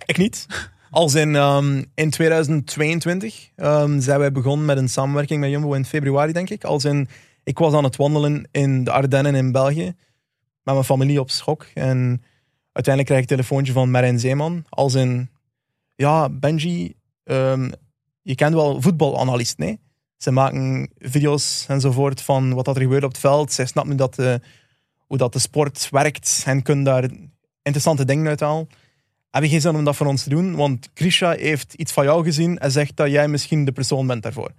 [0.04, 0.46] Ik niet.
[0.90, 5.84] Als in, ehm, in 2022 ehm, zijn wij begonnen met een samenwerking met Jumbo in
[5.84, 6.64] februari, denk ik.
[6.64, 7.08] Als in,
[7.44, 9.94] ik was aan het wandelen in de Ardennen in België
[10.62, 11.66] met mijn familie op schok.
[11.74, 12.22] En
[12.72, 14.64] uiteindelijk krijg ik een telefoontje van Marijn Zeeman.
[14.68, 15.30] Als in,
[15.94, 16.94] ja, Benji,
[17.24, 17.70] ehm,
[18.22, 19.80] je kent wel voetbalanalist, nee?
[20.22, 23.52] Ze maken video's enzovoort van wat dat er gebeurt op het veld.
[23.52, 24.40] Zij snappen dat de,
[25.06, 27.08] hoe dat de sport werkt en kunnen daar
[27.62, 28.68] interessante dingen uithalen.
[29.30, 30.54] Heb je geen zin om dat voor ons te doen?
[30.56, 34.22] Want Krisha heeft iets van jou gezien en zegt dat jij misschien de persoon bent
[34.22, 34.50] daarvoor.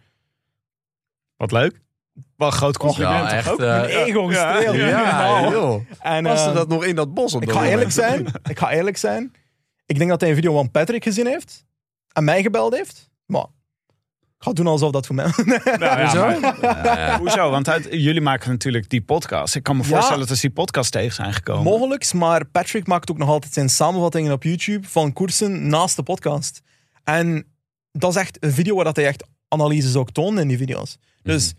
[1.37, 1.81] Wat leuk.
[2.35, 3.29] Wat een groot compliment.
[3.29, 3.49] Ja, echt.
[3.51, 3.59] ook?
[3.59, 4.75] eh, Mijn ego gestreeld.
[4.75, 5.81] ja, Ja, joh.
[5.99, 7.71] En, Was er eh, dat nog in dat bos op ik ga moment?
[7.73, 8.25] eerlijk zijn.
[8.49, 9.31] Ik ga eerlijk zijn.
[9.85, 11.65] Ik denk dat hij een video van Patrick gezien heeft.
[12.11, 13.09] En mij gebeld heeft.
[13.25, 13.45] Maar
[14.43, 15.25] ga doen alsof dat voor mij...
[15.35, 16.39] Nou, ja, Hoezo?
[16.39, 17.49] maar- hoezo?
[17.49, 19.55] Want uit- jullie maken natuurlijk die podcast.
[19.55, 19.87] Ik kan me Ja.
[19.89, 21.63] voorstellen dat als die podcast tegen zijn gekomen.
[21.63, 26.03] Mogelijks, maar Patrick maakt ook nog altijd zijn samenvattingen op YouTube van koersen naast de
[26.03, 26.61] podcast.
[27.03, 27.45] En
[27.91, 30.97] dat is echt een video waar dat hij echt analyses ook toont in die video's.
[31.23, 31.53] Dus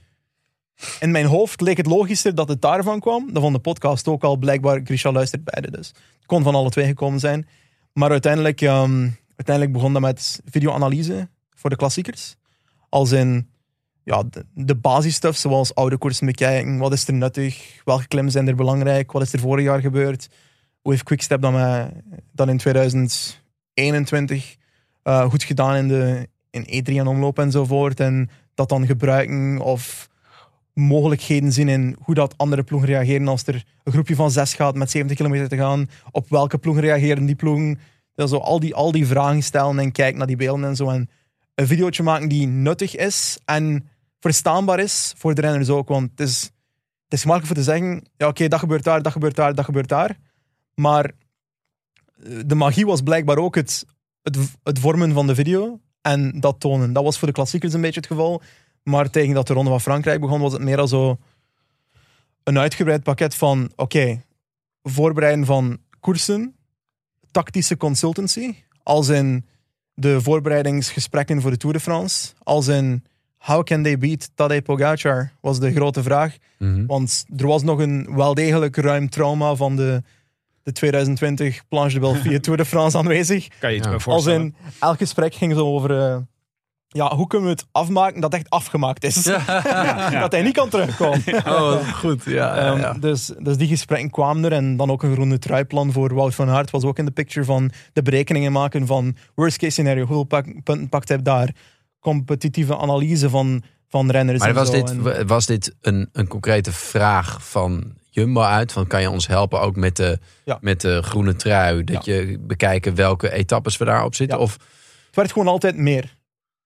[1.01, 3.32] in mijn hoofd leek het logischer dat het daarvan kwam.
[3.32, 4.37] Dan van de podcast ook al.
[4.37, 5.89] Blijkbaar, Grisha luistert beide dus.
[5.89, 7.49] Het kon van alle twee gekomen zijn.
[7.93, 12.35] Maar uiteindelijk, ehm, uiteindelijk begon dat met videoanalyse voor de klassiekers.
[12.95, 13.49] Als in
[14.05, 16.78] ja, de, de basisstuff, zoals oude koersen bekijken.
[16.78, 17.80] Wat is er nuttig?
[17.84, 19.12] Welke klimmen zijn er belangrijk?
[19.12, 20.28] Wat is er vorig jaar gebeurd?
[20.82, 21.92] Hoe heeft Quickstep dan, met,
[22.32, 24.57] dan in 2021
[25.03, 28.01] eh, goed gedaan in, de, in E3 en omloop enzovoort?
[28.01, 30.09] En dat dan gebruiken of
[30.74, 34.74] mogelijkheden zien in hoe dat andere ploegen reageren als er een groepje van zes gaat
[34.74, 35.90] met 70 kilometer te gaan.
[36.11, 37.78] Op welke ploegen reageren die ploegen?
[38.14, 40.90] Ja, zo al, die, al die vragen stellen en kijken naar die beelden en zo.
[40.90, 41.09] En
[41.55, 43.89] een videootje maken die nuttig is en
[44.21, 45.89] verstaanbaar is voor de renners ook.
[45.89, 46.43] Want het is,
[47.05, 49.65] het is gemakkelijk voor te zeggen, ja oké, dat gebeurt daar, dat gebeurt daar, dat
[49.65, 50.17] gebeurt daar.
[50.75, 53.85] Maar eh, de magie was blijkbaar ook het,
[54.23, 56.93] het, het vormen van de video en dat tonen.
[56.93, 58.43] Dat was voor de klassiekers een beetje het geval.
[58.83, 61.19] Maar tegen dat de Ronde van Frankrijk begon, was het meer al zo
[62.43, 64.23] een uitgebreid pakket van, oké,
[64.83, 66.57] voorbereiden van koersen,
[67.31, 69.47] tactische consultancy, als in
[69.95, 73.05] de voorbereidingsgesprekken voor de Tour de France, als in
[73.38, 76.36] how can they beat Tadej Pogacar, was de grote vraag.
[76.59, 76.86] Mhm.
[76.86, 80.03] Want er was nog een wel degelijk ruim trauma van de,
[80.62, 83.49] de 2020 Planche de Belfië Tour de France aanwezig.
[83.59, 83.90] Kan je het Ja.
[83.92, 85.99] me Als in, elk gesprek ging zo over...
[85.99, 86.16] eh,
[86.97, 89.22] ja, hoe kunnen we het afmaken dat het echt afgemaakt is?
[90.22, 91.22] dat hij niet kan terugkomen.
[91.47, 92.22] Oh, goed.
[92.24, 92.92] Ja, Ehm, ja.
[92.92, 94.53] Dus, dus die gesprekken kwamen er.
[94.53, 97.45] En dan ook een groene truiplan voor Wout van Aert was ook in de picture
[97.47, 100.05] van de berekeningen maken van worst case scenario.
[100.05, 101.49] Hoeveel pak- punten pakt hij daar?
[102.01, 104.82] Competitieve analyse van, van renners Maar en was zo.
[104.82, 108.72] dit, was dit een, een concrete vraag van Jumbo uit?
[108.72, 110.59] Van kan je ons helpen ook met de, Ja.
[110.61, 111.84] met de groene trui?
[111.84, 114.38] Dat je bekijken welke etappes we daarop zitten?
[114.38, 114.53] Of,
[115.07, 116.14] het werd gewoon altijd meer.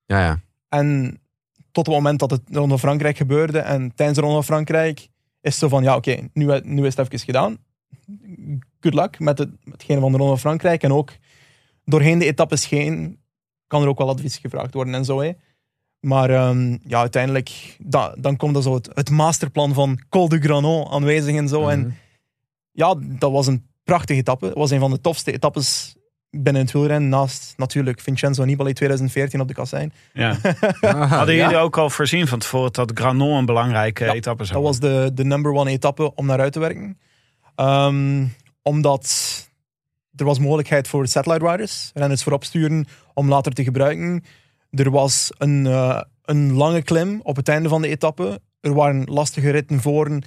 [0.08, 0.40] Ja, ja.
[0.68, 1.20] En
[1.72, 5.10] tot het moment dat het van Frankrijk gebeurde en tijdens de Ronde van Frankrijk is
[5.40, 7.58] het zo van, ja oké, nu, nu is het even gedaan.
[8.80, 10.82] Good luck met, het, hetgene van de Ronde van Frankrijk.
[10.82, 11.12] En ook
[11.84, 13.20] doorheen de etappes heen
[13.66, 15.20] kan er ook wel advies gevraagd worden en zo.
[15.20, 15.32] Hè.
[16.00, 20.38] Maar ehm, ja, uiteindelijk, da- dan komt er zo het, het masterplan van Col de
[20.40, 21.60] Granon aanwezig en zo.
[21.60, 21.70] Mhm.
[21.70, 21.96] En
[22.72, 24.46] ja, dat was een prachtige etappe.
[24.46, 25.96] Het was een van de tofste etappes
[26.30, 27.08] binnen het wielrennen.
[27.08, 29.92] Naast natuurlijk Vincenzo Nibali 2014 op de Kassein.
[30.12, 30.36] Ja.
[31.06, 31.42] Hadden ja.
[31.42, 34.80] jullie ook al voorzien van tevoren dat Granon een belangrijke Ja, etappe zou Dat was
[34.80, 36.98] de, de number one etappe om naar uit te werken.
[37.54, 38.26] Ehm,
[38.62, 39.46] omdat
[40.14, 44.24] er was mogelijkheid voor satellite riders, renners voorop sturen om later te gebruiken.
[44.70, 48.40] Er was een, eh, een lange klim op het einde van de etappe.
[48.60, 50.18] Er waren lastige ritten voor,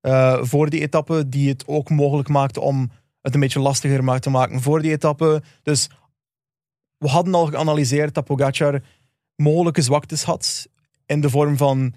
[0.00, 2.90] eh, voor die etappe die het ook mogelijk maakten om
[3.28, 5.42] het een beetje lastiger ma- te maken voor die etappe.
[5.62, 5.88] Dus
[6.98, 8.82] we hadden al geanalyseerd dat Pogacar
[9.36, 10.68] mogelijke zwaktes had
[11.06, 11.94] in de vorm van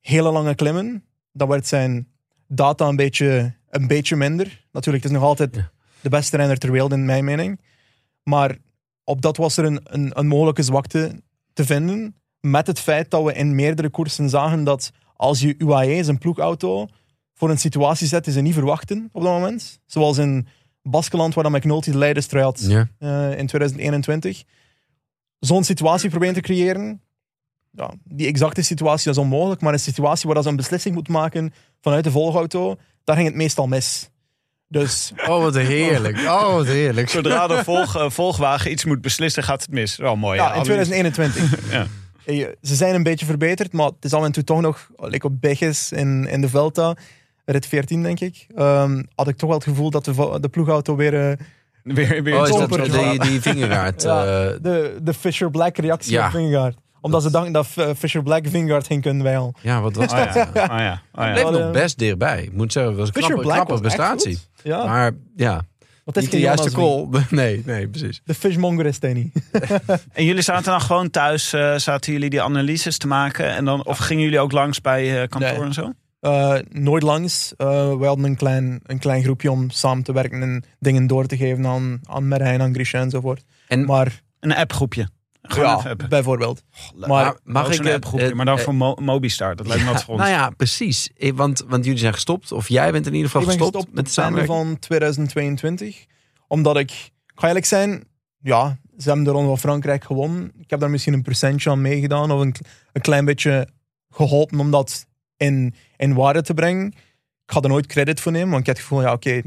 [0.00, 1.04] hele lange klimmen.
[1.32, 2.08] Dan werd zijn
[2.46, 4.66] data een beetje, een beetje minder.
[4.72, 5.70] Natuurlijk, het is nog altijd Ja.
[6.00, 7.60] de beste renner ter wereld in mijn mening.
[8.22, 8.56] Maar
[9.04, 11.22] op dat was er een, een, een mogelijke zwakte
[11.52, 12.14] te vinden.
[12.40, 16.86] Met het feit dat we in meerdere koersen zagen dat als je UAE, zijn ploegauto,
[17.34, 19.80] voor een situatie zet die ze niet verwachten op dat moment.
[19.86, 20.46] Zoals in
[20.82, 22.88] Baskeland, waar dan McNulty de leiderstrui had Ja.
[22.98, 24.42] eh, in 2021.
[25.38, 27.00] Zo'n situatie proberen te creëren.
[27.70, 31.52] Ja, die exacte situatie is onmogelijk, maar een situatie waar ze een beslissing moet maken
[31.80, 34.10] vanuit de volgauto, daar ging het meestal mis.
[34.68, 36.18] Dus Oh, wat heerlijk.
[36.38, 37.08] Oh, wat heerlijk.
[37.10, 39.96] Zodra de volg, eh, volgwagen iets moet beslissen, gaat het mis.
[39.96, 40.38] Wel mooi.
[40.38, 40.56] ja, hè?
[40.56, 41.70] in 2021.
[41.72, 41.86] Ja.
[42.26, 45.26] Eh, Ze zijn een beetje verbeterd, maar het is af en toe toch nog, like
[45.26, 46.96] op Begges in, in de Velta,
[47.44, 50.96] rit 14 denk ik, ehm, had ik toch wel het gevoel dat de, de ploegauto
[50.96, 51.36] weer eh,
[51.82, 52.82] Weer, weer Oh, is dat Tomper.
[53.42, 53.56] die?
[53.66, 53.86] Ja.
[53.86, 53.92] eh,
[54.62, 56.24] de, de Fisher Black reactie Ja.
[56.26, 56.76] op Vingegaard.
[57.00, 59.54] Omdat ze dachten dat eh, Fisher Black Vingegaard ging kunnen wijlen.
[59.62, 60.34] ja, wat was Oh dat?
[60.34, 60.48] ja.
[60.54, 61.02] Oh ja.
[61.12, 61.30] Oh ja.
[61.32, 62.42] Bleef Wat, nog best dichtbij.
[62.42, 64.38] Ik moet zeggen, het was een Fisher knappe, knappe prestatie.
[64.62, 65.62] Ja, Maar ja,
[66.04, 67.06] het is niet de juiste call.
[67.30, 68.20] Nee, nee, precies.
[68.24, 69.34] De fishmonger is niet.
[70.12, 73.50] En jullie zaten dan gewoon thuis, eh, zaten jullie die analyses te maken?
[73.50, 75.60] En dan, of gingen jullie ook langs bij eh, kantoor Nee.
[75.66, 75.92] en zo?
[76.22, 77.54] Eh, nooit langs.
[77.56, 81.26] Eh we hadden een klein, een klein groepje om samen te werken en dingen door
[81.26, 83.44] te geven aan, aan Merijn, aan Grisha enzovoort.
[83.68, 85.08] En Maar Een appgroepje.
[85.42, 86.06] Gewoon ja, een app.
[86.08, 86.62] bijvoorbeeld.
[86.96, 89.56] maar, Maar mag ik een het- appgroepje, maar dan eh, voor Mo- Mobistar.
[89.56, 90.22] Dat lijkt me wat voor ons.
[90.22, 91.10] Nou ja, precies.
[91.16, 92.52] Eh, Want, want jullie zijn gestopt.
[92.52, 94.70] Of jij bent in ieder geval ik ben gestopt, gestopt met het einde samenwerking.
[94.70, 96.04] van 2022.
[96.48, 96.90] Omdat ik,
[97.26, 98.04] ik ga eerlijk zijn,
[98.38, 100.52] ja, ze hebben de Ronde van Frankrijk gewonnen.
[100.58, 102.54] Ik heb daar misschien een percentje aan meegedaan of een,
[102.92, 103.68] een klein beetje
[104.10, 105.06] geholpen om dat
[105.36, 106.86] in, in waarde te brengen.
[107.44, 109.42] Ik ga er nooit credit voor nemen, want ik had het gevoel, ja oké,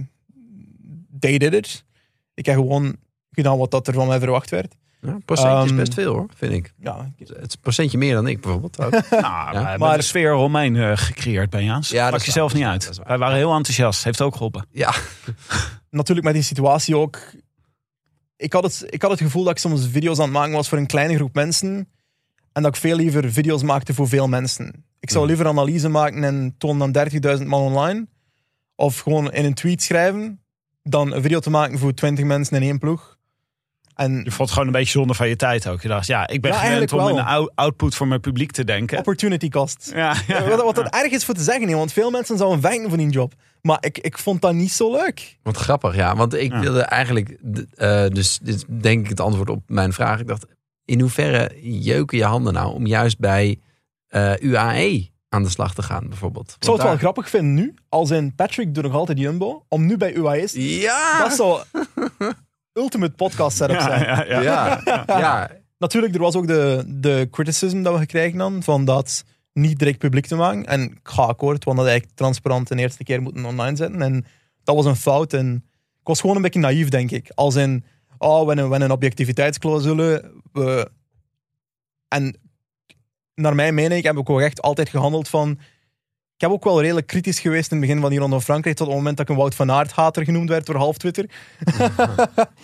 [1.19, 1.85] they did it.
[2.33, 2.95] Ik heb gewoon
[3.31, 4.75] gedaan wat dat er van mij verwacht werd.
[5.01, 6.73] Ja, procentje is Ehm, best veel hoor, vind ik.
[6.79, 8.79] Ja, Het is een procentje meer dan ik bijvoorbeeld.
[8.83, 8.91] ook.
[9.09, 11.89] Nou, Maar- de sfeer Romein eh, gecreëerd bij Jaans.
[11.89, 12.99] Ja, dat Pak jezelf niet uit.
[13.05, 14.03] Wij waren heel enthousiast.
[14.03, 14.65] Heeft ook geholpen.
[14.71, 14.93] ja,
[15.89, 17.19] natuurlijk met die situatie ook.
[18.37, 20.69] Ik had, het, ik had het gevoel dat ik soms video's aan het maken was
[20.69, 21.89] voor een kleine groep mensen.
[22.55, 24.85] En dat ik veel liever video's maakte voor veel mensen.
[24.99, 25.33] Ik zou Mhm.
[25.33, 28.07] liever analyse maken en toon dan 30.000 man online.
[28.75, 30.39] Of gewoon in een tweet schrijven.
[30.83, 33.17] Dan een video te maken voor 20 mensen in één ploeg.
[33.95, 35.81] En Je vond het gewoon een beetje zonde van je tijd ook.
[35.81, 37.19] Je dacht, ja, ik ben Ja, gewend om wel.
[37.21, 38.97] ou- output voor mijn publiek te denken.
[38.97, 39.91] opportunity cost.
[39.93, 42.61] Ja, ja, Wat, wat dat erg is voor te zeggen, hè, want veel mensen zouden
[42.61, 43.33] vechten voor die job.
[43.61, 45.37] Maar ik, ik vond dat niet zo leuk.
[45.43, 45.95] wat grappig.
[45.95, 46.59] Ja, want ik Ja.
[46.59, 47.37] wilde eigenlijk,
[47.75, 50.19] eh, dus dit is denk ik het antwoord op mijn vraag.
[50.19, 50.45] Ik dacht,
[50.85, 53.59] in hoeverre jeuken je handen nou om juist bij
[54.07, 56.53] eh, UAE aan de slag te gaan bijvoorbeeld?
[56.57, 59.85] Ik zou het wel grappig vinden nu, als in Patrick doet nog altijd Jumbo, om
[59.85, 61.19] nu bij UAE daar- Ja!
[61.19, 61.63] Dat zou
[62.83, 64.01] ultimate podcast setup zijn.
[64.01, 64.81] ja, ja, ja.
[64.85, 65.51] ja, ja.
[65.77, 69.23] Natuurlijk, er was ook de, de criticism dat we gekregen dan, van dat
[69.53, 70.65] niet direct publiek te maken.
[70.65, 74.01] En ik ga akkoord, want dat eigenlijk transparant de eerste keer moeten online zetten.
[74.01, 74.25] En
[74.63, 75.33] dat was een fout.
[75.33, 75.55] En
[76.01, 77.31] ik was gewoon een beetje naïef, denk ik.
[77.33, 77.85] Als in,
[78.25, 80.31] oh, we hebben, een objectiviteitsclausule.
[80.51, 80.91] We...
[82.07, 82.39] En
[83.35, 85.59] naar mijn mening heb ik ook echt altijd gehandeld van...
[86.35, 88.75] Ik heb ook wel redelijk kritisch geweest in het begin van die Ronde van Frankrijk,
[88.75, 91.25] tot het moment dat ik een Wout van Aert hater genoemd werd door half Twitter.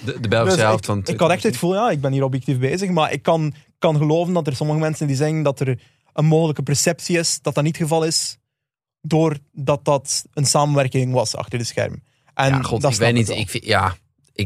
[0.06, 2.02] De, de Belgische Dus helft ik, van ik Twitter had echt het gevoel, ja, ik
[2.02, 2.90] ben hier objectief bezig.
[2.90, 5.80] Maar ik kan, kan geloven dat er sommige mensen die zeggen dat er
[6.14, 8.38] een mogelijke perceptie is dat dat niet het geval is.
[9.02, 12.04] Doordat dat een samenwerking was achter de scherm.
[12.34, 13.30] En ja, god, dat ik weet niet.
[13.30, 13.96] Ik vind, ja,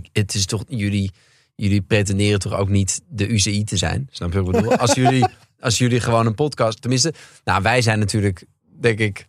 [0.04, 1.12] ik, het is toch jullie.
[1.56, 4.08] Jullie pretenderen toch ook niet de UCI te zijn?
[4.12, 4.78] Snap je wat ik bedoel?
[4.78, 5.26] Als jullie,
[5.60, 8.46] als jullie gewoon een podcast, tenminste, nou, wij zijn natuurlijk,
[8.80, 9.26] denk ik,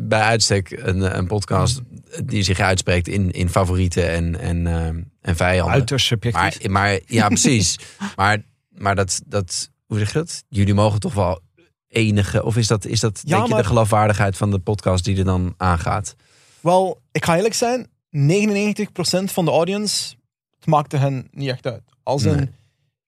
[0.00, 1.80] bij uitstek een, een podcast
[2.24, 4.86] die zich uitspreekt in, in favorieten en, en, eh,
[5.20, 5.74] en vijanden.
[5.74, 6.62] Uiterst subjectief.
[6.62, 7.78] Maar, maar ja, precies.
[8.16, 8.42] maar
[8.78, 10.44] maar dat, dat, hoe zeg je dat?
[10.48, 11.40] Jullie mogen toch wel
[11.88, 15.18] enige, of is dat, is dat Ja, denk je de geloofwaardigheid van de podcast die
[15.18, 16.16] er dan aangaat?
[16.60, 20.14] Wel, ik ga eerlijk zijn, 99% van de audience,
[20.58, 21.82] het maakte hen niet echt uit.
[22.02, 22.48] Als een, Nee.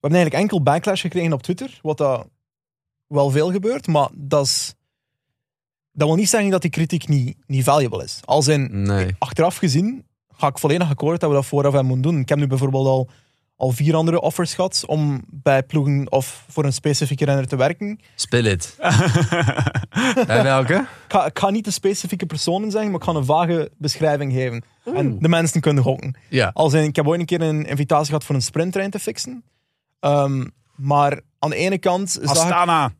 [0.00, 2.26] We hebben eigenlijk enkel backlash gekregen op Twitter, wat dat
[3.06, 4.74] wel veel gebeurt, maar dat is...
[5.92, 8.20] Dat wil niet zeggen dat die kritiek niet, niet valuable is.
[8.24, 9.14] Als in, Nee.
[9.18, 10.04] achteraf gezien
[10.36, 12.20] ga ik volledig akkoord dat we dat vooraf hebben moeten doen.
[12.20, 13.08] Ik heb nu bijvoorbeeld al,
[13.56, 18.00] al vier andere offers gehad om bij ploegen of voor een specifieke renner te werken.
[18.14, 18.74] Spill it.
[20.26, 20.74] Bij welke?
[20.74, 24.32] Ik ga, ik ga niet de specifieke personen zeggen, maar ik ga een vage beschrijving
[24.32, 24.62] geven.
[24.94, 26.16] En de mensen kunnen gokken.
[26.28, 26.50] Ja.
[26.54, 29.44] Als in, ik heb ooit een keer een invitatie gehad voor een sprinttrein te fixen.
[30.00, 30.44] Ehm,
[30.76, 32.92] maar aan de ene kant zag Astana.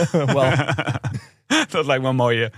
[0.00, 0.08] ik...
[0.34, 0.50] wel,
[1.70, 2.52] Dat lijkt me een mooie.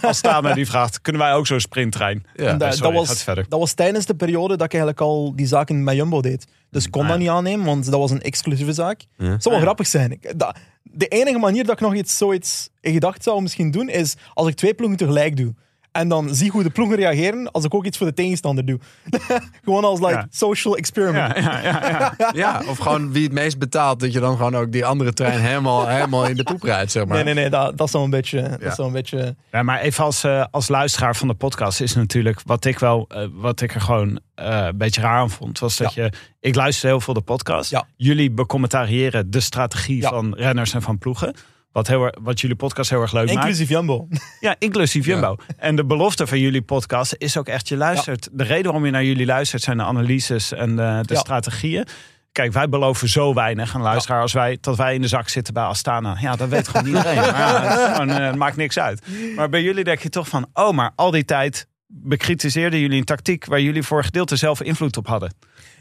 [0.00, 2.26] Astana die vraagt, kunnen wij ook zo'n sprinttrein?
[2.34, 2.54] Ja.
[2.54, 3.46] Dat, sorry, dat, gaat was, verder.
[3.48, 6.46] dat was tijdens de periode dat ik eigenlijk al die zaken met Jumbo deed.
[6.70, 9.00] Dus ik kon Ah, dat niet aannemen, want dat was een exclusieve zaak.
[9.16, 9.24] Ja.
[9.30, 9.60] Het zou wel Ah, ja.
[9.60, 10.12] grappig zijn.
[10.12, 10.34] Ik-
[10.82, 14.48] de enige manier dat ik nog iets, zoiets in gedacht zou misschien doen, is als
[14.48, 15.54] ik twee ploegen tegelijk doe.
[15.96, 18.78] En dan zie hoe de ploegen reageren als ik ook iets voor de tegenstander doe.
[19.64, 20.26] Gewoon als like, Ja.
[20.30, 21.36] social experiment.
[21.36, 22.30] Ja, ja, ja, ja.
[22.34, 25.40] Ja, of gewoon wie het meest betaalt, dat je dan gewoon ook die andere trein
[25.40, 27.14] helemaal, helemaal in de poep rijdt, zeg maar.
[27.14, 28.58] Nee, nee, nee, dat, dat zou een beetje...
[28.60, 32.40] Dat een beetje Ja, maar even als, eh, als luisteraar van de podcast is natuurlijk
[32.44, 35.76] wat ik wel, eh, wat ik er gewoon eh, een beetje raar aan vond, was
[35.76, 37.70] dat je, ik luister heel veel de podcast.
[37.70, 37.86] Ja.
[37.96, 40.08] Jullie becommentariëren de strategie Ja.
[40.08, 41.34] van renners en van ploegen.
[41.76, 43.36] Wat, heel, wat jullie podcast heel erg leuk maakt.
[43.38, 44.08] inclusief Jumbo.
[44.40, 45.12] Ja, inclusief Ja.
[45.12, 45.36] Jumbo.
[45.56, 48.28] En de belofte van jullie podcast is ook echt, je luistert.
[48.32, 51.20] De reden waarom je naar jullie luistert zijn de analyses en de, de Ja.
[51.20, 51.86] strategieën.
[52.32, 55.54] Kijk, wij beloven zo weinig aan luisteraar als wij, dat wij in de zak zitten
[55.54, 56.16] bij Astana.
[56.20, 57.16] Ja, dat weet gewoon iedereen.
[57.16, 59.02] Maar gewoon, eh, maakt niks uit.
[59.36, 63.04] Maar bij jullie denk je toch van, oh, maar al die tijd bekritiseerden jullie een
[63.04, 65.34] tactiek waar jullie voor een gedeelte zelf invloed op hadden.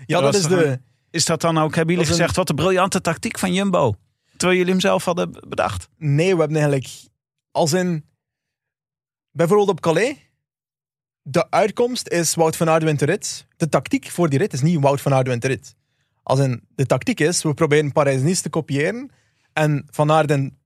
[0.06, 0.80] Ja, Dat is de...
[1.12, 3.96] Is dat dan ook, hebben jullie een- gezegd, wat een briljante tactiek van Jumbo?
[4.38, 5.89] Terwijl jullie hem zelf hadden bedacht.
[5.97, 6.89] Nee, we hebben eigenlijk...
[7.51, 8.05] Als in...
[9.31, 10.15] Bijvoorbeeld op Calais.
[11.21, 13.47] De uitkomst is Wout van Aert wint de rit.
[13.57, 15.75] De tactiek voor die rit is niet Wout van Aert wint de rit.
[16.23, 19.11] Als in, de tactiek is, we proberen Parijs-Nice te kopiëren.
[19.53, 20.57] En Van Aert en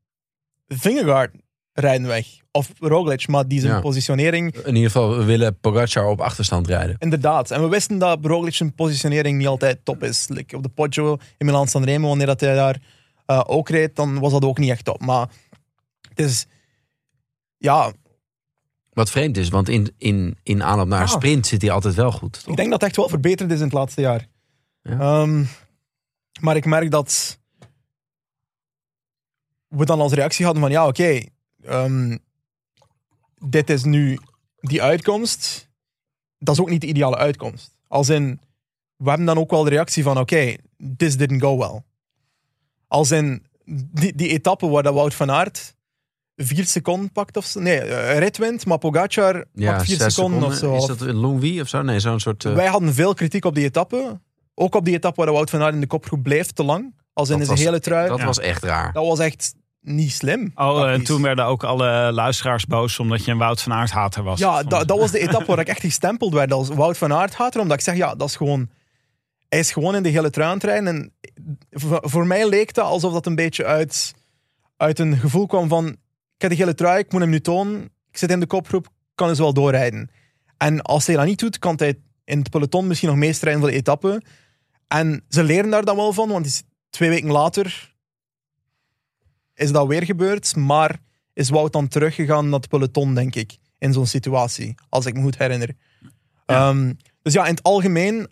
[0.67, 1.35] Vingegaard
[1.73, 2.27] rijden weg.
[2.51, 3.79] Of Roglic, maar die zijn Ja.
[3.79, 4.55] positionering...
[4.55, 6.95] In ieder geval, we willen Pogacar op achterstand rijden.
[6.99, 7.51] Inderdaad.
[7.51, 10.27] En we wisten dat Roglic zijn positionering niet altijd top is.
[10.27, 12.81] Like op de Poggio in Milan-San Remo, wanneer dat hij daar
[13.29, 15.01] eh, ook reed, dan was dat ook niet echt top.
[15.01, 15.29] Maar
[16.09, 16.45] het is...
[17.57, 17.91] Ja,
[18.89, 21.11] Wat vreemd is, want in, in, in aanloop naar een Ah.
[21.13, 22.33] sprint zit hij altijd wel goed.
[22.33, 22.47] toch?
[22.49, 24.27] Ik denk dat het echt wel verbeterd is in het laatste jaar.
[24.81, 24.99] Ja.
[24.99, 25.43] Ehm,
[26.41, 27.39] Maar ik merk dat
[29.67, 31.21] we dan als reactie hadden van ja, oké,
[31.61, 32.17] ehm,
[33.49, 34.19] dit is nu
[34.59, 35.69] die uitkomst.
[36.37, 37.77] Dat is ook niet de ideale uitkomst.
[37.87, 38.39] Als in,
[38.95, 40.55] we hebben dan ook wel de reactie van oké,
[40.97, 41.83] this didn't go well.
[42.89, 43.45] Als in,
[43.91, 45.75] die, die etappe waar dat Wout van Aert
[46.35, 47.59] vier seconden pakt of zo.
[47.59, 50.75] Nee, eh, rit wint, maar Pogacar Ja, pakt vier seconden, of zo.
[50.75, 51.81] Is dat een Longwy of zo?
[51.81, 52.45] Nee, zo'n soort...
[52.45, 54.19] eh, Wij hadden veel kritiek op die etappe.
[54.55, 56.93] Ook op die etappe waar de Wout van Aert in de kopgroep bleef te lang.
[57.13, 58.01] Als in dat zijn was- hele trui.
[58.01, 58.25] Dat Dat, Ja.
[58.25, 58.91] was echt raar.
[58.93, 60.51] was echt niet slim.
[60.55, 61.05] Oh, en tactisch.
[61.07, 64.39] toen werden ook alle luisteraars boos omdat je een Wout van Aert hater was.
[64.39, 67.35] Ja, dat, dat was de etappe waar ik echt gestempeld werd als Wout van Aert
[67.35, 67.61] hater.
[67.61, 68.69] Omdat ik zeg, ja, dat is gewoon...
[69.49, 70.87] Hij is gewoon in de hele trui aan het rijden.
[70.87, 71.13] En
[72.01, 74.13] voor, mij leek dat alsof dat een beetje uit,
[74.77, 75.87] uit een gevoel kwam van...
[76.35, 77.83] Ik heb de hele trui, ik moet hem nu tonen.
[78.11, 80.09] Ik zit in de kopgroep, kan dus wel doorrijden.
[80.57, 83.69] En als hij dat niet doet, kan hij in het peloton misschien nog meestrijden voor
[83.69, 84.21] de etappe.
[84.87, 87.95] En ze leren daar dan wel van, want twee weken later
[89.53, 90.55] is dat weer gebeurd.
[90.55, 90.99] Maar
[91.33, 94.75] is Wout dan teruggegaan naar het peloton, denk ik, in zo'n situatie.
[94.89, 95.75] Als ik me goed herinner.
[96.45, 98.29] Ehm, dus ja, in het algemeen,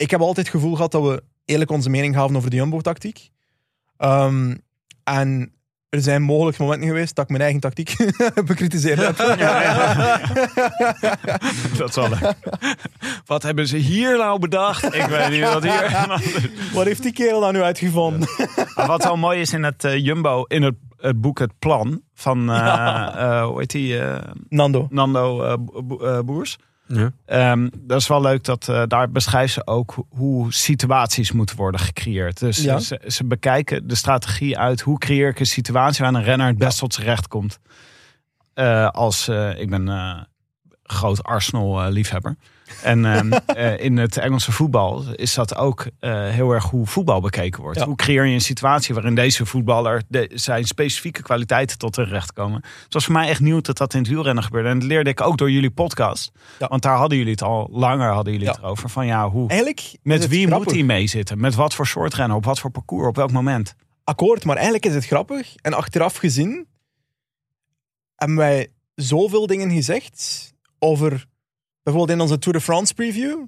[0.00, 3.30] ik heb altijd het gevoel gehad dat we eerlijk onze mening gaven over de Jumbo-tactiek.
[3.96, 4.54] Ehm,
[5.04, 5.52] en
[5.88, 7.96] er zijn mogelijk momenten geweest dat ik mijn eigen tactiek
[8.46, 9.16] bekritiseerd heb.
[11.78, 12.34] Dat is wel leuk.
[13.26, 14.84] Wat hebben ze hier nou bedacht?
[14.94, 16.06] Ik weet niet wat hier...
[16.74, 18.28] Wat heeft die kerel dan nu uitgevonden?
[18.74, 22.50] Wat wel mooi is in het eh, Jumbo, in het, het boek Het Plan van,
[22.50, 22.56] eh,
[23.16, 24.00] eh, hoe heet die,
[24.48, 24.86] Nando.
[24.90, 26.58] Nando Bo- Bo- Boers.
[26.92, 27.12] Ja.
[27.26, 31.56] Ehm, dat is wel leuk, dat eh, daar beschrijft ze ook ho- hoe situaties moeten
[31.56, 32.38] worden gecreëerd.
[32.38, 32.78] Dus Ja.
[32.78, 36.58] ze, ze bekijken de strategie uit hoe creëer ik een situatie waar een renner het
[36.58, 37.58] best tot zijn recht komt.
[38.54, 40.20] Eh, als, eh, ik ben eh,
[40.82, 42.36] groot Arsenal-liefhebber.
[42.82, 47.20] En ehm, eh, in het Engelse voetbal is dat ook eh, heel erg hoe voetbal
[47.20, 47.78] bekeken wordt.
[47.78, 47.86] Ja.
[47.86, 52.32] Hoe creëer je een situatie waarin deze voetballer de, zijn specifieke kwaliteiten tot hun recht
[52.32, 52.64] komen.
[52.84, 54.68] Het was voor mij echt nieuw dat dat in het wielrennen gebeurde.
[54.68, 56.32] En dat leerde ik ook door jullie podcast.
[56.58, 56.68] Ja.
[56.68, 58.54] Want daar hadden jullie het al langer hadden jullie Ja.
[58.54, 58.88] het over.
[58.88, 60.66] Van ja, hoe, Eigenlijk met wie grappig.
[60.66, 61.40] moet hij meezitten?
[61.40, 62.36] Met wat voor soort rennen?
[62.36, 63.06] Op wat voor parcours?
[63.08, 63.74] Op welk moment?
[64.04, 65.54] akkoord, maar eigenlijk is het grappig.
[65.56, 66.66] En achteraf gezien
[68.16, 71.26] hebben wij zoveel dingen gezegd over
[71.82, 73.46] bijvoorbeeld in onze Tour de France preview.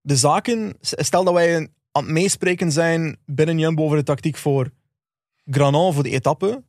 [0.00, 1.56] De zaken, stel dat wij
[1.92, 4.70] aan het meespreken zijn binnen Jumbo over de tactiek voor
[5.44, 6.62] Granon voor de etappe,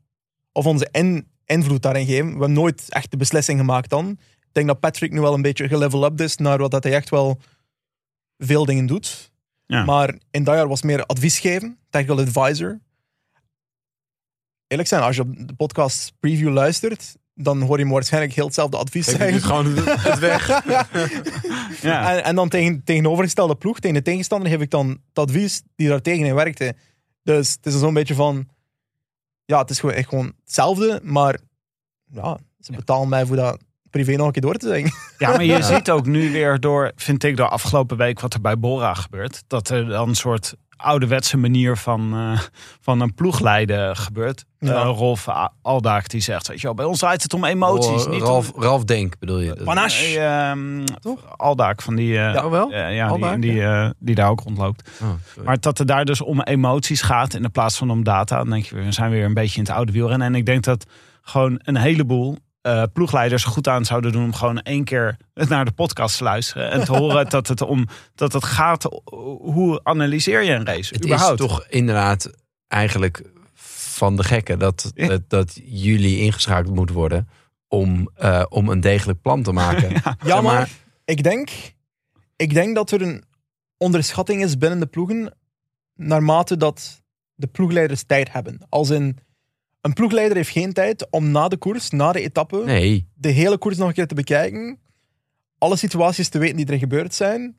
[0.51, 2.25] of onze in, invloed daarin geven.
[2.25, 4.09] We hebben nooit echt de beslissing gemaakt dan.
[4.39, 7.09] Ik denk dat Patrick nu wel een beetje gelevel-up is naar wat dat hij echt
[7.09, 7.39] wel
[8.37, 9.31] veel dingen doet.
[9.65, 9.85] Ja.
[9.85, 12.79] Maar in dat jaar was meer advies geven, technical advisor.
[14.67, 18.45] Eerlijk zijn, als je op de podcast preview luistert, dan hoor je me waarschijnlijk heel
[18.45, 19.41] hetzelfde advies zeggen.
[19.41, 20.47] gewoon het weg.
[21.81, 22.15] Ja.
[22.15, 25.87] En, en dan tegen tegenovergestelde ploeg, tegen de tegenstander, geef ik dan het advies die
[25.87, 26.75] daar tegen in werkte.
[27.23, 28.47] Dus het is zo'n beetje van...
[29.45, 31.39] Ja, het is gewoon, echt gewoon hetzelfde, maar
[32.05, 33.59] ja, ze betalen mij voor dat
[33.93, 34.91] privé nog een keer door te zeggen.
[35.17, 38.41] Ja, maar je ziet ook nu weer door, vind ik, de afgelopen week wat er
[38.41, 39.43] bij Bora gebeurt.
[39.47, 42.39] Dat er dan een soort ouderwetse manier van, eh,
[42.81, 44.45] van een ploegleiden gebeurt.
[44.59, 44.73] Ja.
[44.73, 45.27] Eh, Rolf
[45.61, 48.05] Aldaak die zegt, weet je wel, bij ons draait het om emoties.
[48.05, 48.61] Oh, niet Ralf, om...
[48.61, 49.61] Ralf Denk bedoel je?
[49.63, 50.03] Panache.
[50.03, 50.85] Nee, ehm,
[51.35, 52.71] Aldaak van die, eh, Ja, wel?
[52.71, 54.89] ja, Aldaak, die, die, eh, die daar ook rondloopt.
[55.01, 55.09] Oh.
[55.45, 58.37] Maar dat het daar dus om emoties gaat in plaats van om data.
[58.37, 60.27] Dan denk je, weer, we zijn weer een beetje in het oude wielrennen.
[60.27, 60.85] En ik denk dat
[61.21, 65.65] gewoon een heleboel eh, ploegleiders er goed aan zouden doen om gewoon één keer naar
[65.65, 66.71] de podcast te luisteren.
[66.71, 68.83] En te horen dat het, om, dat het gaat,
[69.39, 70.93] hoe analyseer je een race?
[70.93, 71.39] Het überhaupt?
[71.39, 72.31] is toch inderdaad
[72.67, 73.21] eigenlijk
[73.53, 75.07] van de gekken dat, Ja.
[75.07, 77.29] dat, dat jullie ingeschakeld moeten worden
[77.67, 79.89] om, eh, om een degelijk plan te maken.
[80.03, 80.69] Ja, Zeg maar
[81.05, 81.49] ik denk,
[82.35, 83.23] ik denk dat er een
[83.77, 85.33] onderschatting is binnen de ploegen
[85.95, 87.01] naarmate dat
[87.35, 88.57] de ploegleiders tijd hebben.
[88.69, 89.17] Als in,
[89.83, 93.57] een ploegleider heeft geen tijd om na de koers, na de etappe, Nee, de hele
[93.57, 94.79] koers nog een keer te bekijken,
[95.57, 97.57] alle situaties te weten die er gebeurd zijn,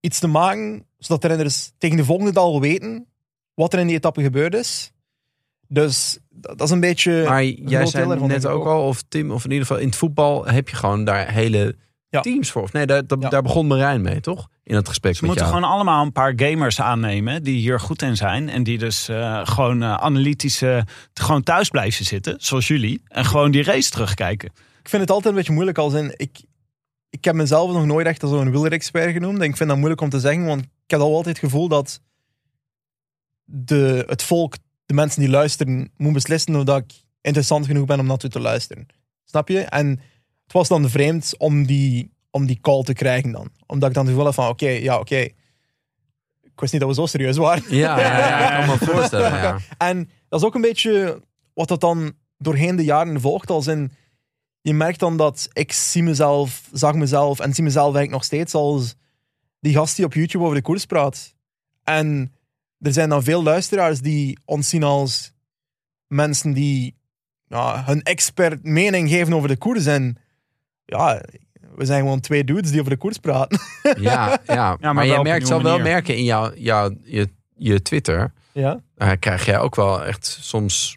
[0.00, 3.06] iets te maken, zodat de renners tegen de volgende dag al weten
[3.54, 4.92] wat er in die etappe gebeurd is.
[5.68, 7.24] Dus dat is een beetje...
[7.24, 9.96] maar jij zei ervan, net ook al, of Tim, of in ieder geval in het
[9.96, 11.76] voetbal heb je gewoon daar hele
[12.08, 12.20] Ja.
[12.20, 12.62] teams voor.
[12.62, 13.28] Of nee, daar, daar, Ja.
[13.28, 14.48] daar begon Marijn mee, toch?
[14.64, 15.56] In het gesprek Ze met moeten jou.
[15.56, 18.48] gewoon allemaal een paar gamers aannemen die hier goed in zijn.
[18.48, 23.02] En die dus eh, gewoon eh, analytische, gewoon thuis blijven zitten, zoals jullie.
[23.08, 24.48] En gewoon die race terugkijken.
[24.80, 26.14] Ik vind het altijd een beetje moeilijk als in...
[26.16, 26.42] Ik,
[27.10, 29.38] ik heb mezelf nog nooit echt als zo'n wielerexpert genoemd.
[29.38, 31.68] En ik vind dat moeilijk om te zeggen, want ik heb al altijd het gevoel
[31.68, 32.00] dat
[33.44, 34.56] de, het volk,
[34.86, 38.40] de mensen die luisteren, moet beslissen of dat ik interessant genoeg ben om naartoe te
[38.40, 38.86] luisteren.
[39.24, 39.60] Snap je?
[39.60, 39.88] En
[40.44, 43.50] het was dan vreemd om die, om die call te krijgen dan.
[43.66, 45.28] Omdat ik dan had van, oké, ja, oké.
[46.54, 47.62] wist niet dat we zo serieus waren.
[47.68, 49.32] Ja, ja, ja, ik kan me voorstellen.
[49.32, 49.58] Ja.
[49.78, 51.22] En dat is ook een beetje
[51.52, 53.50] wat dat dan doorheen de jaren volgt.
[53.50, 53.92] Als in,
[54.60, 58.54] je merkt dan dat ik zie mezelf, zag mezelf en zie mezelf eigenlijk nog steeds
[58.54, 58.94] als
[59.60, 61.34] die gast die op YouTube over de koers praat.
[61.84, 62.34] En
[62.78, 65.32] er zijn dan veel luisteraars die ons zien als
[66.06, 66.96] mensen die
[67.46, 69.86] ja, hun expert mening geven over de koers.
[69.86, 70.16] En
[70.84, 71.22] ja,
[71.76, 73.58] we zijn gewoon twee dudes die over de koers praten.
[74.00, 74.76] Ja, ja.
[74.92, 78.32] maar, een merkt, zal wel merken in jouw, jouw, je, je Twitter.
[78.52, 78.80] Ja.
[78.96, 80.96] eh, krijg jij ook wel echt soms.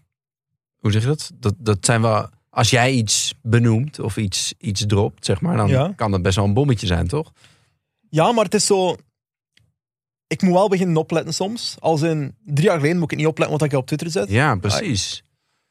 [0.78, 1.32] Hoe zeg je dat?
[1.40, 2.30] Dat, dat zijn wel.
[2.50, 5.94] Als jij iets benoemt of iets, iets dropt, zeg maar, dan Ja.
[5.96, 7.32] kan dat best wel een bommetje zijn, toch?
[8.10, 8.96] Ja, maar het is zo.
[10.28, 11.76] Ik moet wel beginnen opletten soms.
[11.80, 14.30] Als in drie jaar geleden moet ik niet opletten wat ik op Twitter zet.
[14.30, 15.24] Ja, precies.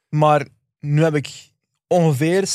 [0.08, 0.46] Maar
[0.80, 1.50] nu heb ik
[1.86, 2.48] ongeveer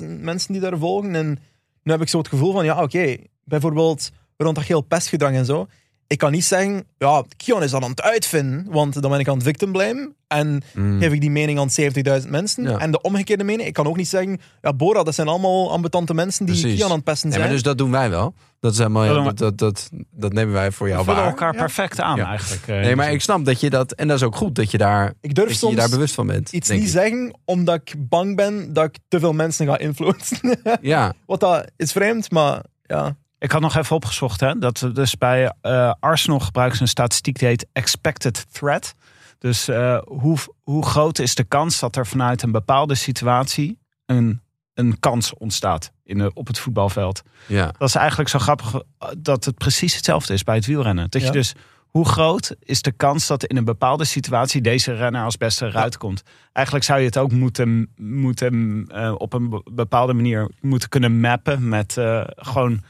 [0.00, 1.14] 70.000 mensen die daar volgen.
[1.14, 1.38] En
[1.86, 5.44] nu heb ik zo het gevoel van, ja, oké, bijvoorbeeld rond dat geel pestgedrag en
[5.44, 5.66] zo.
[6.08, 9.28] Ik kan niet zeggen, ja, Kion is dat aan het uitvinden, want dan ben ik
[9.28, 10.12] aan het victim blame.
[10.26, 11.00] En Mm.
[11.00, 12.62] geef ik die mening aan 70.000 mensen.
[12.64, 12.78] Ja.
[12.78, 16.14] En de omgekeerde mening, ik kan ook niet zeggen, ja, Bora, dat zijn allemaal ambetante
[16.14, 16.78] mensen die Precies.
[16.78, 17.42] Kion aan het pesten zijn.
[17.42, 18.34] maar dus dat doen wij wel.
[18.60, 19.22] Dat is helemaal, Dat we.
[19.24, 21.30] dat, dat, dat, dat nemen wij voor jou We vullen waar.
[21.30, 22.26] elkaar perfect aan Ja.
[22.26, 22.62] eigenlijk.
[22.68, 24.78] eh, Nee, maar ik snap dat je dat, en dat is ook goed dat je
[24.78, 26.52] daar, ik durf dat je, je soms daar bewust van bent.
[26.52, 26.88] iets niet ik.
[26.88, 30.58] zeggen, omdat ik bang ben dat ik te veel mensen ga influencen.
[30.80, 33.16] Ja, Wat dat is vreemd, maar ja.
[33.46, 37.38] Ik had nog even opgezocht, hè, dat dus bij eh, Arsenal gebruiken ze een statistiek
[37.38, 38.94] die heet expected threat.
[39.38, 44.40] Dus eh, hoe, hoe groot is de kans dat er vanuit een bepaalde situatie een,
[44.74, 47.22] een kans ontstaat in de, op het voetbalveld?
[47.46, 47.72] ja.
[47.78, 51.10] Dat is eigenlijk zo grappig eh, dat het precies hetzelfde is bij het wielrennen.
[51.10, 51.26] Dat Ja.
[51.26, 51.54] je dus,
[51.86, 55.98] hoe groot is de kans dat in een bepaalde situatie deze renner als beste eruit
[55.98, 56.22] komt?
[56.52, 61.20] Eigenlijk zou je het ook moeten, moeten eh, op een be- bepaalde manier moeten kunnen
[61.20, 62.82] mappen met eh, gewoon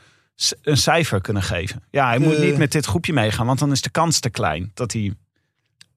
[0.62, 1.82] een cijfer kunnen geven.
[1.90, 4.30] Ja, hij moet De- niet met dit groepje meegaan, want dan is de kans te
[4.30, 5.02] klein dat hij.
[5.02, 5.14] de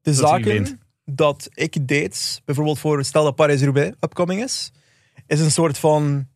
[0.01, 4.71] Dat zaken dat ik deed, bijvoorbeeld voor stel dat Paris-Roubaix upcoming is,
[5.27, 6.27] is een soort van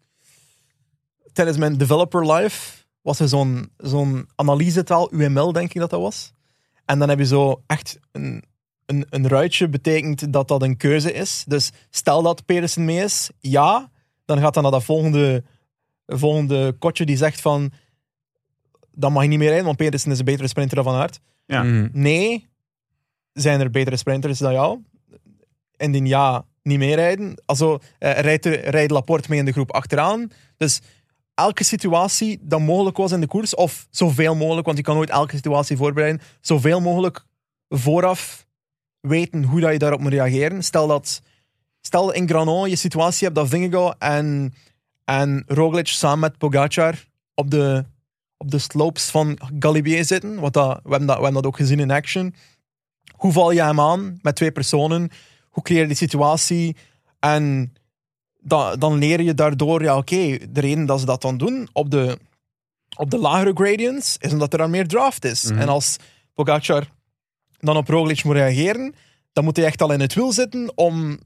[1.33, 6.31] tijdens mijn developer life was er zo'n zo'n analysetaal, UML denk ik dat dat was.
[6.85, 8.43] En dan heb je zo echt een,
[8.85, 11.43] een, een ruitje betekent dat dat een keuze is.
[11.47, 13.91] Dus stel dat Pedersen mee is, ja,
[14.25, 15.43] dan gaat dan naar dat volgende,
[16.05, 17.71] volgende kotje die zegt van
[18.95, 21.19] dan mag je niet meer rijden, want Pedersen is een betere sprinter dan Van Aert.
[21.45, 21.63] Ja.
[21.63, 21.89] Mhm.
[21.91, 22.47] Nee,
[23.33, 24.79] zijn er betere sprinters dan jou?
[25.77, 27.41] Indien ja, niet meerijden.
[27.45, 30.31] Also, eh, rijdt, rijdt Laporte mee in de groep achteraan.
[30.57, 30.81] Dus
[31.33, 35.09] elke situatie dat mogelijk was in de koers, of zoveel mogelijk, want je kan nooit
[35.09, 37.25] elke situatie voorbereiden, zoveel mogelijk
[37.69, 38.47] vooraf
[38.99, 40.63] weten hoe dat je daarop moet reageren.
[40.63, 41.21] Stel dat
[41.81, 44.53] stel in Granon je situatie hebt dat Vingegaard en,
[45.05, 47.85] en Roglic samen met Pogacar op de,
[48.43, 50.39] op de slopes van Galibier zitten.
[50.39, 52.35] Wat dat, we, hebben dat, we hebben dat ook gezien in action.
[53.15, 55.09] Hoe val je hem aan met twee personen?
[55.49, 56.75] Hoe creëer je die situatie?
[57.19, 57.73] En
[58.39, 61.91] da- dan leer je daardoor, ja oké, de reden dat ze dat dan doen op
[61.91, 62.19] de,
[62.97, 65.43] op de lagere gradients, is omdat er dan meer draft is.
[65.43, 65.59] Mhm.
[65.59, 65.97] En als
[66.33, 66.87] Pogacar
[67.59, 68.95] dan op Roglic moet reageren,
[69.33, 71.19] dan moet hij echt al in het wiel zitten om...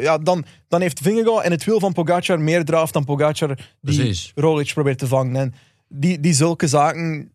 [0.00, 3.66] Ja, dan, dan heeft Vingegaard in het wiel van Pogacar meer draft dan Pogacar die
[3.80, 4.32] Precies.
[4.34, 5.36] Roglic probeert te vangen.
[5.36, 5.54] En
[5.94, 7.32] die, die zulke zaken...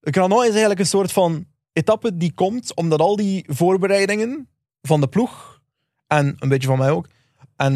[0.00, 4.48] Granon is eigenlijk een soort van etappe die komt omdat al die voorbereidingen
[4.82, 5.60] van de ploeg,
[6.06, 7.08] en een beetje van mij ook,
[7.56, 7.74] en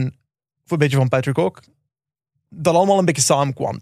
[0.64, 1.60] voor een beetje van Patrick ook,
[2.48, 3.78] dat allemaal een beetje samenkwam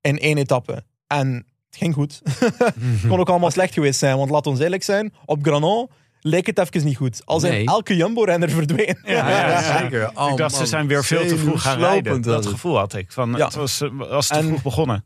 [0.00, 0.84] in één etappe.
[1.06, 1.34] En
[1.66, 2.20] het ging goed.
[2.24, 2.74] Het
[3.08, 5.88] kon ook allemaal slecht geweest zijn, want laat ons eerlijk zijn, op Granon
[6.20, 7.22] leek het even niet goed.
[7.26, 7.60] Als Nee.
[7.60, 8.98] in elke Jumbo-renner verdween.
[9.04, 10.10] Ja, ja, zeker.
[10.14, 12.22] Oh, ik dacht, ze zijn weer veel te vroeg gaan rijden.
[12.22, 13.12] Dat gevoel had ik.
[13.12, 13.44] Van, Ja.
[13.44, 15.04] Het was, eh, was te En- vroeg begonnen.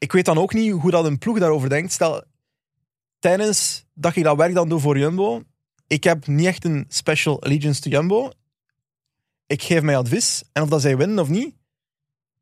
[0.00, 1.92] Ik weet dan ook niet hoe dat een ploeg daarover denkt.
[1.92, 2.22] Stel,
[3.18, 5.42] tijdens dat je dat werk dan doet voor Jumbo,
[5.86, 8.30] ik heb niet echt een special allegiance to Jumbo.
[9.46, 10.42] Ik geef mij advies.
[10.52, 11.54] En of dat zij winnen of niet,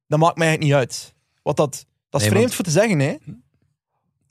[0.06, 1.14] dat maakt mij eigenlijk niet uit.
[1.42, 3.16] Wat dat, dat is Nee, vreemd want- voor te zeggen, hè.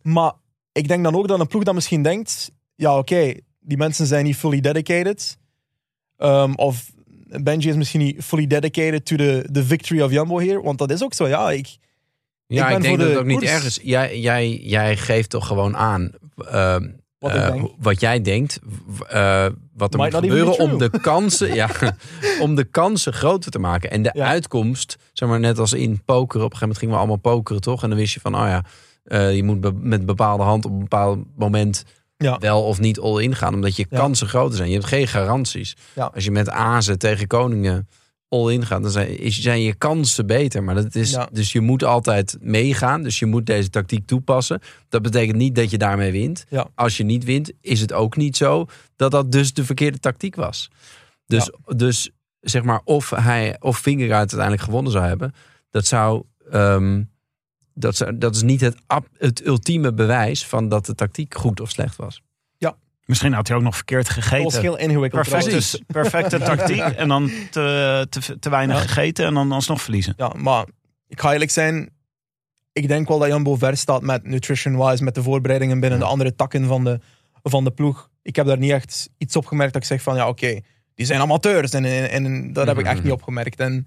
[0.01, 0.33] Maar
[0.71, 4.25] ik denk dan ook dat een ploeg dat misschien denkt, ja oké, die mensen zijn
[4.25, 5.37] niet fully dedicated.
[6.17, 6.91] Ehm, of
[7.41, 10.61] Benji is misschien niet fully dedicated to the, the victory of Jumbo hier.
[10.61, 11.51] Want dat is ook zo, ja.
[11.51, 11.77] Ik,
[12.47, 13.51] Ja, Ik denk dat het ook niet koers.
[13.51, 13.79] erg is.
[13.83, 16.87] Jij, jij, jij geeft toch gewoon aan ehm,
[17.19, 18.59] Wat eh, wat jij denkt,
[19.07, 21.69] eh, wat er Might moet gebeuren be om de kansen, ja,
[22.41, 23.91] om de kansen groter te maken.
[23.91, 24.25] En de Ja.
[24.27, 27.61] uitkomst, zeg maar net als in poker, op een gegeven moment gingen we allemaal pokeren,
[27.61, 27.83] toch?
[27.83, 28.63] En dan wist je van, oh ja,
[29.03, 31.83] eh, je moet be- met bepaalde hand op een bepaald moment
[32.17, 32.37] Ja.
[32.39, 33.97] wel of niet all in gaan, omdat je Ja.
[33.97, 34.69] kansen groter zijn.
[34.69, 35.75] Je hebt geen garanties.
[36.13, 37.87] Als je met azen tegen koningen
[38.29, 40.63] all-in gaat, dan zijn, je kansen beter.
[40.63, 41.29] Maar dat is, Ja.
[41.31, 43.03] dus je moet altijd meegaan.
[43.03, 44.61] Dus je moet deze tactiek toepassen.
[44.89, 46.45] Dat betekent niet dat je daarmee wint.
[46.49, 46.67] Ja.
[46.75, 48.65] Als je niet wint, is het ook niet zo
[48.95, 50.69] dat dat dus de verkeerde tactiek was.
[51.25, 52.09] Dus, dus
[52.39, 55.33] zeg maar, of hij of Vingegaard uiteindelijk gewonnen zou hebben,
[55.69, 56.23] dat zou.
[56.51, 57.03] ehm,
[57.73, 61.59] dat, zou, dat is niet het, ab- het ultieme bewijs van dat de tactiek goed
[61.61, 62.21] of slecht was.
[63.07, 64.43] Misschien had hij ook nog verkeerd gegeten.
[65.09, 68.87] Perfecte, perfecte tactiek en dan te, te, te weinig Ja.
[68.87, 70.13] gegeten en dan alsnog verliezen.
[70.17, 70.65] Ja, maar
[71.07, 71.89] ik ga eerlijk zijn.
[72.71, 76.35] Ik denk wel dat Jumbo ver staat met nutrition-wise, met de voorbereidingen binnen de andere
[76.35, 76.99] takken van de,
[77.43, 78.09] van de ploeg.
[78.21, 80.59] Ik heb daar niet echt iets op gemerkt dat ik zeg van ja, oké,
[80.95, 81.71] die zijn amateurs.
[81.71, 83.59] En, en, en dat heb ik echt niet opgemerkt.
[83.59, 83.85] En,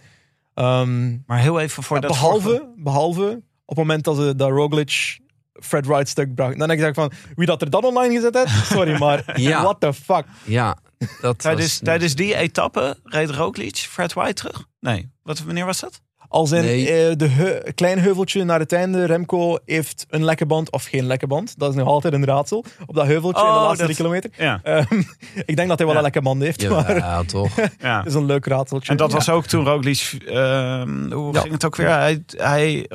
[0.54, 4.34] ehm, Maar heel even voor ja, dat behalve, vorige- behalve op het moment dat ze
[4.36, 5.18] dat Roglic
[5.60, 6.58] Fred Wright stuk bracht.
[6.58, 9.62] Dan denk ik van, wie dat er dan online gezet heeft, sorry, maar Ja.
[9.62, 10.24] what the fuck.
[10.44, 10.76] Ja,
[11.20, 14.64] dat Tijdens, was- tijdens die etappe reed Roglic Fred White terug?
[14.80, 15.10] Nee.
[15.22, 16.00] Wat, wanneer was dat?
[16.28, 16.92] Als in Nee.
[17.08, 21.26] eh, de klein heuveltje naar het einde, Remco heeft een lekke band of geen lekke
[21.26, 21.58] band.
[21.58, 22.64] Dat is nog altijd een raadsel.
[22.86, 24.30] Op dat heuveltje in de Oh, laatste dat- drie kilometer.
[24.36, 24.60] Ja.
[24.62, 25.02] Ehm,
[25.50, 25.96] ik denk dat hij wel Ja.
[25.96, 27.56] een lekke band heeft, maar Ja, toch.
[27.78, 27.98] ja.
[27.98, 28.90] het is een leuk raadseltje.
[28.90, 29.16] En dat Ja.
[29.16, 30.16] was ook toen Roglic...
[30.26, 31.40] ehm, hoe Ja.
[31.40, 31.88] ging het ook weer?
[31.88, 32.86] Hij, hij,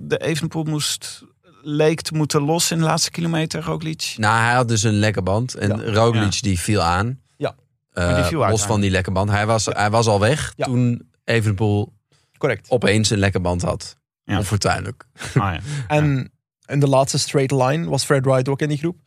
[0.00, 1.22] de Evenepoel moest,
[1.62, 4.14] leek te moeten los in de laatste kilometer, Roglic.
[4.16, 5.54] Nou, hij had dus een lekke band.
[5.54, 5.92] En Ja.
[5.92, 6.40] Roglic Ja.
[6.40, 7.20] die viel aan.
[7.36, 7.54] Ja.
[7.92, 9.30] Eh, Maar die viel los van die lekke band.
[9.30, 11.92] Hij was, hij was al weg toen Evenepoel
[12.38, 12.70] Correct.
[12.70, 13.96] opeens een lekke band had.
[14.26, 15.04] Onfortuinlijk.
[15.34, 15.60] Ah, ja.
[15.96, 16.32] En
[16.66, 18.98] in de laatste straight line was Fred Wright ook in die groep.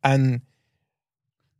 [0.00, 0.44] En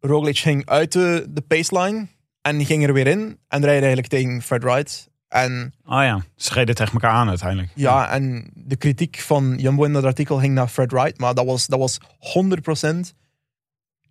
[0.00, 2.06] Roglic ging uit de, de paceline
[2.42, 5.08] en ging er weer in en rijde eigenlijk tegen Fred Wright.
[5.28, 7.70] En Ah ja, ze reden tegen elkaar aan uiteindelijk.
[7.74, 11.44] Ja, en de kritiek van Jumbo in dat artikel ging naar Fred Wright, maar dat
[11.46, 12.86] was, dat was 100%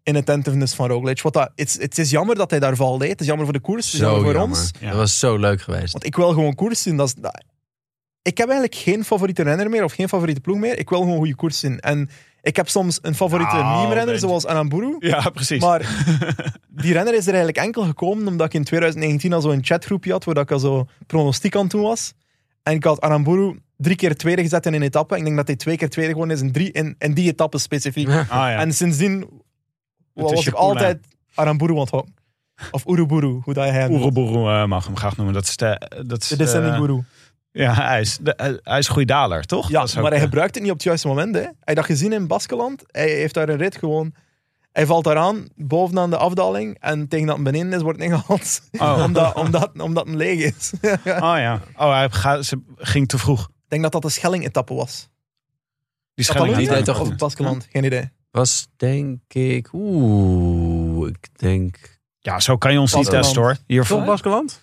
[0.04, 1.22] inattentiveness van Roglic.
[1.22, 3.04] Wat dat, het, het is jammer dat hij daar valt.
[3.08, 4.58] Het is jammer voor de koers, het is jammer voor jammer.
[4.58, 4.72] ons.
[4.80, 4.88] Ja.
[4.90, 5.92] Dat was zo leuk geweest.
[5.92, 6.98] Want ik wil gewoon koers zien.
[6.98, 7.44] Dat is, dat-
[8.22, 10.80] ik heb eigenlijk geen favoriete renner meer of geen favoriete ploeg meer.
[10.80, 11.80] Ik wil gewoon goede koers zien.
[11.80, 12.10] En
[12.46, 14.96] ik heb soms een favoriete Nou, meme-renner, zoals Anamburu.
[15.00, 15.62] Ja, precies.
[15.62, 16.06] Maar
[16.84, 20.24] die renner is er eigenlijk enkel gekomen omdat ik in 2019 al zo'n chatgroepje had,
[20.24, 22.14] waar dat ik al zo pronostiek aan doen was.
[22.64, 25.18] En ik had Aramburu drie keer tweede gezet in een etappe.
[25.18, 27.58] Ik denk dat hij twee keer tweede geworden is in, drie, in, in die etappe
[27.58, 28.08] specifiek.
[28.14, 28.60] ah, ja.
[28.60, 29.30] En sindsdien
[30.14, 31.00] was ik je altijd
[31.34, 32.14] Aramburu aan het houden.
[32.72, 34.02] Of Uruburu, hoe dat hij hem noemt.
[34.02, 35.34] Oeroboeroe eh, mag hem graag noemen.
[35.34, 37.02] Dat is de, dat is, De descending eh, guru.
[37.58, 38.34] Ja, hij is, de,
[38.64, 39.70] hij- is een goede daler, toch?
[39.70, 41.36] Ja, maar hij eh, gebruikt het niet op het juiste moment.
[41.36, 41.42] Hè.
[41.42, 42.84] Hij had dat gezien in Baskeland.
[42.88, 44.14] Hij heeft daar een rit gewoon...
[44.72, 46.78] Hij valt daar aan, bovenaan de afdaling.
[46.80, 48.62] En tegen dat het beneden is, wordt hij ingehaald.
[48.72, 49.02] Oh.
[49.06, 50.72] omdat, omdat, omdat het leeg is.
[51.06, 51.62] Oh ja.
[51.78, 53.42] Oh, hij ga- ze ging te vroeg.
[53.42, 55.10] Ik denk dat dat de Schelling-etappe was.
[56.14, 57.16] Die Catalonië Die deed toch of?
[57.16, 58.10] Baskeland, geen idee.
[58.32, 59.70] Was denk ik...
[59.74, 62.00] Oeh, ik denk...
[62.20, 63.58] Ja, zo kan je ons niet testen hoor.
[63.68, 64.62] Hier Toch Baskeland?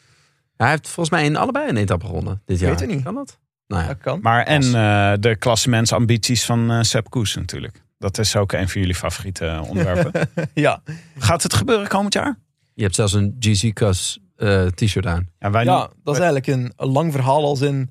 [0.56, 2.80] Hij heeft volgens mij in allebei een etappe gewonnen dit weet jaar.
[2.80, 3.02] het niet.
[3.02, 3.38] Kan dat?
[3.66, 3.88] Nou ja.
[3.88, 4.20] Dat kan.
[4.22, 7.82] Maar en eh, de klassementsambities van eh Sepp Koes natuurlijk.
[7.98, 10.28] Dat is ook een van jullie favoriete eh, onderwerpen.
[10.54, 10.82] Ja,
[11.18, 12.38] Gaat het gebeuren komend jaar?
[12.74, 15.28] Je hebt zelfs een GC Cus eh, t-shirt aan.
[15.38, 17.90] Ja, wij ja dat is eigenlijk een, een lang verhaal als in...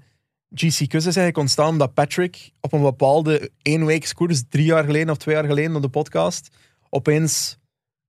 [0.54, 5.18] GC Kus is eigenlijk ontstaan omdat Patrick op een bepaalde eenweekskoers, drie jaar geleden of
[5.18, 6.56] twee jaar geleden op de podcast,
[6.90, 7.58] opeens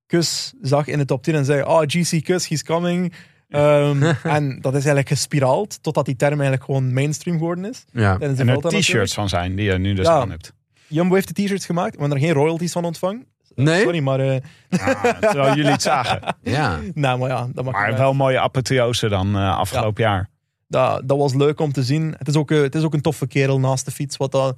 [0.07, 3.14] Kus zag in de top 10 en zei, oh, GC Kus, he's coming.
[3.53, 4.03] Ehm,
[4.36, 7.84] en dat is eigenlijk gespiraald, totdat die term eigenlijk gewoon mainstream geworden is.
[7.92, 8.16] Ja.
[8.20, 10.12] En er t-shirts van zijn die je nu dus Ja.
[10.20, 10.53] aan hebt.
[10.86, 13.26] Jumbo heeft de t-shirts gemaakt, maar er geen royalties van ontvangen.
[13.55, 13.82] Nee?
[13.82, 14.20] Sorry, maar...
[14.20, 14.40] eh
[14.70, 16.20] Ah, terwijl jullie het zagen.
[16.42, 16.78] Ja.
[16.94, 20.28] nou, maar ja, dat mag Maar wel mooie apotheose dan eh, afgelopen jaar.
[20.68, 22.14] dat, dat was leuk om te zien.
[22.18, 24.16] Het is, ook, een- het is ook een toffe kerel naast de fiets.
[24.16, 24.57] Wat dat,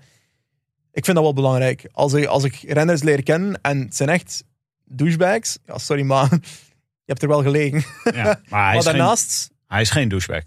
[0.92, 1.88] ik vind dat wel belangrijk.
[1.92, 4.45] Als ik, als ik renners leer kennen en het zijn echt
[4.84, 6.28] douchebags, ja, sorry, maar
[7.07, 7.84] hebt er wel gelegen.
[8.05, 8.22] Ja.
[8.22, 10.42] Maar hij maar is, geen, daarnaast, hij is geen douchebag.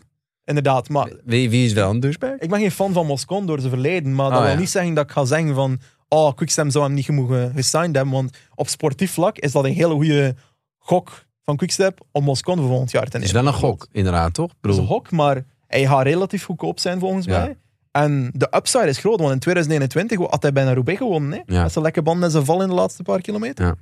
[0.46, 2.32] inderdaad, maar Wie, wie is wel een douchebag?
[2.40, 4.60] ik ben geen fan van Moscon door zijn verleden, maar dat Oh, wil ja.
[4.60, 5.80] niet zeggen dat ik ga zeggen van
[6.10, 9.74] oh, Quickstep zou hem niet eh, gesigned hebben, want op sportief vlak is dat een
[9.74, 10.36] hele goede
[10.78, 13.36] gok van Quickstep om Moscon voor volgend jaar te Het nemen.
[13.36, 14.50] is wel een gok, inderdaad, toch?
[14.50, 17.40] Ik Het is een hok, maar hij gaat relatief goedkoop zijn volgens Ja.
[17.40, 17.58] mij.
[17.92, 21.32] En de upside is groot, want in 2021 had hij bijna Roubaix gewonnen.
[21.46, 21.54] Hè?
[21.56, 21.62] Ja.
[21.64, 23.66] Met zijn lekke band en zijn val in de laatste paar kilometer.
[23.66, 23.76] Ja.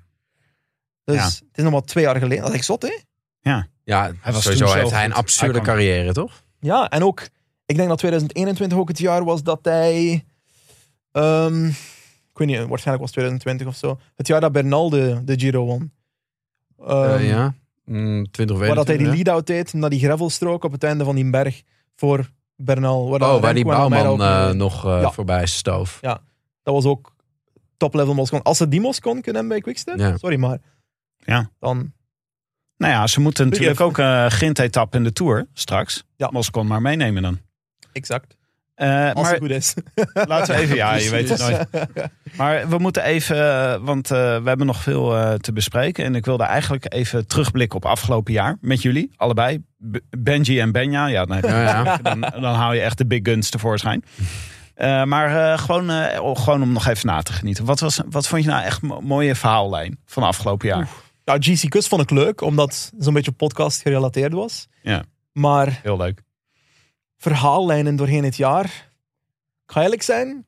[1.06, 1.24] Dus Ja.
[1.24, 2.40] het is nog maar twee jaar geleden.
[2.44, 2.98] Dat is echt zot, hè?
[3.42, 3.68] ja,
[4.22, 6.44] Hij was sowieso toen zo heeft hij een absurde carrière, toch?
[6.60, 7.22] Ja, en ook,
[7.66, 10.26] ik denk dat 2021 ook het jaar was dat hij...
[11.12, 11.66] ehm,
[12.32, 14.00] ik weet niet, waarschijnlijk was 2020 of zo.
[14.16, 15.92] Het jaar dat Bernal de, de Giro won.
[16.80, 17.54] Ehm, Eh, ja.
[17.86, 20.84] Mm, 20 of Waar dat hij die 21, lead-out deed naar die gravelstrook op het
[20.84, 21.62] einde van die berg
[21.96, 23.10] voor Bernal.
[23.10, 23.36] Waar ja.
[23.36, 25.12] Oh, waar die bouwman ook, eh, eh, nog eh, ja.
[25.12, 25.98] voorbij stoof.
[26.02, 27.14] Dat was ook
[27.78, 28.42] top-level Moscon.
[28.42, 30.18] Als ze die Moscon kunnen hebben bij Quickstep, Ja.
[30.18, 30.60] sorry, maar
[31.26, 31.50] Ja.
[31.60, 31.94] dan
[32.78, 36.04] Nou ja, ze moeten natuurlijk ook een grindetappe in de Tour straks.
[36.16, 36.30] Ja.
[36.32, 37.40] Moscon maar meenemen dan.
[37.92, 38.38] Exact.
[38.76, 39.74] Eh, Als maar het goed is.
[40.14, 41.68] laten we even, ja, je weet het nooit.
[42.38, 46.06] Maar we moeten even, eh, want eh, we hebben nog veel eh, te bespreken.
[46.06, 49.64] En ik wilde eigenlijk even terugblikken op afgelopen jaar met jullie, allebei.
[49.92, 51.98] B- Benji en Benja, ja, dan, Ja, ja.
[52.04, 54.04] dan, dan haal je echt de big guns tevoorschijn.
[54.74, 57.66] Eh, maar eh, gewoon, eh, gewoon om nog even na te genieten.
[57.66, 60.88] Wat, was, wat vond je nou echt een mooie verhaallijn van afgelopen jaar?
[61.26, 64.68] Ja, GC Kus vond ik leuk, omdat het zo'n beetje podcast gerelateerd was.
[64.82, 65.04] Ja.
[65.32, 66.22] Maar Heel leuk.
[67.18, 68.66] verhaallijnen doorheen het jaar.
[69.66, 70.46] Ik ga eerlijk zijn.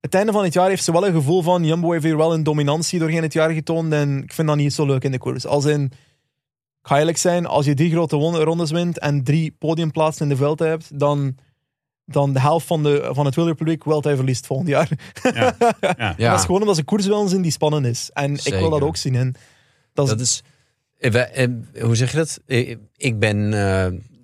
[0.00, 2.34] Het einde van het jaar heeft ze wel een gevoel van Jumbo heeft hier wel
[2.34, 3.92] een dominantie doorheen het jaar getoond.
[3.92, 5.46] En ik vind dat niet zo leuk in de koers.
[5.46, 5.90] Als in, ik
[6.88, 10.36] ga eerlijk zijn, als je drie grote won- rondes wint en drie podiumplaatsen in de
[10.36, 11.36] veld hebt, dan,
[12.04, 14.88] dan de helft van, de, van het wielerpubliek wilt hij verliest volgend jaar.
[15.22, 15.54] Ja.
[15.90, 16.14] Ja.
[16.30, 18.10] Dat is gewoon omdat ze koers willen zien die spannend is.
[18.12, 18.86] En ik wil dat Zeker.
[18.86, 19.14] ook zien.
[19.14, 19.34] En
[20.06, 20.42] dat is,
[20.98, 22.40] Dat is, eh, eh, hoe zeg je dat?
[22.46, 23.52] Eh, Ik ben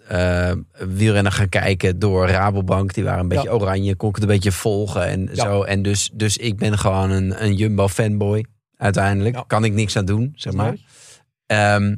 [0.08, 0.52] eh,
[0.88, 2.94] wielrenner gaan kijken door Rabobank.
[2.94, 3.54] Die waren een beetje Ja.
[3.54, 5.44] oranje, kon ik het een beetje volgen en Ja.
[5.44, 5.62] zo.
[5.62, 8.44] En dus, dus ik ben gewoon een, een Jumbo fanboy.
[8.76, 9.44] Uiteindelijk Ja.
[9.46, 10.74] kan ik niks aan doen, zeg maar.
[11.46, 11.96] Ehm,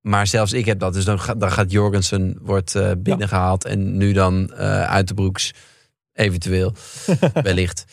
[0.00, 0.92] maar zelfs ik heb dat.
[0.94, 5.52] Dus dan, gaat- dan gaat Jorgensen wordt eh, binnengehaald en nu dan uit de broeks,
[6.12, 6.72] eventueel,
[7.42, 7.84] wellicht.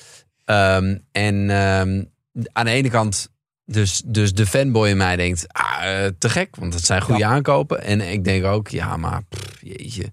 [0.45, 2.03] Ehm, en ehm,
[2.51, 3.29] aan de ene kant,
[3.66, 7.26] dus, dus de fanboy in mij denkt, ah, eh, te gek, want het zijn goede
[7.26, 7.84] aankopen.
[7.84, 10.12] En ik denk ook, ja, maar pff, jeetje.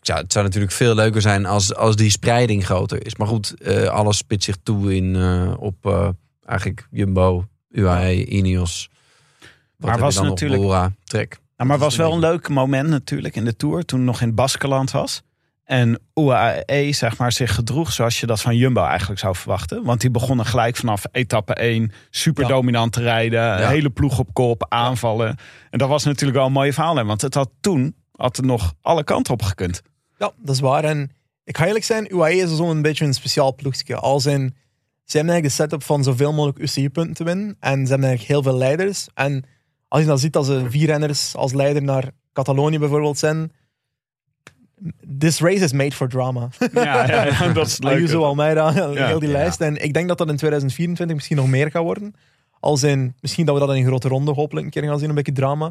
[0.00, 3.16] Zou, het zou natuurlijk veel leuker zijn als, als die spreiding groter is.
[3.16, 6.14] Maar goed, eh, alles spitst zich toe in, eh, op
[6.44, 8.90] eigenlijk Jumbo, UAE, Ineos.
[9.76, 11.38] Wat Maar was dan natuurlijk- Bora, Trek.
[11.56, 13.84] Nou, maar was wel een leuk moment natuurlijk in de Tour.
[13.84, 15.22] Toen nog in Baskeland was.
[15.66, 19.84] En UAE zeg maar, zich gedroeg zoals je dat van Jumbo eigenlijk zou verwachten.
[19.84, 22.48] Want die begonnen gelijk vanaf etappe 1 super Ja.
[22.48, 23.40] dominant te rijden.
[23.40, 23.68] Ja.
[23.68, 25.36] Hele ploeg op kop, aanvallen.
[25.70, 26.96] En dat was natuurlijk wel een mooie verhaal.
[26.96, 29.82] hè, Want het had toen had het nog alle kanten op gekund.
[30.18, 30.84] Ja, dat is waar.
[30.84, 31.10] En
[31.44, 33.96] ik ga eerlijk zijn, UAE is zo'n beetje een speciaal ploegje.
[33.96, 34.54] Als in,
[35.04, 37.56] ze hebben eigenlijk de setup van zoveel mogelijk UCI-punten te winnen.
[37.60, 39.06] En ze hebben eigenlijk heel veel leiders.
[39.14, 39.44] En
[39.88, 43.52] als je dan ziet dat ze vier renners als leider naar Catalonië bijvoorbeeld zijn.
[45.18, 46.48] This race is made for drama.
[46.72, 47.92] Ja, ja, ja, dat is leuk.
[47.92, 49.34] Ayuso, Almeida, heel die Ja.
[49.36, 49.60] lijst.
[49.60, 52.14] En ik denk dat dat in 2024 misschien nog meer gaat worden.
[52.60, 55.08] Als in, misschien dat we dat in een grote ronde hopelijk een keer gaan zien,
[55.08, 55.70] een beetje drama.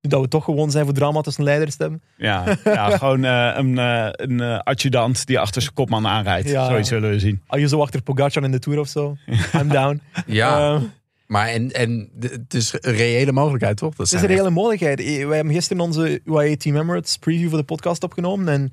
[0.00, 2.02] Dat we toch gewoon zijn voor drama tussen leiders te hebben.
[2.16, 6.48] Ja, ja gewoon eh, een, eh, een eh, adjudant die achter zijn kopman aanrijdt.
[6.48, 6.66] Ja.
[6.66, 7.42] Zoiets zullen we zien.
[7.46, 9.16] Ayuso achter Pogacar in de Tour of zo.
[9.60, 10.00] I'm down.
[10.26, 10.80] Ja, Eh,
[11.28, 13.94] maar en, en het is een reële mogelijkheid, toch?
[13.94, 15.00] Dat Het is een echt- reële mogelijkheid.
[15.00, 18.48] Eh, Wij hebben gisteren onze UAE Team Emirates preview voor de podcast opgenomen.
[18.48, 18.72] En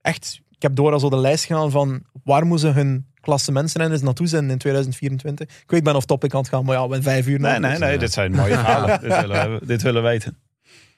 [0.00, 4.02] echt, ik heb door al zo de lijst gegaan van waar moeten ze hun klassementsrenners
[4.02, 5.46] naartoe zijn in 2024.
[5.48, 7.40] Ik weet, ik ben off topic aan het gaan, maar ja, we hebben vijf uur.
[7.40, 7.98] Nee, nee, dus- nee.
[7.98, 9.00] Dit zijn mooie verhalen.
[9.00, 10.38] dit, willen we, dit willen we weten.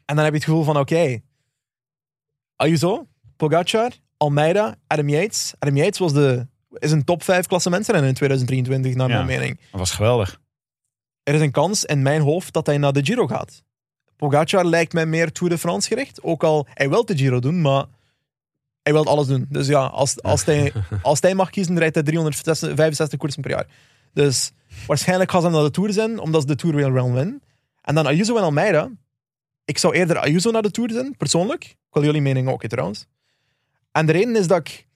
[0.04, 1.20] En dan heb je het gevoel van, oké,
[2.56, 5.54] Ayuso, Pogacar, Almeida, Adam Yates.
[5.58, 6.46] Adam Yates was de,
[6.78, 9.14] is een top 5 klassementsrenner in 2023, naar Ja.
[9.14, 9.60] mijn mening.
[9.70, 10.40] Dat was geweldig.
[11.28, 13.62] Er is een kans in mijn hoofd dat hij naar de Giro gaat.
[14.16, 16.22] Pogacar lijkt mij meer Tour de France gericht.
[16.22, 17.84] Ook al, hij wil de Giro doen, maar
[18.82, 19.46] hij wil alles doen.
[19.48, 20.72] Dus ja, als, als, hij,
[21.02, 23.66] als hij mag kiezen, rijdt hij 365 koersen per jaar.
[24.12, 24.52] Dus
[24.86, 27.42] waarschijnlijk gaat hij naar de Tour zijn, omdat ze de Tour wil wel winnen.
[27.82, 28.90] En dan Ayuso en Almeida.
[29.64, 31.64] Ik zou eerder Ayuso naar de Tour zijn, persoonlijk.
[31.64, 33.06] Ik wil jullie mening ook, trouwens.
[33.92, 34.86] En de reden is dat ik...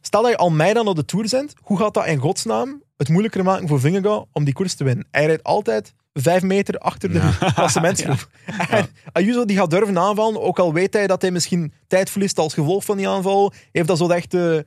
[0.00, 3.44] Stel dat je Almeida naar de Tour zendt, hoe gaat dat in godsnaam het moeilijker
[3.44, 5.06] maken voor Vingegaard om die koers te winnen?
[5.10, 8.28] Hij rijdt altijd vijf meter achter de klassementsgroep.
[8.70, 12.38] En Ayuso die gaat durven aanvallen, ook al weet hij dat hij misschien tijd verliest
[12.38, 13.52] als gevolg van die aanval.
[13.72, 14.66] Heeft dat zo echt de...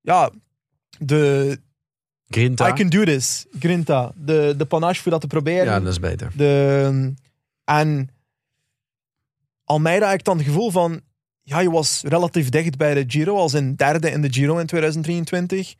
[0.00, 0.30] Ja,
[0.98, 1.58] de...
[2.28, 2.68] Grinta.
[2.68, 3.46] I can do this.
[3.58, 4.12] Grinta.
[4.14, 5.64] De, de panache voor dat te proberen.
[5.64, 6.32] Ja, dat is beter.
[6.36, 7.12] De,
[7.64, 8.08] en
[9.64, 11.00] Almeida had ik dan het gevoel van,
[11.42, 14.66] ja, je was relatief dicht bij de Giro, als een derde in de Giro in
[14.66, 15.74] 2023.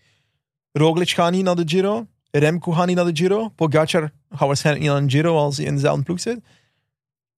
[0.73, 2.07] Roglic gaat niet naar de Giro.
[2.31, 3.49] Remco gaat niet naar de Giro.
[3.49, 6.41] Pogacar gaat waarschijnlijk niet naar de Giro als hij in dezelfde ploeg zit.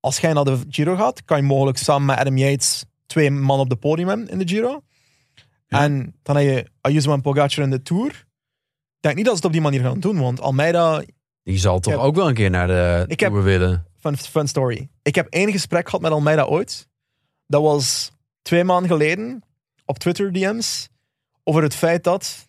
[0.00, 3.58] Als jij naar de Giro gaat, kan je mogelijk samen met Adam Yates twee man
[3.60, 4.82] op de podium hebben in de Giro.
[5.66, 8.06] En dan heb je Ayuso en Pogacar in de Tour.
[8.10, 11.02] Ik denk niet dat ze het op die manier gaan doen, want Almeida
[11.42, 13.86] Die zal toch heb- ook wel een keer naar de Ik heb- Tour willen.
[14.00, 14.88] Fun, fun story.
[15.02, 16.88] Ik heb één gesprek gehad met Almeida ooit.
[17.46, 18.10] Dat was
[18.42, 19.42] twee maanden geleden
[19.84, 20.88] op Twitter DM's.
[21.44, 22.48] Over het feit dat.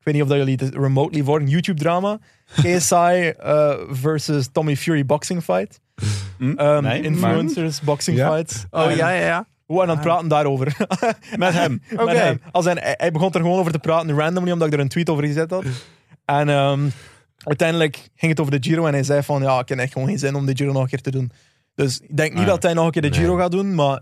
[0.00, 2.18] Ik weet niet of dat jullie het remotely voor een YouTube-drama.
[2.62, 2.94] KSI
[3.38, 5.80] eh, versus Tommy Fury boxing fight.
[6.38, 6.54] Hm?
[6.58, 8.34] Um, Nee, influencers boxing Ja?
[8.36, 8.66] fight.
[8.70, 9.46] Oh ja, ja, ja.
[9.66, 10.76] We waren aan het praten daarover.
[11.36, 11.82] Met hem.
[12.04, 12.40] Met hem.
[12.50, 15.10] Als hij, hij- begon er gewoon over te praten, randomly, omdat ik er een tweet
[15.10, 15.64] over gezet had.
[16.24, 16.88] En ehm,
[17.38, 20.08] uiteindelijk ging het over de Giro en hij zei van, ja, ik heb echt gewoon
[20.08, 21.30] geen zin om de Giro nog een keer te doen.
[21.74, 23.18] Dus ik denk niet Ah, dat hij nog een keer de nee.
[23.18, 24.00] Giro gaat doen, maar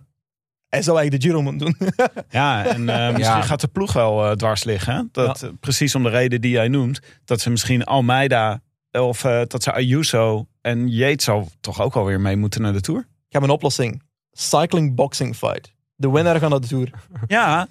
[0.68, 1.90] hij zou eigenlijk de Giro moeten doen.
[2.30, 3.42] Ja, en eh, misschien Ja.
[3.42, 4.94] gaat de ploeg wel eh, dwars liggen.
[4.94, 5.02] hè?
[5.12, 7.00] Dat, eh, Precies om de reden die jij noemt.
[7.24, 8.60] Dat ze misschien Almeida
[8.92, 13.00] of dat ze Ayuso en Yates zou toch ook alweer mee moeten naar de Tour.
[13.00, 14.02] Ik heb een oplossing.
[14.32, 15.72] Cycling boxing fight.
[15.96, 16.90] De winnaar gaat naar de Tour.
[17.26, 17.66] Ja,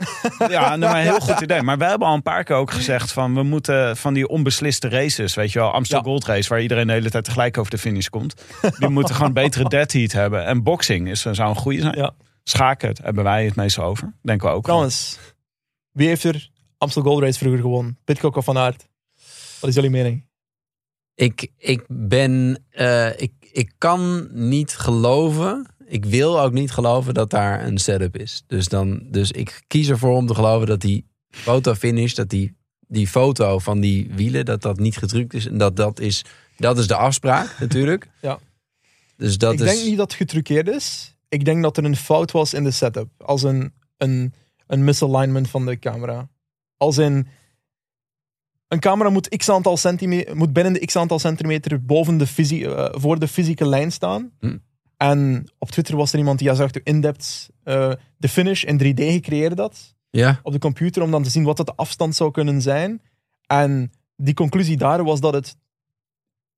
[0.49, 1.61] ja nou, maar heel goed idee.
[1.61, 4.89] Maar wij hebben al een paar keer ook gezegd van we moeten van die onbesliste
[4.89, 6.03] races, weet je wel, Amstel Ja.
[6.03, 8.43] Gold Race, waar iedereen de hele tijd tegelijk over de finish komt.
[8.79, 10.45] Die moeten gewoon betere dead heat hebben.
[10.45, 11.97] En boxing is, zou een goede zijn.
[11.97, 12.11] Ja.
[12.49, 14.13] Schaken daar hebben wij het meestal over.
[14.21, 14.63] Denken we ook.
[14.63, 15.17] Trouwens,
[15.91, 17.97] wie heeft er Amstel Gold Race vroeger gewonnen?
[18.03, 18.87] Pitcock of Van Aert?
[19.59, 20.25] Wat is jullie mening?
[21.15, 22.63] Ik, ik ben.
[22.69, 25.65] eh, ik, ik kan niet geloven.
[25.85, 28.43] Ik wil ook niet geloven dat daar een setup is.
[28.47, 32.55] Dus, dan, dus ik kies ervoor om te geloven dat die fotofinish, dat die,
[32.87, 35.45] die foto van die wielen, dat dat niet gedrukt is.
[35.47, 36.23] En dat dat is,
[36.57, 38.09] dat is de afspraak natuurlijk.
[38.21, 38.39] Ja.
[39.17, 39.65] Dus dat ik is.
[39.65, 41.16] denk niet dat het getruckeerd is.
[41.29, 43.09] Ik denk dat er een fout was in de setup.
[43.17, 44.33] Als een, een,
[44.67, 46.29] een misalignment van de camera.
[46.77, 47.27] Als in...
[48.67, 52.63] Een camera moet, x aantal centimeter, moet binnen de x aantal centimeter boven de fysi-
[52.63, 54.31] eh, voor de fysieke lijn staan.
[54.39, 54.57] Hm.
[54.97, 59.01] En op Twitter was er iemand die zag de in-depth eh, de finish in 3D
[59.03, 59.95] gecreëerd had.
[60.09, 63.01] Ja, op de computer om dan te zien wat dat de afstand zou kunnen zijn.
[63.45, 65.57] En die conclusie daar was dat het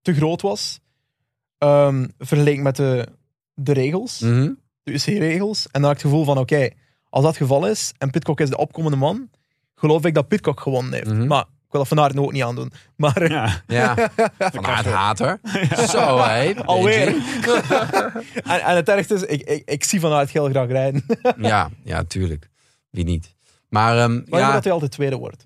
[0.02, 0.80] te groot was.
[1.58, 3.08] ehm, vergeleken met de,
[3.60, 4.52] de regels, mhm.
[4.84, 5.66] de UC-regels.
[5.66, 6.70] En dan had ik het gevoel van, oké,
[7.10, 9.30] als dat het geval is en Pitcock is de opkomende man,
[9.76, 11.14] geloof ik dat Pitcock gewonnen heeft.
[11.14, 11.28] Mhm.
[11.28, 12.72] Maar ik wil dat Van Aert nu ook niet aandoen.
[12.96, 13.62] Maar Ja.
[13.68, 13.96] ja.
[14.38, 15.40] Van Aert hater.
[15.90, 16.54] Zo hé.
[16.66, 17.16] alweer.
[18.44, 21.04] En, en het ergste is, ik, ik, ik zie Van Aert heel graag rijden.
[21.22, 22.50] maar Ja, ja, tuurlijk.
[22.90, 23.36] Wie niet.
[23.70, 25.44] Maar, ehm, ik hoop ja, dat hij altijd tweede wordt.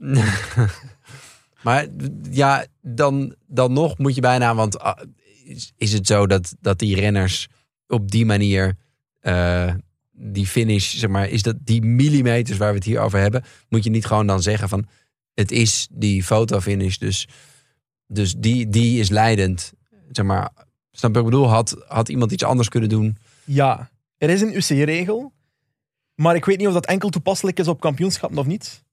[1.64, 1.88] maar
[2.32, 4.98] ja, dan, dan nog moet je bijna, want ah,
[5.44, 7.48] is, is het zo dat, dat die renners
[7.94, 8.78] op die manier
[9.20, 9.74] eh,
[10.12, 13.84] die finish, zeg maar, is dat die millimeters waar we het hier over hebben, moet
[13.84, 14.88] je niet gewoon dan zeggen van
[15.34, 17.28] het is die fotofinish, dus,
[18.08, 19.74] dus die, die is leidend.
[20.12, 20.50] Zeg maar,
[20.92, 21.48] snap ik bedoel?
[21.48, 23.18] Had, had iemand iets anders kunnen doen?
[23.44, 25.34] Ja, er is een UC-regel,
[26.16, 28.84] maar ik weet niet of dat enkel toepasselijk is op kampioenschappen of niet.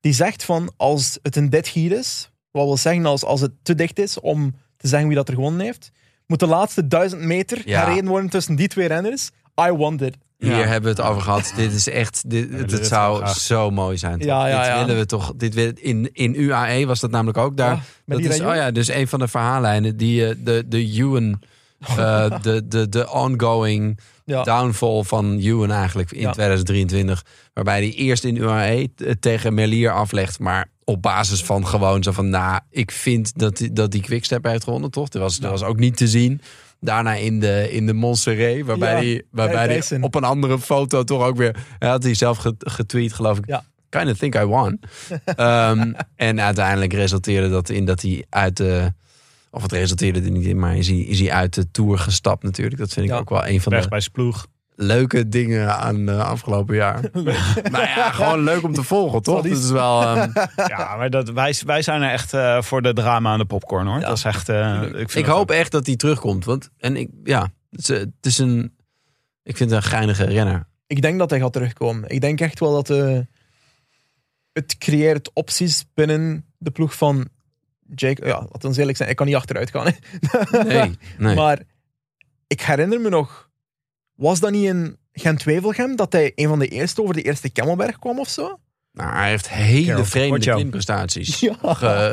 [0.00, 3.52] Die zegt van als het een dead heat is, wat wil zeggen als, als het
[3.62, 5.90] te dicht is om te zeggen wie dat er gewonnen heeft,
[6.26, 7.82] moet de laatste duizend meter Ja.
[7.84, 9.30] gereden worden tussen die twee renners.
[9.68, 10.16] I want it.
[10.38, 10.56] Hier Ja.
[10.56, 11.52] hebben we het over gehad.
[11.56, 14.18] Dit is echt, dit, het, zou zo mooi zijn.
[14.18, 14.26] toch?
[14.28, 14.78] Ja, ja, dit ja.
[14.84, 15.32] willen we toch.
[15.36, 17.74] Dit wil, in, in UAE was dat namelijk ook daar.
[17.74, 20.64] Ja, met dat die is, oh ja, dus een van de verhaallijnen die eh, de,
[20.66, 21.40] de Ewan,
[21.80, 24.42] eh, de, de, de ongoing Ja.
[24.42, 26.30] downfall van Ewan eigenlijk in Ja.
[26.32, 27.22] 2023.
[27.52, 32.12] Waarbij hij eerst in UAE t- tegen Merlier aflegt, maar op basis van gewoon zo
[32.12, 35.08] van, nou, ik vind dat die, dat die Quickstep heeft gewonnen, toch?
[35.08, 36.40] Dat was, dat was ook niet te zien.
[36.80, 41.36] Daarna in de, in de Montserrat, waarbij Ja, waarbij op een andere foto toch ook
[41.36, 41.56] weer...
[41.78, 43.46] Hij had hij zelf get- getweet, geloof ik.
[43.46, 43.64] Ja.
[43.88, 44.80] Kind of think I won.
[45.24, 48.92] Ehm, en uiteindelijk resulteerde dat in dat hij uit de...
[49.50, 52.42] Of het resulteerde er niet in, maar is hij, is hij uit de Tour gestapt
[52.42, 52.78] natuurlijk.
[52.78, 53.18] Dat vind ik Ja.
[53.18, 54.46] ook wel een van Weg de bij zijn ploeg.
[54.74, 57.00] leuke dingen aan uh, afgelopen jaar.
[57.70, 59.42] maar ja, gewoon leuk om te volgen, toch?
[59.42, 60.02] Dat is wel...
[60.02, 60.30] ehm,
[60.68, 63.86] Ja, maar dat, wij, wij zijn er echt eh, voor de drama aan de popcorn
[63.86, 64.00] hoor.
[64.00, 64.06] Ja.
[64.08, 64.48] Dat is echt.
[64.48, 64.82] eh,
[65.14, 66.44] ik hoop echt dat hij terugkomt.
[66.44, 68.74] Want, en ik, ja, het is, het is een...
[69.42, 70.66] Ik vind het een geinige renner.
[70.86, 72.08] Ik denk dat hij gaat terugkomen.
[72.08, 73.18] Ik denk echt wel dat eh,
[74.52, 77.28] het creëert opties binnen de ploeg van
[77.94, 78.26] Jake.
[78.26, 79.86] Ja, laten we eerlijk zijn, ik kan niet achteruit gaan.
[79.86, 79.92] hè.
[80.64, 81.34] Nee, nee.
[81.34, 81.60] Maar
[82.46, 83.50] ik herinner me nog,
[84.14, 87.98] was dat niet in Gent-Wevelgem dat hij een van de eerste over de eerste Kemmelberg
[87.98, 88.58] kwam of zo?
[88.92, 91.40] Nou, hij heeft hele vreemde klimprestaties.
[91.40, 91.52] Ja.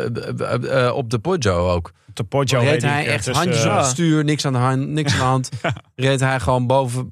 [0.09, 1.91] B- b- eh, op de Poggio ook.
[2.13, 4.87] De Poggio reed hij ik echt handjes op eh, het stuur, niks aan de hand.
[4.87, 5.49] Niks aan de hand.
[5.95, 7.11] Reed hij gewoon boven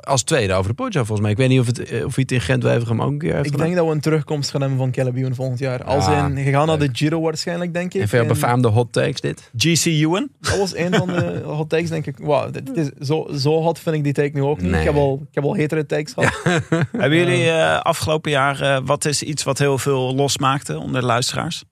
[0.00, 1.30] als tweede over de Poggio volgens mij.
[1.30, 3.44] Ik weet niet of, het, eh, of hij het in Gent-Wevelgem ook een keer heeft
[3.44, 3.66] Ik gedaan.
[3.66, 5.84] denk dat we een terugkomst gaan hebben van Caleb volgend jaar.
[5.84, 6.88] Als Ja, in, je gaat naar de.
[6.92, 8.00] Giro waarschijnlijk, denk ik.
[8.00, 9.50] En veel befaamde hot takes dit.
[9.56, 10.28] GC Ewan.
[10.40, 12.18] Dat was een van de hot takes, denk ik.
[12.18, 14.70] Wow, dit is zo, zo hot vind ik die take nu ook niet.
[14.70, 14.80] Nee.
[14.80, 16.40] Ik, heb al, ik heb al hetere takes gehad.
[17.02, 21.06] Hebben jullie eh, afgelopen jaar, eh, wat is iets wat heel veel losmaakte onder de
[21.06, 21.64] luisteraars?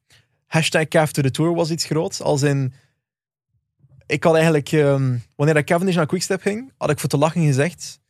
[0.49, 2.23] Hashtag Cav to the Tour was iets groots.
[2.23, 2.73] Als in...
[4.07, 4.73] Ik had eigenlijk...
[4.73, 8.01] ehm, wanneer ik Cavendish naar Quickstep ging, had ik voor te lachen gezegd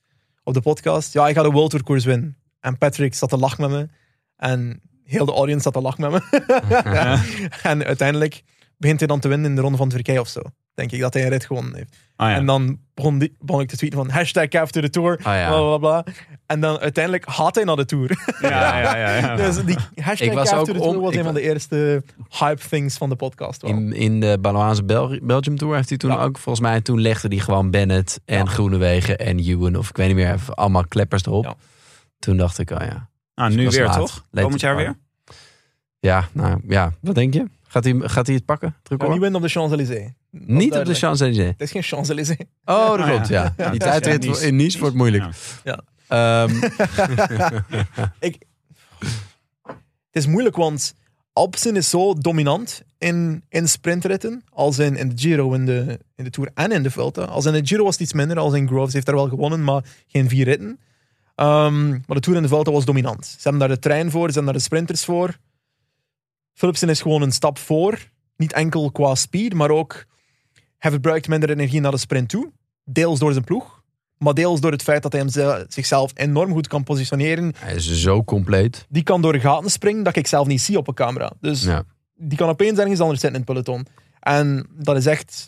[0.48, 2.36] op de podcast, ja, ik ga de World Tour koers winnen.
[2.60, 3.88] En Patrick zat te lachen met me.
[4.36, 6.40] En heel de audience zat te lachen met me.
[7.62, 8.42] en uiteindelijk
[8.76, 10.42] begint hij dan te winnen in de Ronde van Turkije of zo.
[10.78, 11.96] Denk ik, dat hij een rit gewonnen heeft.
[12.16, 12.34] Ah, ja.
[12.34, 15.48] En dan begon, die, begon ik te tweeten van hashtag after the tour, ja.
[15.48, 16.12] bla bla bla.
[16.46, 18.36] En dan uiteindelijk had hij naar de tour.
[18.42, 19.36] ja, ja, ja, ja.
[19.46, 22.02] dus die hashtag Ik was after ook the tour om- was een van de eerste
[22.28, 23.62] hype things van de podcast.
[23.62, 23.70] wel.
[23.70, 26.22] In, in de Baloise Bel Belgium Tour heeft hij toen Ja.
[26.22, 28.44] ook, volgens mij, toen legde hij gewoon Bennett en Ja.
[28.44, 31.44] Groenewegen en Ewan, of ik weet niet meer, even allemaal kleppers erop.
[31.44, 31.54] Ja.
[32.18, 33.08] Toen dacht ik, oh ja.
[33.34, 33.96] Ah, nu weer laat.
[33.96, 34.26] toch?
[34.32, 34.96] Komend jaar weer?
[36.00, 37.44] Ja, nou ja, wat denk je?
[37.68, 38.68] Gaat hij, gaat hij het pakken?
[38.68, 39.10] het Ga record?
[39.10, 40.10] niet winnen op de Champs-Élysées.
[40.30, 40.94] Niet op de.
[40.94, 41.46] Champs-Élysées.
[41.46, 42.36] Het is geen Champs-Élysées.
[42.64, 43.54] Oh, dat Ah, klopt, ja.
[43.56, 43.70] ja.
[43.70, 44.46] Die Ja, tijdrit Nice.
[44.46, 45.24] in Nice wordt moeilijk.
[45.64, 45.80] Ja.
[46.08, 46.54] Ehm,
[50.10, 50.94] Het is moeilijk, want
[51.32, 54.42] Alpecin is zo dominant in, in sprintritten.
[54.50, 57.22] Als in, in de Giro, in de, in de Tour en in de Vuelta.
[57.24, 58.38] Als in de Giro was het iets minder.
[58.38, 60.80] Als in Groves heeft daar wel gewonnen, maar geen vier ritten.
[61.34, 63.26] Ehm, maar de Tour en de Vuelta was dominant.
[63.26, 65.36] Ze hebben daar de trein voor, ze hebben daar de sprinters voor.
[66.58, 67.98] Philipsen is gewoon een stap voor.
[68.36, 70.04] Niet enkel qua speed, maar ook...
[70.78, 72.52] Hij verbruikt minder energie naar de sprint toe.
[72.84, 73.82] Deels door zijn ploeg.
[74.16, 77.74] Maar deels door het feit dat hij hem ze- zichzelf enorm goed kan positioneren hij
[77.74, 78.86] is zo compleet.
[78.88, 81.32] die kan door gaten springen dat ik zelf niet zie op een camera.
[81.40, 81.82] Dus Ja.
[82.14, 83.86] die kan opeens ergens anders zitten in het peloton.
[84.20, 85.46] En dat is echt...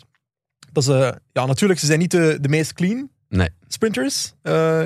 [0.71, 3.49] Dat eh, ja, natuurlijk, ze zijn niet de, de meest clean Nee.
[3.67, 4.83] sprinters, eh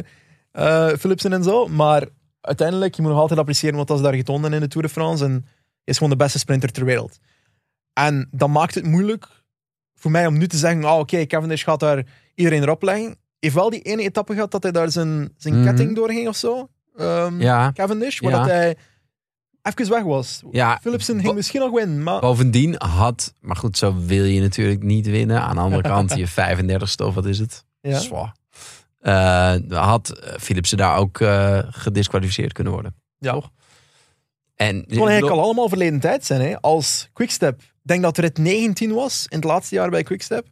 [0.52, 2.08] eh, Philipsen en zo, maar
[2.42, 4.94] uiteindelijk, je moet nog altijd appreciëren wat ze daar getoond hebben in de Tour de
[4.94, 5.46] France en
[5.86, 7.18] is gewoon de beste sprinter ter wereld.
[7.94, 9.28] En dat maakt het moeilijk
[9.96, 12.04] voor mij om nu te zeggen, oh, oké, Cavendish gaat daar
[12.36, 13.16] iedereen erop leggen.
[13.40, 15.64] Heeft wel die ene etappe gehad dat hij daar zijn, zijn Mhm.
[15.66, 16.70] ketting doorging of zo.
[16.98, 18.38] Ehm, Ja, Cavendish, waar Ja.
[18.38, 18.76] dat hij
[19.62, 20.42] even weg was.
[20.52, 20.80] ja.
[20.82, 25.06] Philipsen ging misschien nog winnen, maar Bovendien had, maar goed, zo wil je natuurlijk niet
[25.08, 25.42] winnen.
[25.42, 27.66] Aan de andere kant, je 35ste of wat is het?
[27.82, 28.00] ja.
[28.00, 28.36] Zwaar.
[29.00, 32.96] Eh, had Philipsen daar ook eh, gedisqualificeerd kunnen worden.
[33.18, 33.32] Ja.
[33.34, 33.52] Toch?
[34.56, 36.42] En het kon eigenlijk al allemaal verleden tijd zijn.
[36.42, 36.62] Hè?
[36.62, 40.48] Als Quickstep, ik denk dat rit 19 was in het laatste jaar bij Quickstep.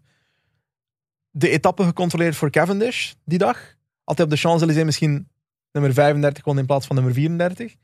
[1.30, 3.76] De etappe gecontroleerd voor Cavendish die dag.
[4.04, 5.28] Had hij op de Champs-Élysées misschien
[5.72, 7.76] nummer 35 kon in plaats van nummer 34.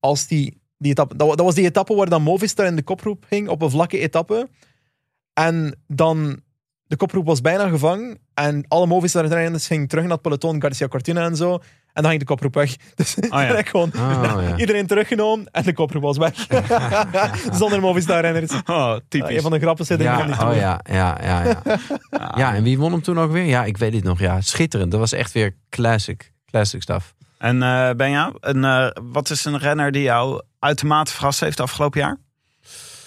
[0.00, 2.82] Als die, die etappe, dat, wa- dat was die etappe waar dan Movistar in de
[2.82, 4.48] koproep ging op een vlakke etappe.
[5.32, 6.40] En dan,
[6.86, 8.18] de koproep was bijna gevangen.
[8.34, 11.58] En alle Movistar-renners gingen terug naar het peloton, Garcia Cortina en zo.
[11.98, 12.76] En dan ging de koproep weg.
[12.94, 13.46] Dus ja.
[13.46, 14.56] direct gewoon Oh, ja.
[14.62, 16.46] iedereen teruggenomen en de koproep was weg.
[17.58, 18.52] Zonder Movistar-renners.
[18.52, 19.36] Oh, Ja, typisch.
[19.36, 21.62] een van de grappigste dingen van die oh ja, ja, ja, ja.
[22.36, 23.44] ja, en wie won hem toen ook weer?
[23.44, 24.18] Ja, ik weet het nog.
[24.20, 24.90] Ja, schitterend.
[24.90, 26.32] Dat was echt weer classic.
[26.50, 27.14] Classic stuff.
[27.38, 32.00] En eh Benja, een, eh, wat is een renner die jou uitermate verrast heeft afgelopen
[32.00, 32.16] jaar?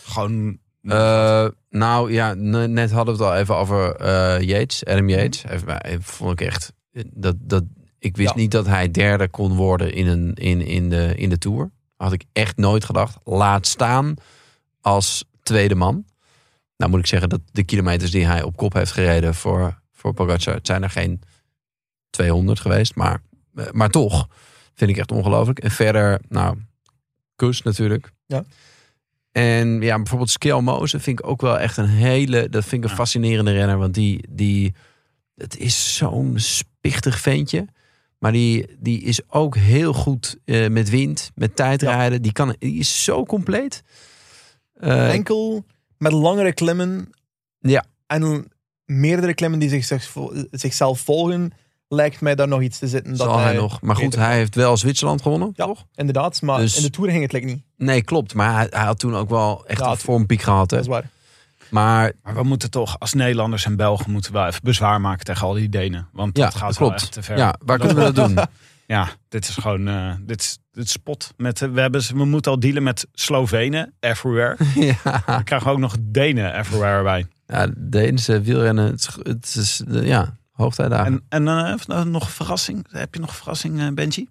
[0.05, 0.57] Gewoon...
[0.81, 5.43] Eh, nou ja, ne- net hadden we het al even over eh Yates, Adam Yates.
[5.65, 6.73] Mij- vond ik echt
[7.13, 7.63] dat, dat
[8.01, 8.35] ik wist Ja.
[8.35, 11.71] niet dat hij derde kon worden in, een, in, in, de, in de tour.
[11.97, 13.17] Had ik echt nooit gedacht.
[13.23, 14.13] Laat staan
[14.81, 16.05] als tweede man.
[16.77, 20.13] Nou moet ik zeggen dat de kilometers die hij op kop heeft gereden voor, voor
[20.13, 21.21] Pogacar, het zijn er geen
[22.09, 23.21] 200 geweest, maar,
[23.71, 24.27] maar toch
[24.73, 25.59] vind ik echt ongelooflijk.
[25.59, 26.57] En verder, nou,
[27.35, 28.11] Kus natuurlijk.
[28.25, 28.43] Ja.
[29.31, 32.89] En ja, bijvoorbeeld Skel Mozen vind ik ook wel echt een hele, dat vind ik
[32.89, 34.73] een fascinerende renner, want die, die,
[35.35, 37.67] het is zo'n spichtig ventje.
[38.21, 42.21] Maar die, die is ook heel goed eh, met wind, met tijdrijden.
[42.21, 43.83] Die, kan, die is zo compleet.
[44.73, 45.65] Eh, Enkel
[45.97, 47.09] met langere klimmen
[47.59, 47.85] Ja.
[48.07, 48.51] en
[48.85, 50.01] meerdere klimmen die zich,
[50.51, 51.51] zichzelf volgen,
[51.87, 53.15] lijkt mij daar nog iets te zitten.
[53.15, 53.81] zal dat hij nog.
[53.81, 55.65] Maar goed, hij heeft wel Zwitserland gewonnen, Ja.
[55.65, 55.85] toch?
[55.95, 57.61] Inderdaad, maar Dus- in de Tour ging het like niet.
[57.77, 58.33] Nee, klopt.
[58.33, 60.69] Maar hij, hij had toen ook wel echt Ja, een vormpiek gehad.
[60.71, 60.77] Hè?
[60.77, 61.09] Dat is waar.
[61.71, 65.47] Maar Maar we moeten toch, als Nederlanders en Belgen, moeten wel even bezwaar maken tegen
[65.47, 66.07] al die Denen.
[66.13, 67.37] Want ja, dat gaat dat wel echt te ver.
[67.37, 68.37] Ja, waar kunnen we dat doen?
[68.87, 71.33] Ja, dit is gewoon, eh, dit, is, dit is spot.
[71.37, 74.57] Met, eh, we, hebben, we moeten al dealen met Slovenen, everywhere.
[75.03, 75.23] ja.
[75.25, 77.27] Dan krijgen we ook nog Denen, everywhere bij.
[77.47, 81.23] ja, de Deense wielrennen, het, is- het is eh, ja, hoogtijdagen.
[81.29, 82.87] En, en eh, nog een verrassing?
[82.91, 84.27] Heb je nog een verrassing, Benji?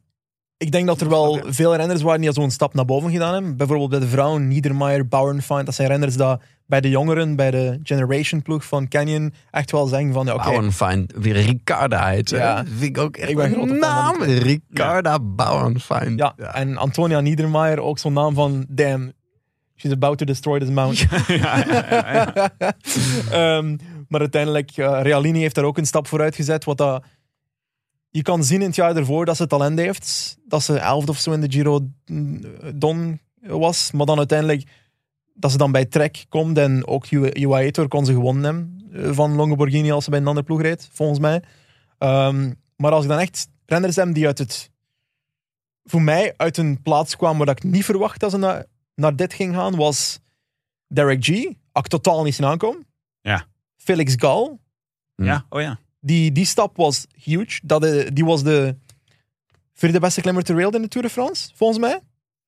[0.60, 3.56] Ik denk dat er wel veel renners waren die zo'n stap naar boven gedaan hebben.
[3.56, 5.66] Bijvoorbeeld bij de vrouwen, Niedermayer, Bauernfeind.
[5.66, 9.86] Dat zijn renners die bij de jongeren, bij de Generation ploeg van Canyon, echt wel
[9.86, 12.30] zeggen van, ja, oké, Bauernfeind, weer Ricarda heet.
[12.30, 12.38] Ja.
[12.38, 12.64] Ja.
[12.66, 14.14] Vind ik ook echt Ik ben een naam.
[14.14, 16.18] van Ricarda Bauernfeind.
[16.18, 19.12] Ja, en Antonia Niedermayer, ook zo'n naam van, damn,
[19.76, 21.08] she's about to destroy this mountain.
[23.30, 23.76] Ehm,
[24.08, 26.64] maar uiteindelijk, Realini heeft daar ook een stap vooruit gezet.
[26.64, 27.04] Wat dat,
[28.10, 30.38] je kan zien in het jaar ervoor dat ze talent heeft.
[30.44, 32.40] Dat ze elfde of zo in de Giro mm,
[32.74, 33.90] Don was.
[33.92, 34.70] Maar dan uiteindelijk,
[35.34, 36.58] dat ze dan bij Trek komt.
[36.58, 40.18] En ook UAE Tour kon ze gewonnen hebben eh, van Longo Borghini als ze bij
[40.18, 41.42] een andere ploeg reed, volgens mij.
[41.98, 44.70] Ehm, maar als ik dan echt renners heb die uit het...
[45.84, 49.34] Voor mij uit een plaats kwamen waar ik niet verwacht dat ze naar, naar dit
[49.34, 50.20] ging gaan, was
[50.86, 51.28] Derek G.
[51.72, 52.86] Ik totaal niet zien aankomen.
[53.20, 53.46] Ja.
[53.76, 54.60] Felix Gal.
[55.14, 55.78] Ja, oh ja.
[56.00, 57.60] Die, die stap was huge.
[57.62, 58.76] Dat, eh, die was de
[59.74, 62.00] vierde beste klimmer ter wereld in de Tour de France, volgens mij.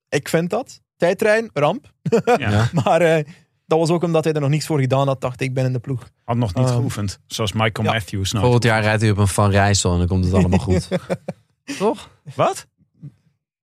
[0.09, 0.81] Ik vind dat.
[0.97, 1.91] Tijdrijden, ramp.
[2.37, 2.69] ja.
[2.83, 3.25] Maar eh,
[3.65, 5.79] dat was ook omdat hij er nog niks voor gedaan had, dacht ik, binnen de
[5.79, 6.09] ploeg.
[6.23, 7.19] Had nog niet Ehm, geoefend.
[7.27, 7.93] Zoals Michael ja.
[7.93, 8.31] Matthews.
[8.31, 8.43] Nou.
[8.43, 10.87] Volgend jaar rijdt hij op een Van Rijssel en dan komt het allemaal goed.
[11.79, 12.09] Toch?
[12.35, 12.67] Wat?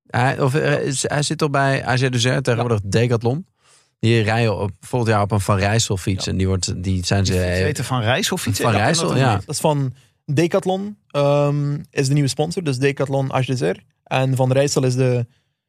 [0.07, 3.47] Hij, of, eh, is- hij zit toch bij AG Dezert tegenwoordig Decathlon.
[4.01, 6.27] Die rijden op, volgend jaar op een Van Rijssel fiets.
[6.27, 7.32] En die, wordt, die zijn ze...
[7.32, 8.60] Ze eh, weten van Reis of iets?
[8.60, 9.35] Van Rijssel, ja.
[9.35, 9.93] Dat is van
[10.24, 12.62] Decathlon, ehm, is de nieuwe sponsor.
[12.62, 13.77] Dus Decathlon HDZR.
[14.05, 15.27] En Van Rijssel is de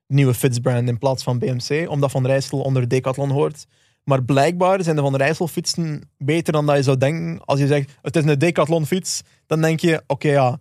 [0.07, 1.89] nieuwe fietsbrand in plaats van BMC.
[1.89, 3.65] Omdat Van Rijssel onder Decathlon hoort.
[4.03, 7.45] Maar blijkbaar zijn de Van Rijssel fietsen beter dan dat je zou denken.
[7.45, 10.59] Als je zegt, het is een Decathlon fiets, dan denk je, oké ja,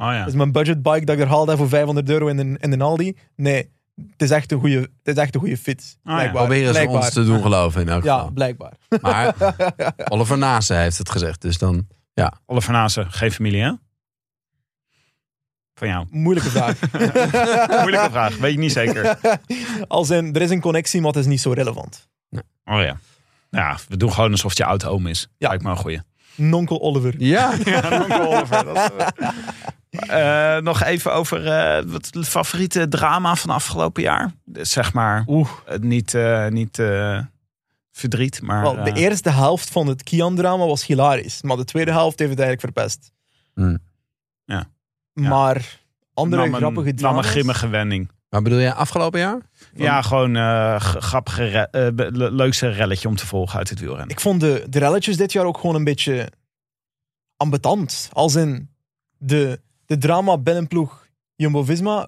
[0.00, 0.18] Oh ja.
[0.18, 2.82] het is mijn budgetbike dat ik er haalde voor 500 euro in een, in een
[2.82, 3.16] Aldi.
[3.36, 5.96] Nee, het is echt een goede, het is echt een goede fiets.
[6.04, 6.12] ja.
[6.14, 6.32] Blijkbaar.
[6.42, 6.96] Proberen ze Blijkbaar.
[7.02, 8.30] ons te doen geloven in elk Ja, geval.
[8.30, 8.72] blijkbaar.
[9.00, 9.34] Maar
[10.12, 11.40] Oliver Nase heeft het gezegd.
[11.42, 11.86] Dus dan...
[12.46, 13.72] Oliver Nase, geen familie hè?
[15.74, 16.06] Van jou.
[16.10, 16.80] Moeilijke vraag.
[17.82, 19.18] Moeilijke vraag, weet je niet zeker.
[19.88, 22.08] Als in, er is een connectie, maar het is niet zo relevant.
[22.64, 22.98] Oh ja.
[23.50, 25.28] Ja, we doen gewoon alsof het je oud oom is.
[25.38, 25.48] Ja.
[25.48, 26.00] Lijkt me een goeie.
[26.34, 27.14] Nonkel Oliver.
[27.18, 27.54] Ja.
[27.64, 28.64] Ja, Onkel Oliver.
[28.64, 29.28] Dat is,
[29.90, 34.32] eh, nog even over eh, wat het favoriete drama van afgelopen jaar.
[34.52, 35.48] Zeg maar, Oeh.
[35.66, 37.20] eh, niet, eh, niet eh,
[37.92, 38.62] verdriet, maar...
[38.62, 41.42] Wel, de eerste helft van het Kian-drama was hilarisch.
[41.42, 43.12] Maar de tweede helft heeft het eigenlijk verpest.
[43.54, 43.78] Hmm.
[44.44, 44.64] Ja.
[45.12, 45.80] Maar
[46.14, 47.24] andere nam een- grappige nam drama's...
[47.24, 48.10] een grimmige wending.
[48.28, 49.38] Maar bedoel je afgelopen jaar?
[49.74, 53.78] Ja, gewoon eh g- grappige, re- be- le- leukste relletje om te volgen uit het
[53.80, 54.08] wielrennen.
[54.08, 56.32] Ik vond de, de relletjes dit jaar ook gewoon een beetje
[57.36, 58.08] ambetant.
[58.12, 58.70] Als in
[59.18, 59.60] de,
[59.90, 61.06] de drama binnenploeg
[61.36, 62.06] Jumbo-Visma.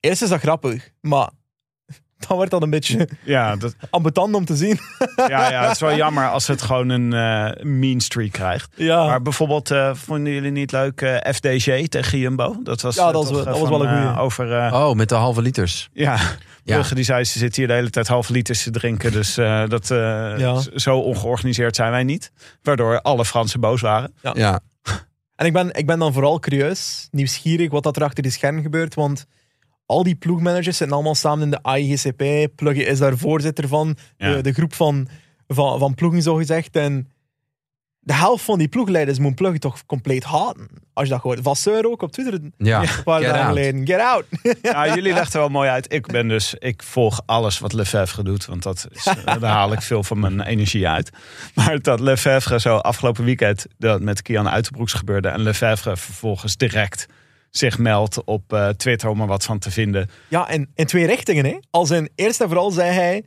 [0.00, 1.30] Eerst is dat grappig, maar
[2.26, 4.78] dan wordt dat een beetje Ja, dat, ambetant om te zien.
[5.16, 8.72] ja, ja, het is wel jammer als het gewoon een eh mean streak krijgt.
[8.76, 12.56] Ja, Maar bijvoorbeeld, eh, vonden jullie niet leuk eh, FDG tegen Jumbo?
[12.62, 14.18] Dat was, Ja, dat was toch, wel- eh, dat was wel een goeie.
[14.18, 15.88] over, eh, Oh, met de halve liters.
[15.92, 16.18] ja,
[16.64, 16.74] Ja.
[16.74, 19.12] Brugge die zei ze zitten hier de hele tijd halve liters te drinken.
[19.12, 20.60] Dus eh, dat, eh, Ja.
[20.74, 22.32] zo ongeorganiseerd zijn wij niet.
[22.62, 24.14] Waardoor alle Fransen boos waren.
[24.34, 24.60] Ja.
[25.40, 28.62] En ik ben, ik ben dan vooral curieus, nieuwsgierig wat dat er achter de scherm
[28.62, 28.94] gebeurt.
[28.94, 29.26] Want
[29.86, 32.50] al die ploegmanagers zitten allemaal samen in de AIGCP.
[32.54, 33.96] Plugge is daar voorzitter van.
[34.16, 34.34] Ja.
[34.34, 35.08] De, de groep van,
[35.48, 36.76] van, van ploegen, zo gezegd.
[36.76, 37.08] En
[38.10, 40.68] de helft van die ploegleiders moet Plugge toch compleet haten.
[40.92, 41.38] Als je dat hoort.
[41.42, 42.84] Vasseur ook op Twitter een Ja.
[43.04, 43.48] paar Get dagen out.
[43.48, 43.86] geleden.
[43.86, 44.24] Get out!
[44.62, 45.92] Ja, jullie legden wel mooi uit.
[45.92, 48.46] Ik ben dus, ik volg alles wat Lefebvre doet.
[48.46, 51.10] Want dat is, daar haal ik veel van mijn energie uit.
[51.54, 55.28] Maar dat Lefebvre zo afgelopen weekend dat met Kian Uiterbroeks gebeurde.
[55.28, 57.06] En Lefebvre vervolgens direct
[57.50, 60.10] zich meldt op eh, Twitter om er wat van te vinden.
[60.28, 61.44] Ja, en in twee richtingen.
[61.44, 61.58] Hè.
[61.70, 63.24] Als in, eerst en vooral zei hij...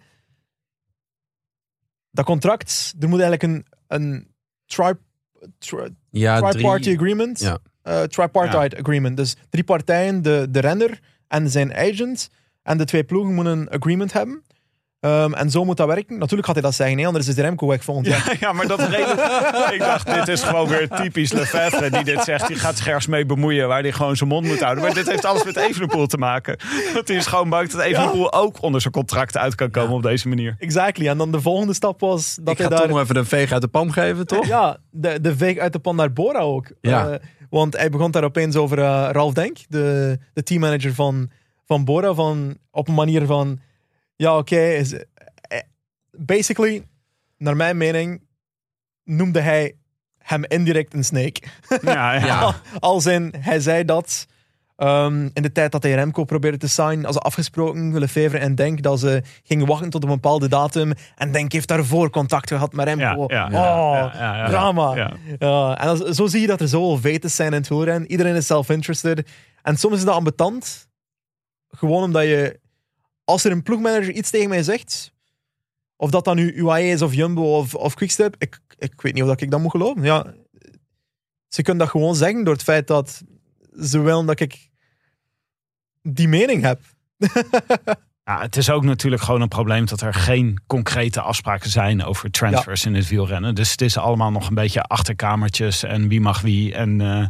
[2.12, 4.33] Dat contract, er moet eigenlijk een, een
[4.66, 4.94] tri,
[5.58, 6.96] tri- Ja, triparty drie.
[6.96, 7.40] agreement.
[7.40, 7.58] Ja.
[7.82, 9.18] Eh, tripartite agreement.
[9.18, 12.30] Dus drie partijen, de, de renner en zijn agent
[12.64, 14.44] en de twee ploegen moeten een agreement hebben.
[15.04, 16.18] Ehm, en zo moet dat werken.
[16.18, 18.28] Natuurlijk gaat hij dat zeggen, hè, anders is de Remco weg volgend jaar.
[18.28, 19.74] Ja, ja maar dat reden.
[19.74, 22.48] ik dacht, dit is gewoon weer typisch Lefebvre die dit zegt.
[22.48, 24.84] Die gaat zich ergens mee bemoeien waar hij gewoon zijn mond moet houden.
[24.84, 26.58] Maar dit heeft alles met Evenepoel te maken.
[26.94, 30.02] Want hij is gewoon bang dat Evenepoel ook onder zijn contract uit kan komen op
[30.02, 30.56] deze manier.
[30.60, 31.08] Exactly.
[31.08, 32.96] En dan de volgende stap was dat Ik ga hij toch daar...
[32.96, 34.48] nog even een veeg uit de pan geven, toch?
[34.48, 36.72] Ja, de, de veeg uit de pan naar Bora ook.
[36.82, 37.10] Ja.
[37.10, 37.20] Eh,
[37.50, 41.30] want hij begon daar opeens over eh, Ralf Denk, de, de teammanager van,
[41.66, 43.60] van Bora, van, op een manier van...
[44.16, 44.60] Ja, oké.
[44.60, 45.60] is- eh,
[46.12, 46.88] basically,
[47.38, 48.22] naar mijn mening,
[49.04, 49.76] noemde hij
[50.18, 51.42] hem indirect een snake.
[51.82, 52.56] Ja, ja.
[52.80, 54.28] Als in, hij zei dat
[54.76, 58.82] ehm, in de tijd dat hij Remco probeerde te signen, als afgesproken, Lefevre en Denk,
[58.82, 60.94] dat ze gingen wachten tot een bepaalde datum.
[61.16, 63.24] En Denk heeft daarvoor contact gehad met Remco.
[63.28, 64.96] Ja, oh, drama.
[64.96, 65.14] Ja.
[65.40, 68.12] Ja, en als- zo zie je dat er zoveel vetens zijn in het wielrennen.
[68.12, 69.30] Iedereen is self-interested.
[69.62, 70.88] En soms is dat ambetant.
[71.70, 72.60] Gewoon omdat je...
[73.24, 75.12] Als er een ploegmanager iets tegen mij zegt...
[75.96, 78.36] Of dat dan nu UAE is of Jumbo of, of Quickstep...
[78.38, 80.04] Ik, ik weet niet of dat ik dat moet geloven.
[80.04, 80.34] Ja,
[81.48, 83.24] ze kunnen dat gewoon zeggen door het feit dat
[83.82, 84.70] ze willen dat ik
[86.02, 86.82] die mening heb.
[88.26, 92.32] Ja, het is ook natuurlijk gewoon een probleem dat er geen concrete afspraken zijn over
[92.32, 93.56] transfers in het wielrennen.
[93.56, 97.26] Dus het is allemaal nog een beetje achterkamertjes en wie mag wie en eh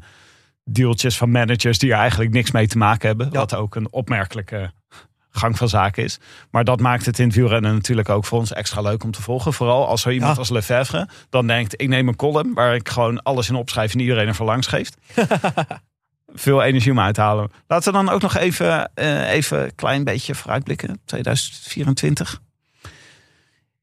[0.65, 3.29] deeltjes van managers die er eigenlijk niks mee te maken hebben.
[3.31, 3.39] Ja.
[3.39, 4.71] Wat ook een opmerkelijke
[5.35, 6.17] gang van zaken is.
[6.51, 9.21] Maar dat maakt het in het wielrennen natuurlijk ook voor ons extra leuk om te
[9.21, 9.53] volgen.
[9.53, 10.39] Vooral als zo iemand Ja.
[10.39, 13.99] als Lefebvre dan denkt, ik neem een column waar ik gewoon alles in opschrijf en
[13.99, 14.97] iedereen er langs geeft.
[16.35, 17.51] Veel energie om uit te halen.
[17.67, 21.01] Laten we dan ook nog even, eh, even een klein beetje vooruitblikken.
[21.05, 22.39] 2024.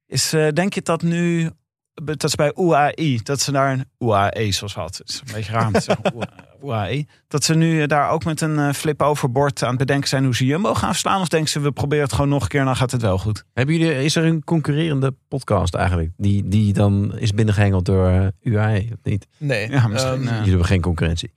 [0.07, 1.51] Is, eh, denk je dat nu
[1.95, 4.99] dat ze bij UAE, dat ze daar een UAE zoals.
[4.99, 6.13] Het is een beetje raar om te zeggen.
[6.65, 7.07] UAE.
[7.29, 10.35] Dat ze nu daar ook met een eh, flip overboord aan het bedenken zijn hoe
[10.35, 11.21] ze Jumbo gaan verslaan.
[11.21, 13.19] Of denken ze, we proberen het gewoon nog een keer en dan gaat het wel
[13.19, 13.45] goed.
[13.53, 16.11] Hebben jullie, is er een concurrerende podcast eigenlijk?
[16.17, 19.27] Die, die dan is binnengehengeld door eh, UAE, of niet?
[19.37, 19.71] Nee.
[19.71, 20.35] Ja, misschien, Ehm, eh.
[20.35, 21.33] Jullie hebben geen concurrentie.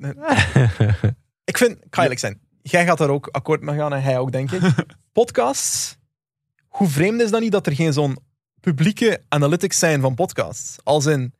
[1.44, 4.50] Ik vind, eerlijk zijn, jij gaat daar ook akkoord mee gaan en hij ook, denk
[4.50, 4.62] ik.
[5.12, 5.96] Podcasts,
[6.68, 8.18] hoe vreemd is dat niet dat er geen zo'n
[8.64, 10.76] publieke analytics zijn van podcasts?
[10.84, 11.32] Als in,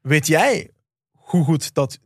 [0.00, 0.70] weet jij
[1.12, 1.98] hoe goed dat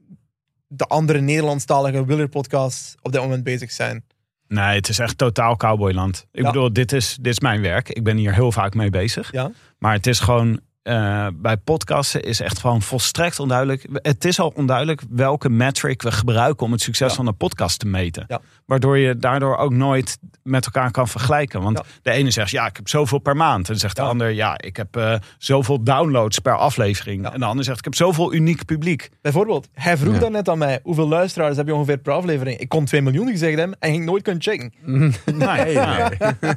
[0.67, 4.05] de andere Nederlandstalige wielerpodcasts op dit moment bezig zijn?
[4.49, 6.27] Nee, het is echt totaal cowboyland.
[6.33, 6.47] Ik Ja.
[6.51, 7.89] bedoel, dit is, dit is mijn werk.
[7.89, 9.33] Ik ben hier heel vaak mee bezig.
[9.33, 9.51] Ja?
[9.79, 13.87] Maar het is gewoon, eh, bij podcasten is echt gewoon volstrekt onduidelijk.
[13.93, 17.15] Het is al onduidelijk welke metric we gebruiken om het succes Ja.
[17.17, 18.25] van een podcast te meten.
[18.29, 18.41] Ja.
[18.67, 21.63] Waardoor je daardoor ook nooit met elkaar kan vergelijken.
[21.63, 21.85] Want Ja.
[22.03, 23.59] de ene zegt, ja, ik heb zoveel per maand.
[23.59, 27.27] En dan zegt de ander, ja, ik heb eh, zoveel downloads per aflevering.
[27.31, 29.11] En de ander zegt, ik heb zoveel uniek publiek.
[29.23, 30.21] Bijvoorbeeld, hij vroeg Ja.
[30.21, 32.59] daarnet aan mij, hoeveel luisteraars heb je ongeveer per aflevering?
[32.59, 34.73] Ik kon 2 miljoen gezegd hebben en ging nooit kunnen checken.
[35.39, 36.11] Nee, ja.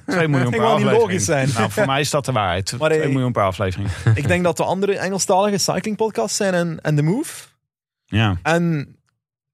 [0.05, 0.91] 2 miljoen per wel niet aflevering.
[1.01, 1.49] logisch zijn.
[1.53, 2.75] Nou, voor mij is dat de waarheid.
[2.79, 3.89] Maar, 2 eh, miljoen per aflevering.
[4.21, 7.47] ik denk dat de andere Engelstalige cycling podcasts zijn en, en The Move.
[8.05, 8.37] Ja.
[8.43, 8.95] En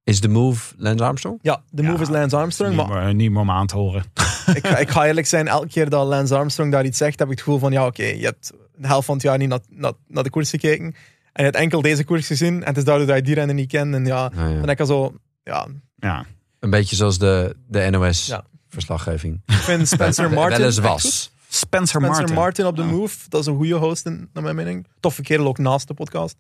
[0.04, 1.40] Is de move Lance Armstrong?
[1.42, 3.76] ja, The Move Ja, is Lance Armstrong, Niet, maar meer, niet meer om aan te
[3.76, 4.04] horen.
[4.54, 7.28] ik, ga, ik ga eerlijk zijn, elke keer dat Lance Armstrong daar iets zegt, heb
[7.28, 9.60] ik het gevoel van, ja oké, je hebt de helft van het jaar niet naar,
[9.70, 10.86] naar, naar de koers gekeken.
[10.86, 10.94] En
[11.34, 12.54] je hebt enkel deze koers gezien.
[12.62, 13.94] En het is duidelijk dat je die renner niet kent.
[13.94, 14.44] En ja, ja.
[14.46, 15.14] dan heb ik al zo,
[15.44, 16.26] ja, Ja.
[16.60, 17.90] Een beetje zoals de, de Ja.
[17.90, 19.42] NOS-verslaggeving.
[19.46, 20.58] ik vind Spencer Martin...
[20.58, 21.02] Wel eens echt goed.
[21.02, 21.32] was.
[21.50, 22.36] Spencer, Spencer Martin.
[22.36, 22.88] Martin, op de Ja.
[22.88, 23.30] Move.
[23.30, 24.88] Dat is een goede host, in, naar mijn mening.
[25.00, 26.38] Toffe kerel, ook naast de podcast.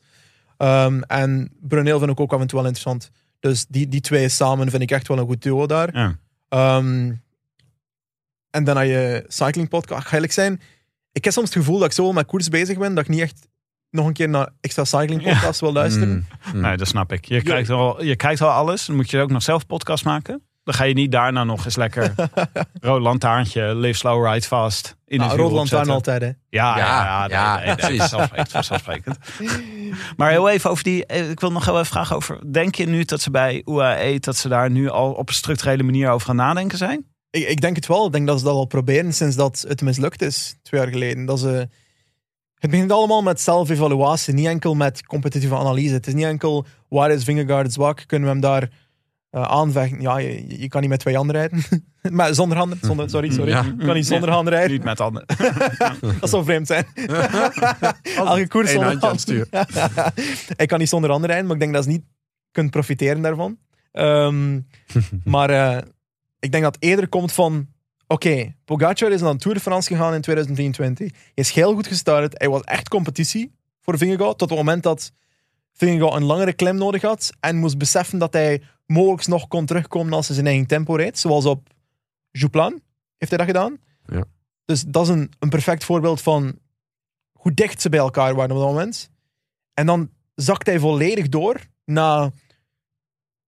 [0.57, 3.11] Ehm, en Bruneel vind ik ook af en toe wel interessant.
[3.39, 5.95] Dus die, die twee samen vind ik echt wel een goed duo daar.
[5.95, 6.17] Ja.
[6.49, 7.13] Ehm,
[8.49, 10.07] en dan had je cycling podcast.
[10.07, 10.61] Ga eerlijk zijn,
[11.11, 13.21] ik heb soms het gevoel dat ik zo met koers bezig ben, dat ik niet
[13.21, 13.47] echt
[13.89, 16.09] nog een keer naar extra cycling podcast wil luisteren.
[16.09, 16.61] Mm, mm.
[16.61, 17.25] Nee, dat snap ik.
[17.25, 18.85] Je, kijkt al, je kijkt al alles.
[18.85, 20.41] Dan moet je ook nog zelf podcast maken.
[20.67, 22.13] Dan ga je niet daarna nog eens lekker
[22.81, 24.95] rood lantaarntje, live slow, ride fast.
[25.05, 26.27] In Nou, Rood Lantaarn altijd, hè.
[26.27, 27.97] Ja, ja, Ja, ja, nee, precies.
[27.99, 29.17] vanzelfsprekend, vanzelfsprekend.
[30.17, 31.05] Maar heel even over die.
[31.05, 32.51] eh, Ik wil nog heel even vragen over.
[32.51, 35.83] Denk je nu dat ze bij UAE dat ze daar nu al op een structurele
[35.83, 37.05] manier over gaan nadenken zijn?
[37.29, 38.05] Ik, ik denk het wel.
[38.05, 41.25] Ik denk dat ze dat al proberen sinds dat het mislukt is, twee jaar geleden.
[41.25, 41.69] Dat ze,
[42.55, 45.93] het begint allemaal met zelfevaluatie, niet enkel met competitieve analyse.
[45.93, 48.03] Het is niet enkel, waar is Vingegaard zwak?
[48.07, 48.69] Kunnen we hem daar
[49.41, 50.01] aanvechten?
[50.01, 51.63] Ja, je, je kan niet met twee handen rijden.
[52.17, 53.51] maar zonder handen, zonder, sorry, sorry.
[53.51, 53.63] Ja.
[53.77, 54.71] Je kan niet zonder handen rijden.
[54.71, 55.25] Niet met handen.
[56.19, 56.85] Dat zou vreemd zijn.
[58.17, 60.13] Elke koers zonder handje aan het handen.
[60.55, 62.03] ik kan niet zonder handen rijden, maar ik denk dat ze niet
[62.51, 63.57] kunt profiteren daarvan.
[63.91, 64.59] Ehm,
[65.23, 65.77] maar eh,
[66.39, 67.67] ik denk dat het eerder komt van...
[68.07, 71.11] Oké, Pogacar is naar de Tour de France gegaan in 2023.
[71.11, 72.37] Hij is heel goed gestart.
[72.37, 73.51] Hij was echt competitie
[73.81, 74.37] voor Vingegaard.
[74.37, 75.11] Tot het moment dat
[75.77, 77.29] Vingegaard een langere klim nodig had.
[77.39, 81.19] En moest beseffen dat hij mogelijk nog kon terugkomen als hij zijn eigen tempo reed.
[81.19, 81.69] Zoals op
[82.31, 82.81] Jouplan
[83.17, 83.77] heeft hij dat gedaan.
[84.05, 84.23] Ja.
[84.65, 86.59] Dus dat is een, een perfect voorbeeld van
[87.31, 89.09] hoe dicht ze bij elkaar waren op dat moment.
[89.73, 92.31] En dan zakt hij volledig door na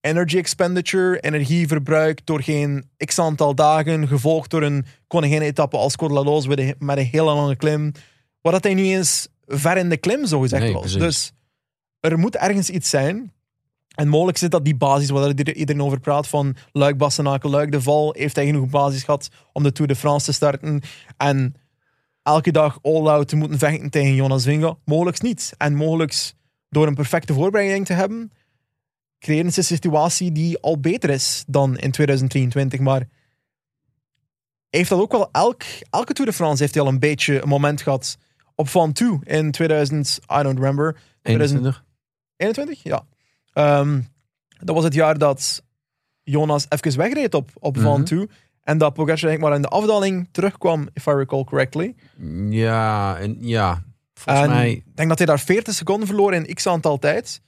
[0.01, 6.13] energy expenditure, energieverbruik door geen x aantal dagen, gevolgd door een koningin-etappe als Col de
[6.13, 7.91] la Loze met een, hele lange klim.
[8.41, 10.81] Wat dat hij nu eens ver in de klim, zo gezegd Nee, was.
[10.81, 10.99] precies.
[10.99, 11.31] Dus
[11.99, 13.33] er moet ergens iets zijn.
[13.95, 17.71] En mogelijk zit dat die basis waar ieder- iedereen over praat van Luik, Bastenaken, Luik,
[17.71, 18.13] de Val.
[18.17, 20.81] Heeft hij genoeg basis gehad om de Tour de France te starten?
[21.17, 21.55] En
[22.23, 24.77] elke dag all-out te moeten vechten tegen Jonas Vinga?
[24.85, 25.53] Mogelijk niet.
[25.57, 26.33] En mogelijk
[26.69, 28.31] door een perfecte voorbereiding te hebben,
[29.19, 32.79] creëren ze een situatie die al beter is dan in 2023.
[32.79, 33.07] Maar
[34.69, 37.47] heeft dat ook wel elk, elke Tour de France heeft hij al een beetje een
[37.47, 38.17] moment gehad
[38.55, 41.83] op Van Toe in 2000, I don't remember, 21?
[42.39, 42.83] 21?
[42.83, 43.05] Ja.
[43.53, 44.01] Ehm,
[44.63, 45.63] dat was het jaar dat
[46.23, 48.03] Jonas even wegreed op, op Van Mhm.
[48.03, 48.29] Toe.
[48.63, 51.95] En dat Pogacar eigenlijk maar in de afdaling terugkwam, if I recall correctly.
[52.49, 53.83] Ja, en ja.
[54.13, 54.71] Volgens en mij...
[54.71, 57.41] ik denk dat hij daar 40 seconden verloor in x aantal tijd.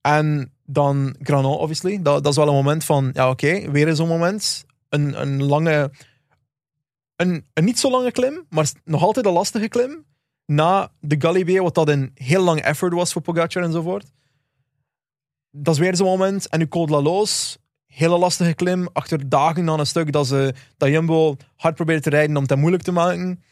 [0.00, 2.02] En dan Granon, obviously.
[2.02, 4.64] Dat, dat is wel een moment van, ja oké, weer zo'n moment.
[4.88, 5.90] Een, een lange,
[7.16, 10.04] een, een niet zo lange klim, maar nog altijd een lastige klim.
[10.46, 14.10] Na de Galibier, wat dat een heel lang effort was voor Pogacar enzovoort.
[15.50, 16.48] Dat is weer zo'n moment.
[16.48, 17.24] En nu Col de la
[17.86, 18.88] hele lastige klim.
[18.92, 22.56] Achter dagen aan een stuk dat, ze, dat Jumbo hard probeert te rijden om het
[22.56, 23.42] moeilijk te maken.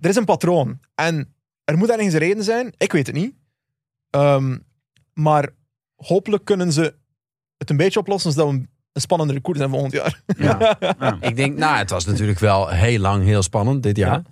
[0.00, 0.80] Er is een patroon.
[0.94, 1.34] En
[1.64, 2.74] er moet ergens een reden zijn.
[2.76, 3.34] Ik weet het niet.
[4.10, 4.58] Ehm,
[5.12, 5.48] maar
[5.96, 6.94] hopelijk kunnen ze
[7.56, 10.22] het een beetje oplossen, zodat we een spannendere koers hebben volgend jaar.
[10.38, 10.80] Ja.
[11.28, 14.22] Ik denk, nou, het was natuurlijk wel heel lang heel spannend dit jaar.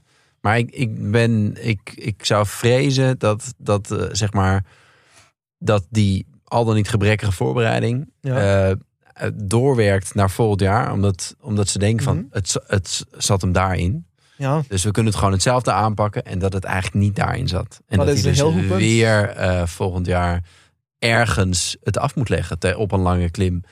[0.41, 4.65] Maar ik, ik ben, ik, ik zou vrezen dat, dat eh, zeg maar,
[5.59, 8.69] dat die al dan niet gebrekkige voorbereiding Ja.
[8.71, 8.77] eh,
[9.35, 10.93] doorwerkt naar volgend jaar.
[10.93, 12.25] Omdat, omdat ze denken van, Mhm.
[12.31, 14.07] het, het zat hem daarin.
[14.37, 14.63] ja.
[14.69, 16.25] Dus we kunnen het gewoon hetzelfde aanpakken.
[16.25, 17.81] En dat het eigenlijk niet daarin zat.
[17.87, 20.43] En Dat dat, is hij dus weer eh, volgend jaar
[20.99, 23.63] ergens het af moet leggen te- op een lange klim.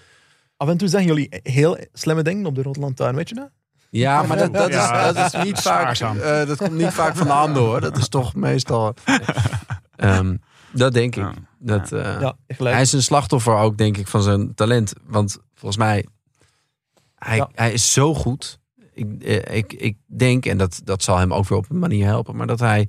[0.56, 3.50] Af en toe zeggen jullie heel slimme dingen op de Rode Lantaarn, weet je dat?
[3.90, 5.98] Ja, maar dat, dat, Ja, is, dat is niet vaak.
[5.98, 7.80] eh, dat komt niet vaak van de handen hoor.
[7.80, 8.94] Dat is toch meestal.
[9.96, 10.36] Ehm,
[10.72, 11.22] dat denk ik.
[11.22, 11.32] Ja.
[11.64, 12.74] Dat, eh, Ja, gelijk.
[12.74, 14.92] hij is een slachtoffer ook, denk ik, van zijn talent.
[15.06, 16.06] Want volgens mij,
[17.14, 17.48] hij, Ja.
[17.54, 18.58] hij is zo goed.
[18.94, 22.06] Ik, eh, ik, ik denk, en dat, dat zal hem ook weer op een manier
[22.06, 22.88] helpen, maar dat hij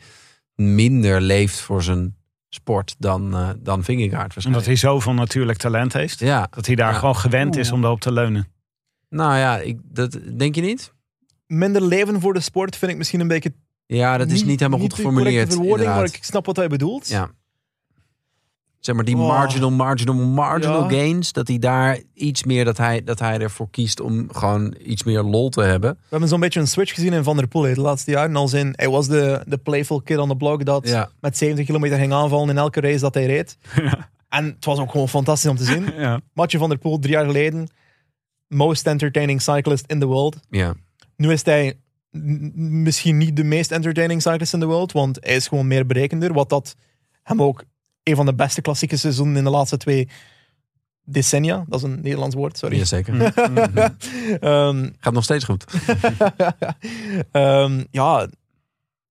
[0.55, 2.15] minder leeft voor zijn
[2.49, 6.19] sport dan, eh dan Vingegaard Omdat hij zoveel natuurlijk talent heeft.
[6.19, 6.97] Ja, Dat hij daar Ja.
[6.99, 8.47] gewoon gewend is om daarop te leunen.
[9.09, 10.93] nou ja, ik, dat denk je niet?
[11.47, 13.53] Minder leven voor de sport vind ik misschien een beetje
[13.85, 15.57] Ja, dat is niet, helemaal goed geformuleerd.
[15.85, 17.07] maar ik snap wat hij bedoelt.
[17.07, 17.31] Ja.
[18.85, 19.27] Zeg maar die Oh.
[19.27, 20.97] marginal, marginal, marginal Ja.
[20.97, 21.31] gains.
[21.31, 25.21] Dat hij daar iets meer, dat hij, dat hij ervoor kiest om gewoon iets meer
[25.21, 25.89] lol te hebben.
[25.91, 28.35] We hebben zo'n beetje een switch gezien in Van der Poel de laatste jaren.
[28.35, 31.09] Als in, hij was de, de playful kid on the block dat Ja.
[31.19, 33.57] met 70 kilometer ging aanvallen in elke race dat hij reed.
[34.29, 35.85] En het was ook gewoon fantastisch om te zien.
[35.97, 36.19] Ja.
[36.33, 37.67] Matje van der Poel, drie jaar geleden.
[38.47, 40.37] Most entertaining cyclist in the world.
[40.49, 40.73] Ja.
[41.15, 41.73] Nu is hij
[42.55, 46.33] misschien niet de meest entertaining cyclist in the world, want hij is gewoon meer berekender.
[46.33, 46.75] Wat dat
[47.23, 47.63] hem ook
[48.03, 50.09] een van de beste klassieke seizoenen in de laatste twee
[51.05, 51.65] decennia.
[51.67, 52.77] Dat is een Nederlands woord, sorry.
[52.77, 53.21] Jazeker.
[54.39, 55.65] Ehm, Gaat nog steeds goed.
[57.31, 58.27] Ehm, ja,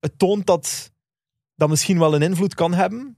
[0.01, 0.93] het toont dat
[1.56, 3.16] dat misschien wel een invloed kan hebben.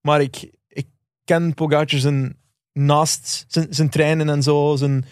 [0.00, 0.86] Maar ik, ik
[1.24, 2.36] ken Pogacar zijn,
[2.72, 5.04] naast zijn, zijn trainen en zo, zijn,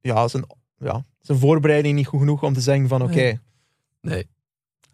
[0.00, 0.44] ja, zijn,
[0.78, 3.40] ja, zijn voorbereiding niet goed genoeg om te zeggen van oké, Nee.
[4.00, 4.28] Nee.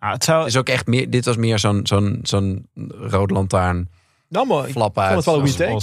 [0.01, 3.89] Ah, het zou, is ook echt meer, dit was meer zo'n zo'n zo'n rode lantaarn
[4.29, 5.17] nou maar ik vond uit.
[5.17, 5.81] het wel een.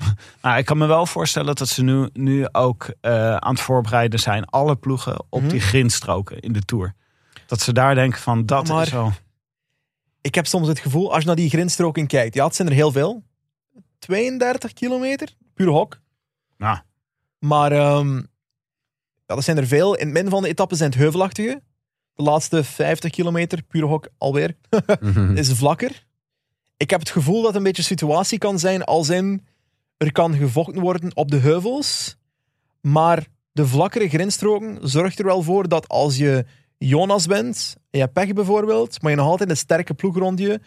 [0.42, 4.18] Nou, ik kan me wel voorstellen dat ze nu, nu ook eh, aan het voorbereiden
[4.18, 5.50] zijn, alle ploegen, op Mhm.
[5.50, 6.94] die grindstroken in de Tour.
[7.46, 9.12] Dat ze daar denken van, dat maar- is wel...
[10.20, 12.74] Ik heb soms het gevoel, als je naar die grindstroken kijkt, ja, het zijn er
[12.74, 13.22] heel veel.
[13.98, 16.00] 32 kilometer, puur hok.
[16.56, 16.78] Nou,
[17.38, 19.94] Maar ehm, ja, dat zijn er veel.
[19.94, 21.62] In het midden van de etappe zijn het heuvelachtige.
[22.20, 24.56] De laatste 50 kilometer, pure hok alweer,
[25.34, 26.06] is vlakker.
[26.76, 29.46] Ik heb het gevoel dat het een beetje een situatie kan zijn als in
[29.96, 32.16] er kan gevochten worden op de heuvels,
[32.80, 36.44] maar de vlakkere grindstroken zorgt er wel voor dat als je
[36.78, 40.38] Jonas bent, en je hebt pech bijvoorbeeld, maar je nog altijd een sterke ploeg rond
[40.38, 40.60] je,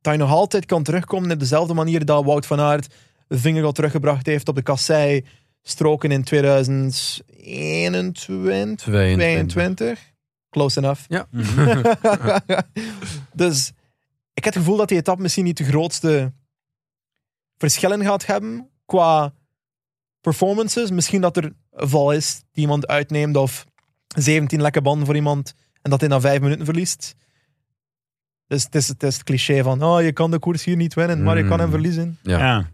[0.00, 2.94] dat je nog altijd kan terugkomen op dezelfde manier dat Wout van Aert
[3.28, 5.24] Vingegaard teruggebracht heeft op de kassei
[5.62, 9.16] stroken in 2021, 22.
[9.16, 10.14] 22.
[10.56, 11.00] Close enough.
[11.08, 11.26] Ja.
[13.32, 13.72] dus
[14.34, 16.32] ik heb het gevoel dat die etappe misschien niet de grootste
[17.58, 19.32] verschillen gaat hebben qua
[20.20, 20.90] performances.
[20.90, 21.56] Misschien dat er een
[21.88, 23.64] val is die iemand uitneemt of
[24.16, 27.14] 17 lekke banden voor iemand en dat hij na vijf minuten verliest.
[28.46, 30.94] Dus het is het, is het cliché van oh, je kan de koers hier niet
[30.94, 31.72] winnen, maar je kan hem Mm.
[31.72, 32.18] verliezen.
[32.22, 32.38] Ja.
[32.38, 32.70] ja.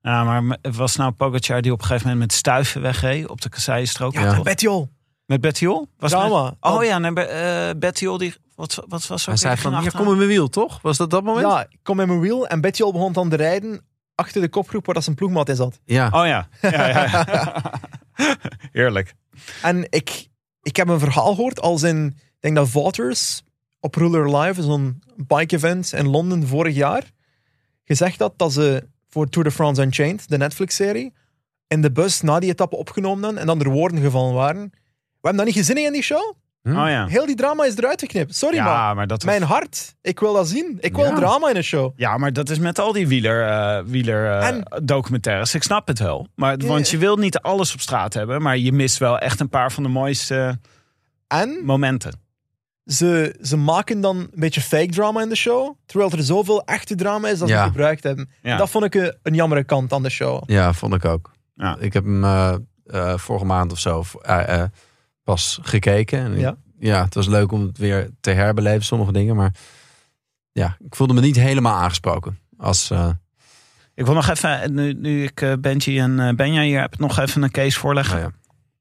[0.00, 0.24] ja.
[0.24, 4.12] maar was nou Pogacar die op een gegeven moment met stuiven wegreed op de kasseienstrook?
[4.12, 4.34] Ja, Ja.
[4.34, 4.42] ja.
[4.42, 4.88] Betjol.
[5.30, 5.88] Met Bettiol?
[5.98, 6.56] Was met- Drama.
[6.60, 8.34] oh ja, nee, Be- eh, Bettiol die...
[8.54, 9.30] Wat, wat was zo?
[9.30, 10.82] Hij zei van, hier kom in mijn wiel, toch?
[10.82, 11.46] Was dat dat moment?
[11.46, 13.80] Ja, ik kom in mijn wiel en Betjol begon dan te rijden
[14.14, 15.80] achter de kopgroep waar dat zijn ploegmaat in zat.
[15.84, 16.06] Ja.
[16.06, 16.48] Oh ja.
[16.60, 17.62] ja, ja, ja.
[18.72, 19.14] Heerlijk.
[19.62, 20.28] En ik,
[20.62, 23.42] ik heb een verhaal gehoord als in, ik denk dat Waters
[23.80, 27.10] op Ruler Live, zo'n bike event in Londen vorig jaar,
[27.84, 31.12] gezegd had dat ze voor Tour de France Unchained, de Netflix-serie,
[31.66, 34.72] in de bus na die etappe opgenomen hadden en dan er woorden gevallen waren.
[35.20, 36.34] We hebben dat niet gezien in die show.
[36.62, 36.68] Hm?
[36.78, 37.06] Oh ja.
[37.06, 38.34] Heel die drama is eruit geknipt.
[38.36, 38.56] Sorry.
[38.56, 39.94] Ja, maar dat was- Mijn hart.
[40.02, 40.76] Ik wil dat zien.
[40.80, 41.14] Ik wil Ja.
[41.14, 41.92] drama in een show.
[41.96, 45.54] Ja, maar dat is met al die wieler, eh, wieler eh, En- documentaires.
[45.54, 46.26] Ik snap het wel.
[46.34, 46.56] Maar.
[46.58, 48.42] Want je wil niet alles op straat hebben.
[48.42, 50.58] Maar je mist wel echt een paar van de mooiste
[51.26, 52.12] En momenten.
[52.84, 55.74] ze, ze maken dan een beetje fake drama in de show.
[55.86, 57.62] Terwijl er zoveel echte drama is dat Ja.
[57.62, 58.30] ze gebruikt hebben.
[58.42, 58.56] Ja.
[58.56, 60.42] Dat vond ik een, een jammere kant aan de show.
[60.46, 61.30] Ja, vond ik ook.
[61.54, 61.76] Ja.
[61.78, 62.54] Ik heb hem eh,
[62.86, 64.68] eh, vorige maand of zo eh, eh,
[65.24, 66.18] pas gekeken.
[66.18, 66.56] En ik- Ja.
[66.78, 69.36] ja, het was leuk om het weer te herbeleven, sommige dingen.
[69.36, 69.54] Maar
[70.52, 72.38] ja, ik voelde me niet helemaal aangesproken.
[72.56, 73.10] Als, eh,
[73.94, 77.18] Ik wil nog even, nu, nu ik eh, Benji en eh, Benja hier heb, nog
[77.18, 78.18] even een case voorleggen.
[78.18, 78.30] ja.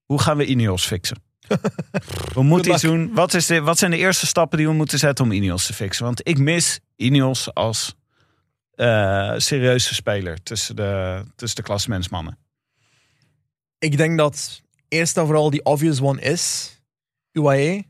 [0.05, 1.17] Hoe gaan we Ineos fixen?
[2.33, 3.13] we moeten iets doen.
[3.13, 5.73] Wat, is de, wat zijn de eerste stappen die we moeten zetten om Ineos te
[5.73, 6.05] fixen?
[6.05, 7.95] Want ik mis Ineos als
[8.71, 12.37] eh, serieuze speler tussen de, tussen de klassementsmannen.
[13.79, 16.73] Ik denk dat eerst en vooral die obvious one is
[17.31, 17.83] UAE,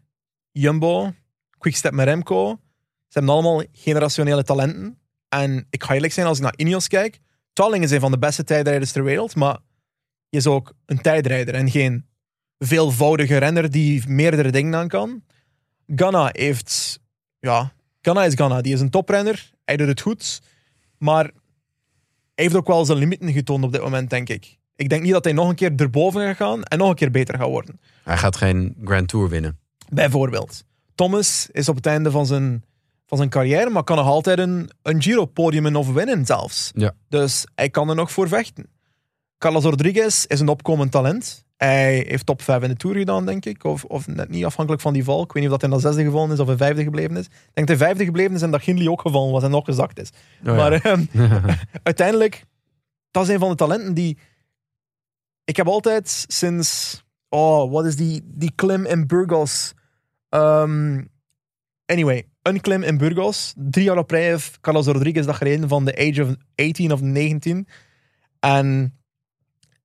[0.51, 1.13] Jumbo,
[1.57, 2.59] Quickstep met Remco.
[3.07, 4.99] Ze hebben allemaal generationele talenten.
[5.30, 7.19] En ik ga eerlijk zijn, als ik naar Ineos kijk,
[7.53, 9.57] Talling is een van de beste tijdrijders ter wereld, maar
[10.30, 12.05] je is ook een tijdrijder en geen
[12.57, 15.23] veelvoudige renner die meerdere dingen aan kan.
[15.88, 16.99] Ganna heeft,
[17.39, 18.61] ja, Ganna is Ganna.
[18.61, 20.41] Die is een toprenner, hij doet het goed,
[20.97, 21.34] maar hij
[22.45, 24.59] heeft ook wel zijn limieten getoond op dit moment, denk ik.
[24.80, 27.11] Ik denk niet dat hij nog een keer erboven gaat gaan en nog een keer
[27.11, 27.80] beter gaat worden.
[28.03, 29.60] Hij gaat geen Grand Tour winnen.
[29.89, 30.64] Bijvoorbeeld.
[30.95, 32.64] Thomas is op het einde van zijn,
[33.07, 36.72] van zijn carrière, maar kan nog altijd een, een Giro-podium of winnen zelfs.
[36.73, 36.91] Ja.
[37.10, 38.69] Dus hij kan er nog voor vechten.
[39.38, 41.45] Carlos Rodriguez is een opkomend talent.
[41.57, 43.64] Hij heeft top 5 in de Tour gedaan, denk ik.
[43.64, 45.23] Of, of net niet afhankelijk van die val.
[45.23, 47.26] Ik weet niet of dat hij naar zesde gevallen is of een vijfde gebleven is.
[47.26, 49.65] Ik denk dat hij vijfde gebleven is en dat Hindley ook gevallen was en nog
[49.65, 50.10] gezakt is.
[50.10, 50.53] Oh ja.
[50.53, 51.06] Maar ehm,
[51.84, 52.45] uiteindelijk,
[53.11, 54.18] dat is een van de talenten die...
[55.49, 57.01] Ik heb altijd sinds...
[57.30, 59.73] Oh, wat is die, die klim in Burgos?
[60.30, 61.03] Ehm,
[61.85, 63.53] anyway, een klim in Burgos.
[63.57, 67.01] Drie jaar op rij heeft Carlos Rodriguez dat gereden van de age of 18 of
[67.01, 67.67] 19.
[68.39, 68.97] En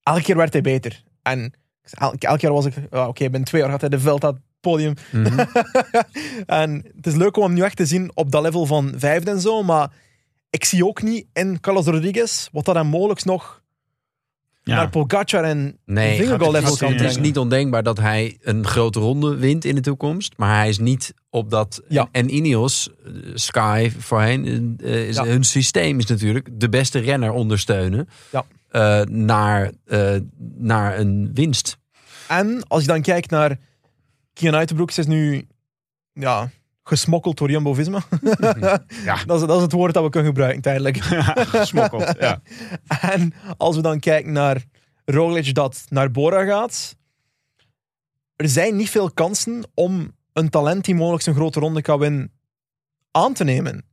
[0.02, 1.02] elke keer werd hij beter.
[1.22, 1.52] En
[1.98, 2.74] elke keer was ik...
[2.90, 4.94] oh, Oké, binnen twee jaar had hij de veld dat podium.
[5.12, 5.38] Mhm.
[6.46, 9.30] en het is leuk om hem nu echt te zien op dat level van vijfde
[9.30, 9.62] en zo.
[9.62, 9.92] Maar
[10.50, 13.62] ik zie ook niet in Carlos Rodriguez wat dat hem mogelijk nog
[14.64, 14.74] Ja.
[14.76, 18.98] naar Pogacar en Nee, Vingegaard level kan Het is niet ondenkbaar dat hij een grote
[19.00, 20.32] ronde wint in de toekomst.
[20.36, 21.82] Maar hij is niet op dat.
[21.88, 22.08] Ja.
[22.12, 25.24] En Ineos, eh, Sky voorheen, eh, is, Ja.
[25.24, 28.08] hun systeem is natuurlijk de beste renner ondersteunen.
[28.30, 28.44] Ja.
[28.68, 30.14] eh, naar, eh,
[30.58, 31.78] naar een winst.
[32.28, 33.58] En als je dan kijkt naar
[34.32, 35.46] Kian Uitenbroek, ze is nu
[36.12, 36.50] ja,
[36.84, 38.02] gesmokkeld door Jumbo-Visma.
[39.04, 39.24] Ja.
[39.26, 40.96] dat, is, dat is het woord dat we kunnen gebruiken tijdelijk.
[41.56, 42.40] Gesmokkeld, ja.
[43.00, 44.64] En als we dan kijken naar
[45.04, 46.96] Roglic dat naar Bora gaat,
[48.36, 52.32] er zijn niet veel kansen om een talent die mogelijk zijn grote ronde kan winnen
[53.10, 53.84] aan te nemen.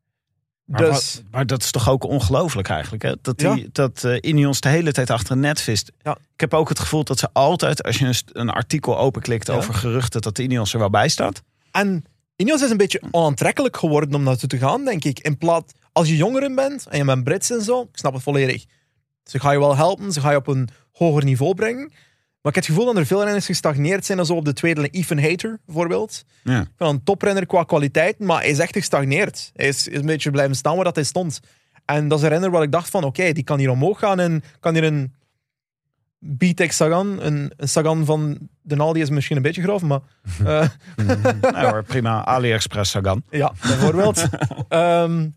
[0.66, 3.04] Maar, Dus wat- maar dat is toch ook ongelooflijk eigenlijk.
[3.04, 3.14] Hè?
[3.22, 3.68] Dat, die, Ja.
[3.72, 5.92] dat eh Ineos de hele tijd achter een net vist.
[6.02, 6.18] Ja.
[6.34, 9.54] Ik heb ook het gevoel dat ze altijd, als je een, een artikel openklikt Ja.
[9.54, 11.44] over geruchten, dat de Ineos er wel bij staat.
[11.72, 12.06] En
[12.42, 15.20] Ineos is een beetje onaantrekkelijk geworden om naartoe te gaan, denk ik.
[15.20, 18.24] In plaats, als je jongeren bent en je bent Brits en zo, ik snap het
[18.24, 18.66] volledig.
[19.24, 21.88] Ze gaan je wel helpen, ze gaan je op een hoger niveau brengen.
[22.42, 24.80] Maar ik heb het gevoel dat er veel renners gestagneerd zijn, zo op de tweede
[24.80, 24.94] lijn.
[24.94, 26.26] Ethan Hater, bijvoorbeeld.
[26.44, 26.68] Ja.
[26.76, 29.52] Van een toprenner qua kwaliteit, maar hij is echt gestagneerd.
[29.54, 31.40] Hij is, is een beetje blijven staan waar dat hij stond.
[31.86, 34.20] En dat is een renner waar ik dacht van, oké, die kan hier omhoog gaan
[34.20, 35.14] en kan hier een
[36.38, 40.00] B-Tech Sagan, een, een Sagan van de Aldi is misschien een beetje grof, maar
[40.46, 40.68] eh,
[41.42, 42.26] nou hoor, prima.
[42.26, 43.24] AliExpress Sagan.
[43.30, 44.26] ja, bijvoorbeeld.
[44.68, 45.30] Ehm,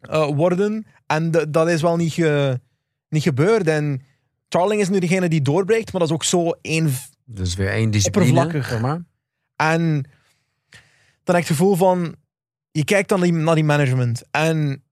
[0.00, 0.86] eh, worden.
[1.06, 2.60] En de- dat is wel niet, ge-
[3.08, 3.66] niet gebeurd.
[3.68, 4.02] En
[4.48, 6.90] Charling is nu degene die doorbreekt, maar dat is ook zo één.
[7.24, 8.26] Dus weer één discipline.
[8.28, 8.66] Oppervlakkig.
[8.68, 9.04] Zeg maar.
[9.56, 9.80] En
[11.24, 12.14] dan heb ik het gevoel van.
[12.70, 14.22] Je kijkt dan die- naar die management.
[14.30, 14.82] En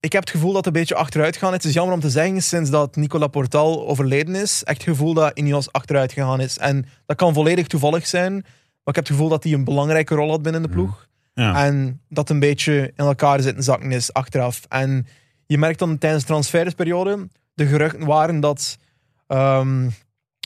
[0.00, 1.52] ik heb het gevoel dat het een beetje achteruit gaat.
[1.52, 5.14] Het is jammer om te zeggen, sinds dat Nicola Portal overleden is, echt het gevoel
[5.14, 6.58] dat Ineos achteruit gegaan is.
[6.58, 10.14] En dat kan volledig toevallig zijn, maar ik heb het gevoel dat hij een belangrijke
[10.14, 11.06] rol had binnen de ploeg.
[11.34, 11.64] Ja.
[11.64, 14.60] En dat een beetje in elkaar zitten zakken is achteraf.
[14.68, 15.06] En
[15.46, 18.78] je merkt dan tijdens de transferperiode, de geruchten waren dat,
[19.26, 19.88] ehm,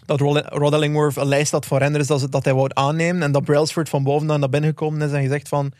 [0.06, 3.22] dat Rod, Ellingworth een lijst had van renners dat, dat hij wou aannemen.
[3.22, 5.72] En dat Brailsford van bovenaan naar binnen gekomen is en gezegd van...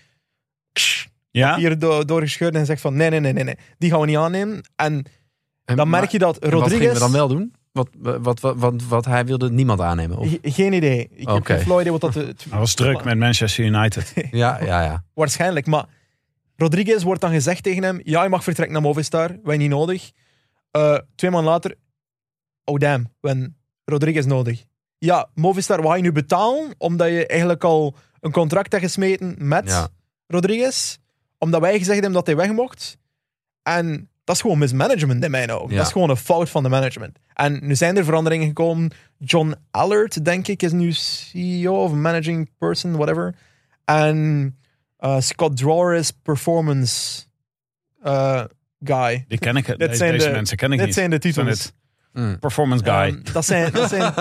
[0.72, 1.56] "Ksh," Ja?
[1.56, 3.56] Hier do- doorgescheurd en zegt van nee, nee, nee, nee, nee.
[3.78, 4.60] Die gaan we niet aannemen.
[4.76, 5.04] En
[5.64, 6.92] En- dan merk maar- je dat en Wat gingen Rodriguez...
[6.92, 7.54] we dan wel doen?
[7.72, 10.18] Wat, wat, wat, wat, wat hij wilde niemand aannemen?
[10.18, 10.28] Of?
[10.28, 11.08] Ge- Geen idee.
[11.14, 12.14] Ik heb geen flauw idee wat dat...
[12.26, 14.12] het- Hij was druk met Manchester United.
[14.30, 15.04] Ja, ja, ja.
[15.14, 15.66] Waarschijnlijk.
[15.66, 15.84] Maar
[16.56, 19.36] Rodriguez wordt dan gezegd tegen hem: ja, je mag vertrekken naar Movistar.
[19.42, 20.10] Wij niet nodig.
[20.70, 21.74] Eh, twee maanden later,
[22.64, 24.64] oh damn, we hebben Rodriguez nodig.
[24.98, 26.74] Ja, Movistar, wat ga je nu betalen?
[26.78, 29.88] Omdat je eigenlijk al een contract hebt gesmeten met Ja.
[30.26, 30.98] Rodriguez.
[31.42, 32.96] Omdat wij gezegd hebben dat hij weg mocht.
[33.62, 35.70] En dat is gewoon mismanagement in mijn ogen.
[35.70, 35.76] Ja.
[35.76, 37.18] Dat is gewoon een fout van de management.
[37.34, 38.90] En nu zijn er veranderingen gekomen.
[39.18, 43.34] John Allard, denk ik, is nu CEO of managing person, whatever.
[43.84, 44.56] En
[44.96, 47.22] eh, Scott Drawer is performance
[48.02, 48.44] eh,
[48.84, 49.24] guy.
[49.28, 49.66] Die ken ik.
[49.66, 50.94] Dit Deze, zijn deze de- mensen ken ik Dit niet.
[50.96, 51.48] zijn de titels.
[51.48, 51.74] het
[52.12, 52.38] Mm.
[52.38, 53.22] performance guy.
[53.32, 54.02] Dat zijn, dat zijn,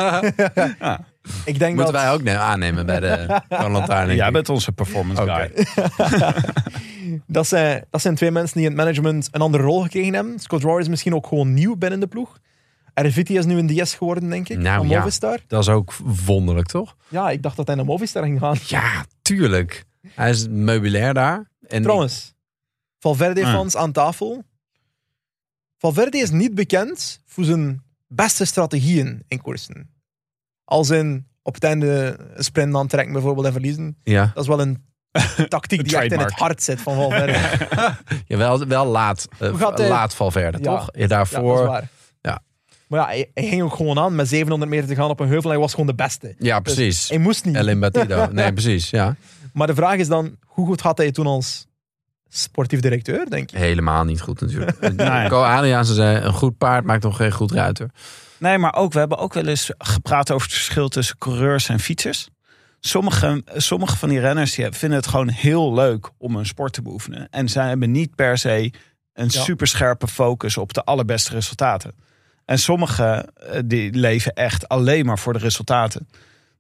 [0.80, 1.06] Ja.
[1.46, 5.22] ik denk Moeten dat, wij ook ne- aannemen bij de Lantaarn, Jij bent onze performance
[5.22, 5.50] Oké.
[5.54, 5.66] guy.
[7.28, 10.40] dat, zijn, dat zijn twee mensen die in het management een andere rol gekregen hebben.
[10.40, 12.40] Scott Drawer is misschien ook gewoon nieuw binnen de ploeg.
[12.94, 14.58] Erviti is nu een DS geworden, denk ik.
[14.58, 14.98] Nou, ja.
[15.00, 15.40] Movistar.
[15.48, 15.94] Dat is ook
[16.26, 16.96] wonderlijk, toch?
[17.08, 18.56] Ja, ik dacht dat hij naar Movistar ging gaan.
[18.66, 19.86] Ja, tuurlijk.
[20.08, 21.50] Hij is meubilair daar.
[21.68, 22.34] En Trouwens,
[23.00, 23.54] Valverde Ah.
[23.54, 24.44] fans aan tafel.
[25.78, 29.90] Valverde is niet bekend voor zijn beste strategieën in koersen.
[30.64, 33.98] Als in op het einde een sprint aantrekken bijvoorbeeld en verliezen.
[34.04, 34.32] ja.
[34.34, 34.84] Dat is wel een
[35.48, 37.38] tactiek die echt in het hart zit van Valverde.
[38.28, 40.64] Ja, wel, wel laat, eh, Hoe gaat hij- laat Valverde, Ja.
[40.64, 40.90] toch?
[40.94, 41.42] Ja, Ja, daarvoor.
[41.44, 41.88] dat is Ja, waar.
[42.22, 42.40] Ja.
[42.88, 45.28] Maar ja, hij, hij ging ook gewoon aan met 700 meter te gaan op een
[45.28, 45.50] heuvel.
[45.50, 46.36] Hij was gewoon de beste.
[46.38, 47.10] Dus precies.
[47.10, 47.80] hij moest niet.
[47.80, 48.28] Batido.
[48.32, 48.90] Nee, precies.
[48.90, 49.16] Ja.
[49.54, 51.68] Maar de vraag is dan, hoe goed had hij toen als
[52.30, 53.58] sportief directeur, denk je?
[53.58, 54.80] Helemaal niet goed natuurlijk.
[54.96, 55.28] Nee.
[55.30, 57.90] Co Adriaanse zei, een goed paard maakt nog geen goed ruiter.
[58.38, 61.80] Nee, maar ook, we hebben ook wel eens gepraat over het verschil tussen coureurs en
[61.80, 62.30] fietsers.
[62.80, 66.82] Sommige, sommige van die renners die vinden het gewoon heel leuk om een sport te
[66.82, 67.28] beoefenen.
[67.30, 68.72] En zij hebben niet per se
[69.14, 69.42] een Ja.
[69.42, 71.96] superscherpe focus op de allerbeste resultaten.
[72.46, 76.08] En sommigen eh, die leven echt alleen maar voor de resultaten.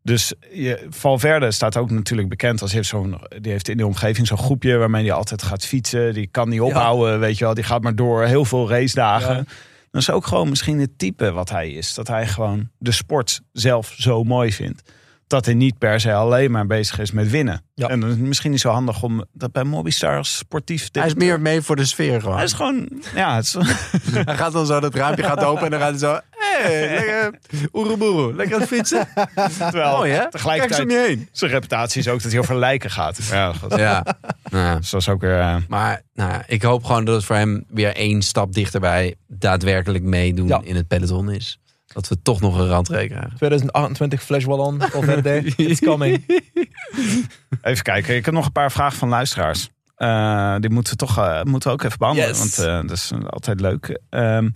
[0.03, 3.85] Dus je, Valverde staat ook natuurlijk bekend als hij heeft zo'n, die heeft in de
[3.85, 6.13] omgeving zo'n groepje waarmee hij altijd gaat fietsen.
[6.13, 7.53] Die kan niet ophouden, weet je wel.
[7.53, 9.35] Die gaat maar door, heel veel racedagen.
[9.35, 9.43] Ja.
[9.91, 11.93] Dat is ook gewoon misschien het type wat hij is.
[11.93, 14.81] Dat hij gewoon de sport zelf zo mooi vindt.
[15.29, 17.61] Dat hij niet per se alleen maar bezig is met winnen.
[17.75, 17.87] Ja.
[17.87, 20.89] En dan is het misschien niet zo handig om dat bij Mobistar als sportief...
[20.91, 22.35] Hij is meer mee voor de sfeer gewoon.
[22.35, 22.89] Hij is gewoon...
[23.15, 23.53] Ja, het is,
[24.25, 26.19] Hij gaat dan zo, dat raampje gaat open en dan gaat hij zo...
[26.29, 27.39] Hé, hey, lekker
[27.73, 29.07] oeroeboeroe, lekker aan het fietsen.
[29.57, 30.17] terwijl Mooi hè?
[30.17, 31.29] Kijk tegelijkertijd om je heen.
[31.31, 33.17] zijn reputatie is ook dat hij over lijken gaat.
[33.31, 33.75] Ja, goed.
[33.75, 34.03] Ja,
[34.49, 34.75] nou, ja.
[34.75, 35.39] Dus dat is ook weer...
[35.39, 39.15] eh, maar nou, ja, ik hoop gewoon dat het voor hem weer één stap dichterbij
[39.27, 40.61] daadwerkelijk meedoen Ja.
[40.63, 41.59] in het peloton is.
[41.93, 43.35] Dat we toch nog een randree krijgen.
[43.35, 46.23] 2028 Flash Wallon, Valverde, it's coming.
[47.61, 49.69] Even kijken, ik heb nog een paar vragen van luisteraars.
[49.95, 52.39] Eh, die moeten we toch eh, moeten we ook even behandelen, Yes.
[52.57, 53.99] want eh, dat is altijd leuk.
[54.09, 54.49] Ehm,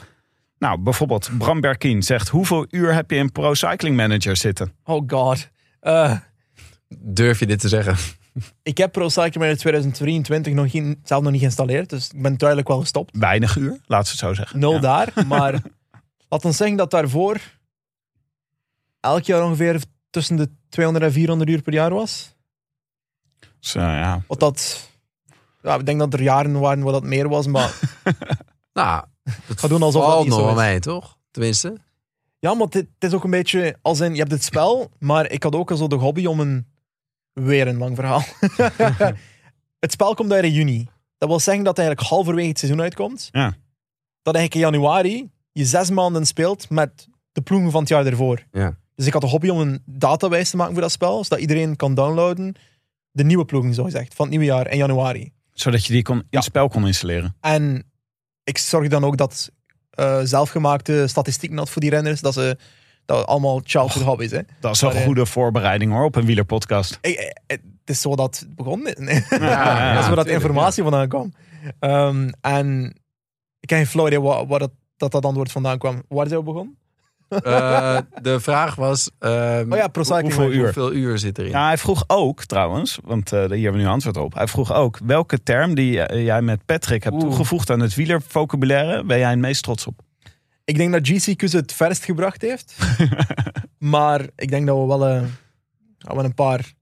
[0.57, 2.29] nou, bijvoorbeeld Bram Berkien zegt...
[2.29, 4.73] hoeveel uur heb je in Pro Cycling Manager zitten?
[4.83, 5.49] Oh god.
[5.79, 6.17] Eh,
[6.99, 7.95] Durf je dit te zeggen?
[8.63, 12.37] ik heb Pro Cycling Manager 2023 nog geen, zelf nog niet geïnstalleerd, dus ik ben
[12.37, 13.17] duidelijk wel gestopt.
[13.17, 14.59] Weinig uur, laten we het zo zeggen.
[14.59, 14.79] Nul Ja.
[14.79, 15.61] daar, maar
[16.33, 17.41] laat ons zeggen dat daarvoor
[18.99, 22.35] elk jaar ongeveer tussen de 200 en 400 uur per jaar was.
[23.59, 24.23] Eh, ja.
[24.27, 24.89] Wat dat...
[25.61, 27.79] Ja, ik denk dat er jaren waren waar dat meer was, maar
[28.73, 30.55] Nou, het Ga doen alsof dat niet zo is.
[30.55, 31.17] mee, toch?
[31.31, 31.77] Tenminste.
[32.39, 35.43] Ja, maar het is ook een beetje als in, je hebt het spel, maar ik
[35.43, 36.67] had ook al zo de hobby om een,
[37.33, 38.23] weer een lang verhaal.
[39.83, 40.89] het spel komt uit in juni.
[41.17, 43.29] Dat wil zeggen dat eigenlijk halverwege het seizoen uitkomt.
[43.31, 43.55] Ja.
[44.21, 48.43] Dat eigenlijk in januari je zes maanden speelt met de ploegen van het jaar ervoor.
[48.51, 48.75] Ja.
[48.95, 51.75] Dus ik had de hobby om een database te maken voor dat spel, zodat iedereen
[51.75, 52.55] kan downloaden.
[53.11, 55.31] De nieuwe ploegen, zo gezegd, van het nieuwe jaar in januari.
[55.53, 57.35] Zodat je die kon, in het spel kon installeren.
[57.41, 57.83] En
[58.43, 59.51] ik zorg dan ook dat
[59.89, 62.57] eh, zelfgemaakte statistieken had voor die renners, dat ze
[63.05, 64.31] dat allemaal childhood hobby's.
[64.31, 64.39] Hè.
[64.59, 66.97] Dat is een eh, goede voorbereiding hoor, op een wielerpodcast.
[67.01, 68.83] Ik- eh, Het is zo dat het begon.
[68.97, 69.25] Nee.
[69.29, 71.33] ja, dat is waar dat informatie vandaan kwam.
[71.79, 72.85] Ehm, en
[73.59, 74.71] ik heb geen flauw idee waar, waar dat,
[75.03, 76.03] dat dat antwoord vandaan kwam.
[76.07, 76.77] Waar is het begonnen?
[77.29, 79.09] Eh, de vraag was...
[79.19, 79.89] ehm, Oh ja,
[80.21, 80.63] hoeveel uur?
[80.63, 81.51] Hoeveel uur zit erin?
[81.51, 84.33] Ja, hij vroeg ook trouwens, want eh, hier hebben we nu antwoord op.
[84.33, 87.23] Hij vroeg ook, welke term die eh, jij met Patrick hebt Oeh.
[87.23, 90.01] toegevoegd aan het wielervocabulaire, ben jij het meest trots op?
[90.65, 92.77] Ik denk dat GCQ ze het verst gebracht heeft.
[93.95, 95.23] maar ik denk dat we eh,
[96.15, 96.73] wel een paar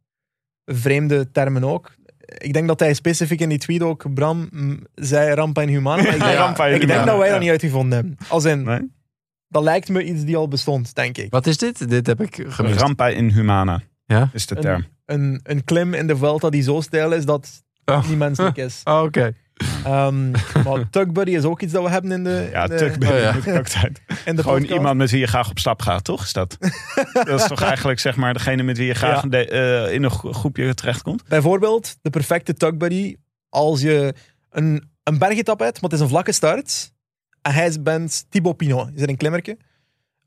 [0.65, 1.91] vreemde termen ook.
[2.37, 6.03] Ik denk dat hij specifiek in die tweet ook, Bram, mm, zei Rampa en Humana.
[6.03, 7.31] Maar ik, denk- Rampa en ik denk Humana, dat wij ja.
[7.33, 8.17] dat niet uitgevonden hebben.
[8.27, 8.91] Als in, Nee?
[9.47, 11.31] dat lijkt me iets die al bestond, denk ik.
[11.31, 11.89] Wat is dit?
[11.89, 12.79] Dit heb ik gemist.
[12.79, 14.29] Rampa in Humana Ja?
[14.33, 14.85] is de Een- term.
[15.05, 18.07] Een, een klim in de Vuelta die zo stijl is dat Oh.
[18.09, 18.81] niet menselijk is.
[18.89, 19.33] Oh, Oké.
[19.85, 20.31] Ehm
[20.63, 23.03] maar Tug Buddy is ook iets dat we hebben in de, Ja, in de, tuk
[23.11, 23.33] Oh, ja.
[23.33, 24.01] moet ik ook tijd.
[24.25, 24.69] Gewoon podcast.
[24.71, 26.23] iemand met wie je graag op stap gaat, toch?
[26.23, 26.57] Is dat?
[27.13, 29.29] dat is toch eigenlijk zeg maar degene met wie je graag Ja.
[29.29, 31.23] de- eh, in een gro- groepje terechtkomt?
[31.27, 33.15] Bijvoorbeeld de perfecte Tug Buddy
[33.49, 34.13] als je
[34.49, 36.91] een, een bergetap hebt, maar het is een vlakke start.
[37.41, 39.57] En hij is- bent Thibaut Pinot, is er een klimmerke.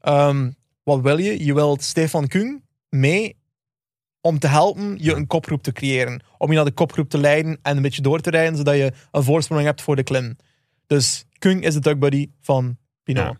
[0.01, 0.51] Ehm,
[0.83, 1.45] wat wil je?
[1.45, 3.37] Je wilt Stefan Kung mee
[4.27, 6.23] om te helpen je een kopgroep te creëren.
[6.39, 8.93] Om je naar de kopgroep te leiden en een beetje door te rijden, zodat je
[9.11, 10.37] een voorsprong hebt voor de klim.
[10.87, 13.25] Dus Kung is de Tug Buddy van Pinot.
[13.25, 13.37] Ja.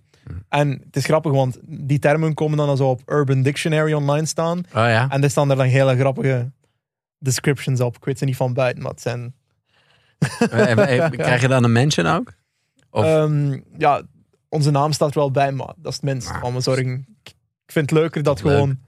[0.49, 4.59] En het is grappig, want die termen komen dan zo op Urban Dictionary online staan.
[4.59, 5.11] Oh ja.
[5.11, 6.51] En er staan er dan hele grappige
[7.19, 7.97] descriptions op.
[7.97, 9.35] Ik weet ze niet van buiten, maar het zijn...
[10.51, 12.33] En- en- Krijg je dan een mention ook?
[12.91, 14.03] Of- Ehm, ja,
[14.49, 17.07] onze naam staat er wel bij, maar dat is het minst Ah, van mijn zorgen.
[17.23, 17.35] Ik
[17.67, 18.53] ik vind het leuker dat Leuk.
[18.53, 18.79] gewoon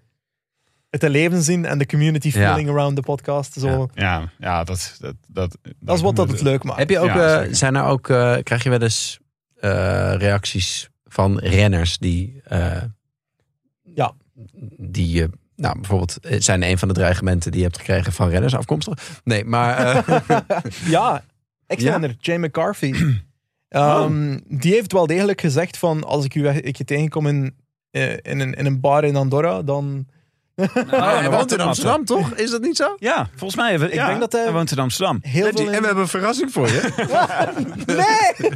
[1.01, 2.33] het te leven zien en de community Ja.
[2.33, 3.53] feeling around de podcast.
[3.53, 3.89] Zo.
[3.95, 4.03] Ja.
[4.19, 6.79] Ja, ja dat, dat, dat, Dat is wat dat het leuk maakt.
[6.79, 9.19] Heb je ook, Ja, eh, zijn er ook, eh, krijg je wel eens
[9.57, 12.83] eh, reacties van renners die, eh,
[13.83, 14.13] Ja.
[14.79, 18.55] die je, nou bijvoorbeeld, zijn een van de dreigementen die je hebt gekregen van renners
[18.55, 19.21] afkomstig?
[19.25, 20.39] Nee, maar eh,
[20.95, 21.25] Ja,
[21.67, 22.93] ex-renner, Jay McCarthy.
[23.69, 27.55] Ehm, Die heeft wel degelijk gezegd van als ik u ik je tegenkom in,
[27.91, 30.07] eh, in, een, in een bar in Andorra, dan,
[30.57, 32.31] Oh, hij dat woont in Amsterdam, toch?
[32.35, 32.95] Is dat niet zo?
[32.99, 33.73] Ja, volgens mij.
[33.73, 35.19] Even, Ik ja, denk dat hij- hij woont in Amsterdam.
[35.23, 36.93] Heel veel En we hebben een verrassing voor je.
[37.87, 38.51] Nee!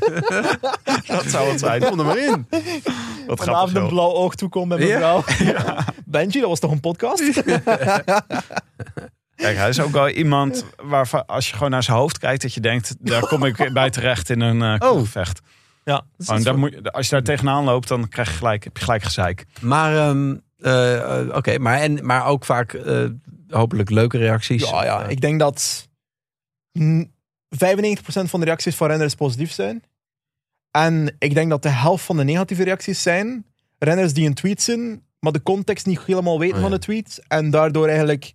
[1.07, 1.83] Dat zou het zijn.
[1.83, 2.47] Kom er maar in.
[2.51, 3.75] Wat Vanavond grappig.
[3.83, 4.85] een blauw oog toekomt met Ja.
[4.87, 5.25] mevrouw.
[6.05, 7.23] Benji, dat was toch een podcast?
[9.37, 12.55] Kijk, hij is ook wel iemand waarvan als je gewoon naar zijn hoofd kijkt, dat
[12.55, 15.05] je denkt, daar kom ik bij terecht in een uh, Oh.
[15.07, 15.41] vecht.
[15.85, 16.03] Ja.
[16.19, 18.85] Gewoon, daar moet, je- als je daar tegenaan loopt, dan krijg je gelijk, heb je
[18.85, 19.45] gelijk gezeik.
[19.61, 23.05] Maar, ehm, eh, eh, oké, maar, en, maar ook vaak eh,
[23.49, 24.71] hopelijk leuke reacties.
[24.71, 25.89] Ja, ja, ik denk dat
[26.73, 27.13] mm,
[27.57, 27.61] 95%
[28.03, 29.83] van de reacties van renners positief zijn.
[30.71, 33.45] En ik denk dat de helft van de negatieve reacties zijn
[33.79, 36.69] renners die een tweet zien, maar de context niet helemaal weten Oh, ja.
[36.69, 37.23] van de tweet.
[37.29, 38.35] En daardoor eigenlijk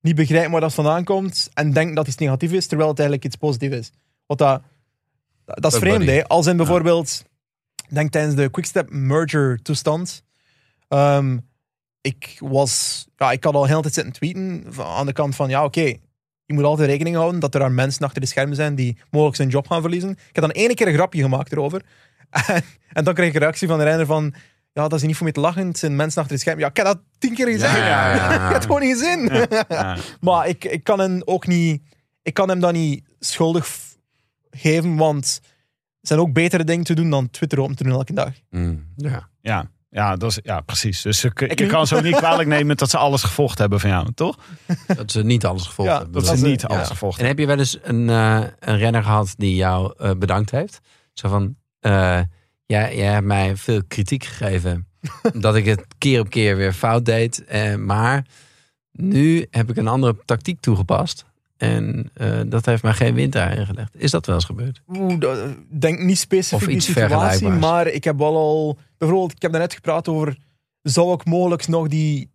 [0.00, 1.48] niet begrijpen waar dat vandaan komt.
[1.54, 3.90] En denken dat iets negatief is, terwijl het eigenlijk iets positief is.
[4.26, 4.62] Wat dat,
[5.44, 6.26] dat is vreemd, hè.
[6.26, 7.24] Als in bijvoorbeeld,
[7.88, 10.22] denk tijdens de Quickstep merger toestand.
[10.88, 11.38] ehm,
[12.06, 15.48] ik was, ja, ik had al heel de tijd zitten tweeten aan de kant van,
[15.48, 15.94] ja, oké,
[16.44, 19.36] je moet altijd rekening houden dat er daar mensen achter de schermen zijn die mogelijk
[19.36, 20.10] zijn job gaan verliezen.
[20.10, 21.82] Ik heb dan ene keer een grapje gemaakt erover.
[22.46, 22.62] En,
[22.92, 24.34] en dan kreeg ik een reactie van de renner van,
[24.72, 26.62] ja, dat is niet voor mij te lachen, het zijn mensen achter de schermen.
[26.62, 27.76] Ja, ik heb dat tien keer gezegd.
[27.76, 28.34] Ja, ja, ja.
[28.34, 29.48] ik heb het gewoon niet gezien.
[29.68, 29.96] Ja.
[30.20, 31.82] Maar ik, ik kan hem ook niet,
[32.22, 33.78] ik kan hem dat niet schuldig
[34.50, 35.40] geven, want
[36.00, 38.32] er zijn ook betere dingen te doen dan Twitter open te doen elke dag.
[38.50, 39.28] Mm, ja.
[39.40, 41.02] Ja, ja, dat is, ja precies.
[41.02, 43.90] Dus ze, je kan ze ook niet kwalijk nemen dat ze alles gevolgd hebben van
[43.90, 44.38] jou, toch?
[44.86, 46.14] Dat ze niet alles gevolgd Ja, hebben.
[46.14, 46.68] Dat Dat ze niet ja.
[46.68, 50.10] alles gevolgd En heb je wel eens een, eh, een renner gehad die jou eh,
[50.18, 50.80] bedankt heeft?
[51.12, 52.20] Zo van, eh,
[52.66, 54.88] jij, jij hebt mij veel kritiek gegeven.
[55.34, 57.44] dat ik het keer op keer weer fout deed.
[57.78, 58.26] maar
[58.92, 61.24] nu heb ik een andere tactiek toegepast.
[61.56, 63.94] En eh, dat heeft mij geen wind daarin gelegd.
[63.96, 64.82] Is dat wel eens gebeurd?
[64.88, 68.78] Oeh, denk niet specifiek die situatie, maar ik heb wel al...
[68.98, 70.36] Bijvoorbeeld, ik heb daarnet gepraat over...
[70.82, 72.30] Zou ik mogelijk nog die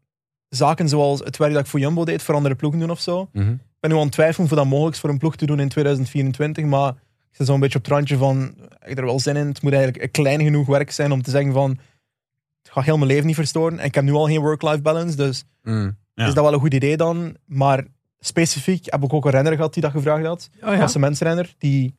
[0.50, 3.30] zaken zoals het werk dat ik voor Jumbo deed, voor andere ploegen doen of zo?
[3.34, 3.50] Mhm.
[3.52, 5.60] Ik ben nu aan het twijfelen of dat mogelijk is voor een ploeg te doen
[5.60, 9.20] in 2024, maar ik zit zo'n beetje op het randje van, heb ik er wel
[9.20, 9.48] zin in?
[9.48, 11.70] Het moet eigenlijk een klein genoeg werk zijn om te zeggen van,
[12.62, 13.80] het gaat heel mijn leven niet verstoren.
[13.80, 15.98] En ik heb nu al geen work-life balance, dus Mm.
[16.14, 16.28] Ja.
[16.28, 17.36] is dat wel een goed idee dan.
[17.46, 17.86] Maar
[18.26, 20.50] specifiek heb ik ook een renner gehad die dat gevraagd had.
[20.64, 21.96] Oh ja, Als een mensrenner die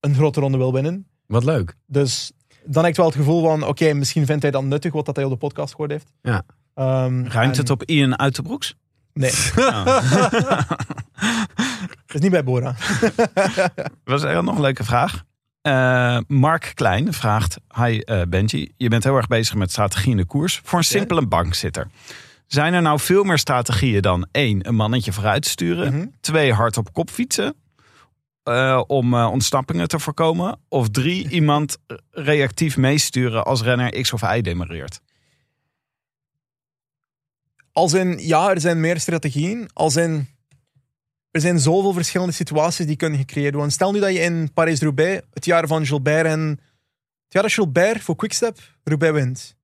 [0.00, 1.06] een grote ronde wil winnen.
[1.26, 1.76] wat leuk.
[1.86, 2.32] Dus
[2.64, 5.16] dan heb ik wel het gevoel van, oké, misschien vindt hij dat nuttig wat dat
[5.16, 6.06] hij op de podcast gehoord heeft.
[6.22, 6.42] Ja.
[6.74, 8.74] Ehm, Ruimt en- het op Ian uit de broeks?
[9.12, 10.02] Nee, dat
[12.14, 12.74] is niet bij Bora.
[14.04, 15.22] was er nog een leuke vraag.
[15.62, 20.16] Eh, Mark Klein vraagt: Hi eh, Benji, je bent heel erg bezig met strategie in
[20.16, 21.88] de koers voor een simpele bankzitter.
[22.46, 26.06] Zijn er nou veel meer strategieën dan één, een mannetje vooruit sturen, Mhm.
[26.20, 27.54] twee, hard op kop fietsen
[28.42, 31.76] eh, om eh, ontsnappingen te voorkomen, of drie, iemand
[32.10, 35.00] reactief meesturen als renner X of Y demareert?
[37.72, 39.68] Als in, ja, er zijn meer strategieën.
[39.72, 40.28] Als in,
[41.30, 43.72] er zijn zoveel verschillende situaties die kunnen gecreëerd worden.
[43.72, 46.40] Stel nu dat je in Parijs-Roubaix, het jaar van Gilbert en...
[47.24, 49.55] Het jaar dat Gilbert voor Quickstep Roubaix wint.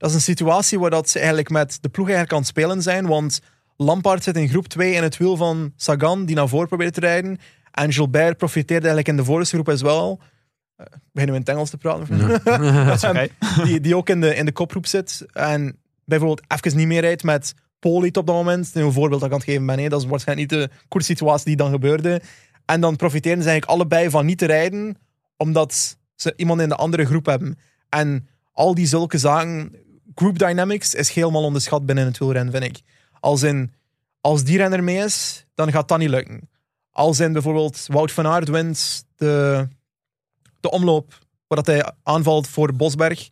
[0.00, 2.82] Dat is een situatie waar dat ze eigenlijk met de ploeg eigenlijk aan het spelen
[2.82, 3.40] zijn, want
[3.76, 7.00] Lampaard zit in groep 2 in het wiel van Sagan, die naar voren probeert te
[7.00, 7.38] rijden.
[7.70, 10.20] En Gilbert profiteerde eigenlijk in de voorste groep as wel.
[10.20, 12.28] Uh, beginnen we in het Engels te praten?
[12.86, 13.28] Dat is oké.
[13.64, 15.26] die, die ook in de, in de kopgroep zit.
[15.32, 18.70] En bijvoorbeeld even niet meer rijdt met Poliet op dat moment.
[18.74, 19.78] Een voorbeeld dat ik aan het geven ben.
[19.78, 19.88] hè.
[19.88, 22.22] Dat is waarschijnlijk niet de koerssituatie die dan gebeurde.
[22.64, 24.96] En dan profiteren ze eigenlijk allebei van niet te rijden,
[25.36, 27.58] omdat ze iemand in de andere groep hebben.
[27.88, 29.72] En al die zulke zaken,
[30.20, 32.80] group dynamics is helemaal onderschat binnen het wielrennen, vind ik.
[33.20, 33.72] Als in,
[34.20, 36.48] als die renner mee is, dan gaat dat niet lukken.
[36.90, 39.68] Als in bijvoorbeeld Wout van Aert wint de,
[40.60, 43.30] de omloop, waar dat hij aanvalt voor Bosberg,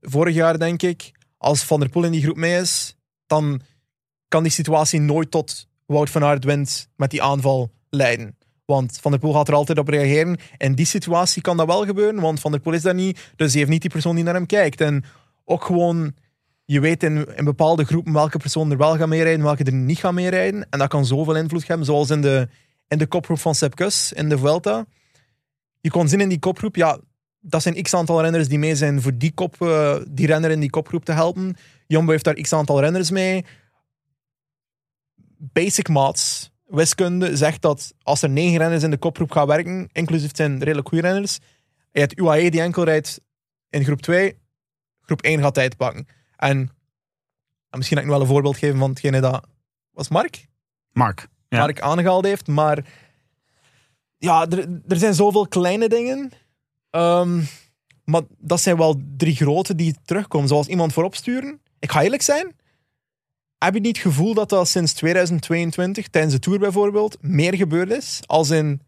[0.00, 1.12] vorig jaar denk ik.
[1.38, 2.96] Als Van der Poel in die groep mee is,
[3.26, 3.60] dan
[4.28, 8.36] kan die situatie nooit tot Wout van Aert wint met die aanval leiden.
[8.64, 10.38] Want Van der Poel gaat er altijd op reageren.
[10.56, 13.32] In die situatie kan dat wel gebeuren, want Van der Poel is daar niet.
[13.36, 14.80] Dus hij heeft niet die persoon die naar hem kijkt.
[14.80, 15.04] En
[15.46, 16.14] ook gewoon,
[16.64, 19.98] je weet in, in bepaalde groepen welke persoon er wel gaat meerijden, welke er niet
[19.98, 20.66] gaat meerijden.
[20.70, 22.48] En dat kan zoveel invloed hebben, zoals in de,
[22.88, 23.80] in de kopgroep van Sepp
[24.14, 24.86] in de Vuelta.
[25.80, 26.98] Je kon zien in die kopgroep, ja,
[27.40, 30.60] dat zijn x aantal renners die mee zijn voor die, kop, eh, die renner in
[30.60, 31.56] die kopgroep te helpen.
[31.86, 33.44] Jumbo heeft daar x aantal renners mee.
[35.38, 40.30] Basic maths, wiskunde, zegt dat als er negen renners in de kopgroep gaan werken, inclusief
[40.34, 41.38] zijn redelijk goede renners,
[41.92, 43.20] je hebt UAE die enkel rijdt
[43.70, 44.38] in groep 2,
[45.06, 46.08] groep 1 gaat tijd pakken.
[46.36, 46.58] En,
[47.70, 49.46] en misschien kan ik nu wel een voorbeeld geven van hetgene dat...
[49.90, 50.46] Was Mark?
[50.92, 51.28] Mark.
[51.48, 51.58] Ja.
[51.58, 52.84] Mark aangehaald heeft, maar
[54.18, 56.30] ja, er, er zijn zoveel kleine dingen.
[56.90, 57.42] Ehm,
[58.04, 60.48] maar dat zijn wel drie grote die terugkomen.
[60.48, 61.60] Zoals iemand voorop sturen.
[61.78, 62.54] Ik ga eerlijk zijn.
[63.58, 67.90] heb je niet het gevoel dat dat sinds 2022, tijdens de Tour bijvoorbeeld, meer gebeurd
[67.90, 68.20] is?
[68.26, 68.80] Als in...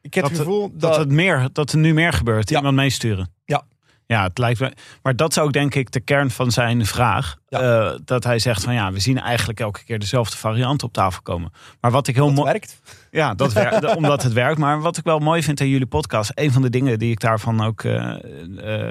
[0.00, 0.96] Ik heb Dat, het gevoel dat, dat...
[0.96, 2.48] het meer, dat er nu meer gebeurt.
[2.48, 2.56] Ja.
[2.56, 3.32] Iemand meesturen.
[3.44, 3.66] Ja.
[4.10, 4.72] Ja, het lijkt me.
[5.02, 7.36] Maar dat is ook denk ik de kern van zijn vraag.
[7.48, 7.60] Ja.
[7.90, 11.22] Eh, dat hij zegt van ja, we zien eigenlijk elke keer dezelfde variant op tafel
[11.22, 11.52] komen.
[11.80, 12.50] Maar wat ik heel mooi.
[12.50, 12.80] werkt.
[13.10, 13.54] Ja, dat
[13.96, 14.58] omdat het werkt.
[14.58, 17.20] Maar wat ik wel mooi vind aan jullie podcast, een van de dingen die ik
[17.20, 18.10] daarvan ook eh,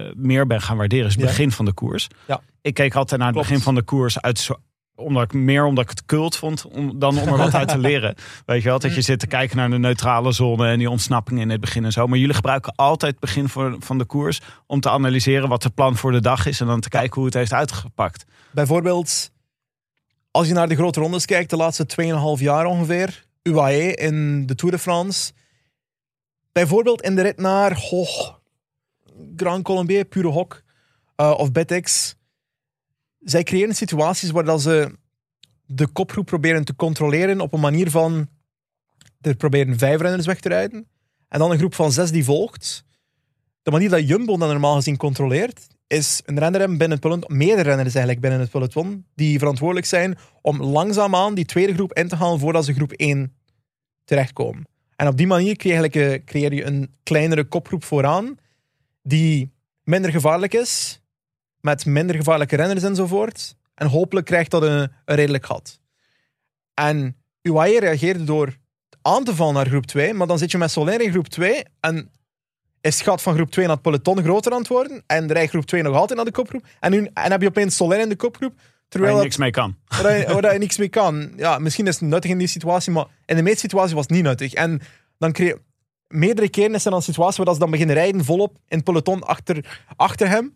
[0.08, 1.28] eh, meer ben gaan waarderen, is het Ja.
[1.28, 2.08] begin van de koers.
[2.28, 2.42] Ja.
[2.62, 3.50] Ik keek altijd naar het Klopt.
[3.50, 4.60] begin van de koers uit zo-
[5.00, 7.78] omdat ik meer omdat ik het kult vond om, dan om er wat uit te
[7.90, 8.16] leren.
[8.46, 11.42] Weet je wel, dat je zit te kijken naar de neutrale zone en die ontsnappingen
[11.42, 12.08] in het begin en zo.
[12.08, 15.74] Maar jullie gebruiken altijd het begin voor, van de koers om te analyseren wat het
[15.74, 18.26] plan voor de dag is en dan te kijken hoe het heeft uitgepakt.
[18.52, 19.32] Bijvoorbeeld,
[20.32, 21.86] als je naar de grote rondes kijkt, de laatste
[22.38, 25.32] 2,5 jaar ongeveer, UAE in de Tour de France.
[26.52, 28.30] Bijvoorbeeld in de rit naar oh,
[29.36, 30.64] Grand Colombier, Pure Hok
[31.16, 32.16] eh, of Betex.
[33.20, 34.92] Zij creëren situaties waar ze
[35.66, 38.28] de kopgroep proberen te controleren op een manier van
[39.22, 40.88] er proberen vijf renners weg te rijden
[41.28, 42.84] en dan een groep van zes die volgt.
[43.62, 47.70] De manier dat Jumbo dan normaal gezien controleert, is een renner binnen het peloton, meerdere
[47.70, 52.16] renners eigenlijk binnen het peloton, die verantwoordelijk zijn om langzaamaan die tweede groep in te
[52.16, 53.34] halen voordat ze groep 1
[54.04, 54.68] terechtkomen.
[54.96, 58.38] En op die manier eh, creëer je een kleinere kopgroep vooraan,
[59.02, 59.52] die
[59.84, 61.02] minder gevaarlijk is,
[61.62, 63.56] met minder gevaarlijke renners enzovoort.
[63.76, 65.80] En hopelijk krijgt dat een, een redelijk gat.
[66.74, 68.58] En UAE reageerde door
[69.02, 71.64] aan te vallen naar groep 2, maar dan zit je met Soler in groep 2
[71.80, 72.12] en
[72.82, 75.50] is het gat van groep 2 naar het peloton groter aan het worden en rijdt
[75.50, 76.66] groep 2 nog altijd naar de kopgroep.
[76.80, 79.38] En nu en heb je opeens Soler in de kopgroep, Waar terwijl je dat, niks
[79.38, 79.76] mee kan.
[80.02, 81.32] waar, je, waar je niks mee kan.
[81.36, 84.12] Ja, misschien is het nuttig in die situatie, maar in de meeste situaties was het
[84.12, 84.54] niet nuttig.
[84.54, 84.82] En
[85.18, 85.56] dan kreeg
[86.08, 88.84] meerdere keren is er dan een situatie waar ze dan beginnen rijden volop in het
[88.84, 90.56] peloton achter, achter hem.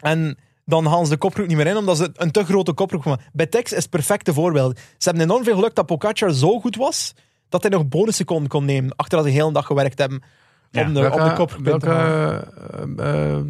[0.00, 3.04] En dan halen ze de kopgroep niet meer in, omdat ze een te grote kopgroep
[3.04, 3.24] maken.
[3.32, 4.78] Bij Tex is het perfecte voorbeeld.
[4.78, 7.12] Ze hebben enorm veel geluk dat Pogacar zo goed was,
[7.48, 10.22] dat hij nog bonusseconden kon nemen, achter dat ze de hele dag gewerkt hebben
[10.70, 13.44] Ja, om, de, om de te welke eh, eh,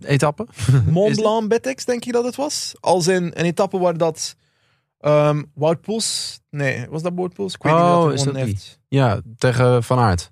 [0.00, 0.46] etappe?
[0.90, 2.74] Mont Blanc Betex, denk ik dat het was.
[2.80, 4.36] Als in een etappe waar dat
[4.98, 6.40] ehm Wout Poels...
[6.50, 7.54] Nee, was dat Wout Poels?
[7.54, 8.54] Ik weet niet Oh, dat is gewonnen dat die?
[8.54, 8.78] heeft.
[8.88, 10.30] Ja, tegen Van Aert.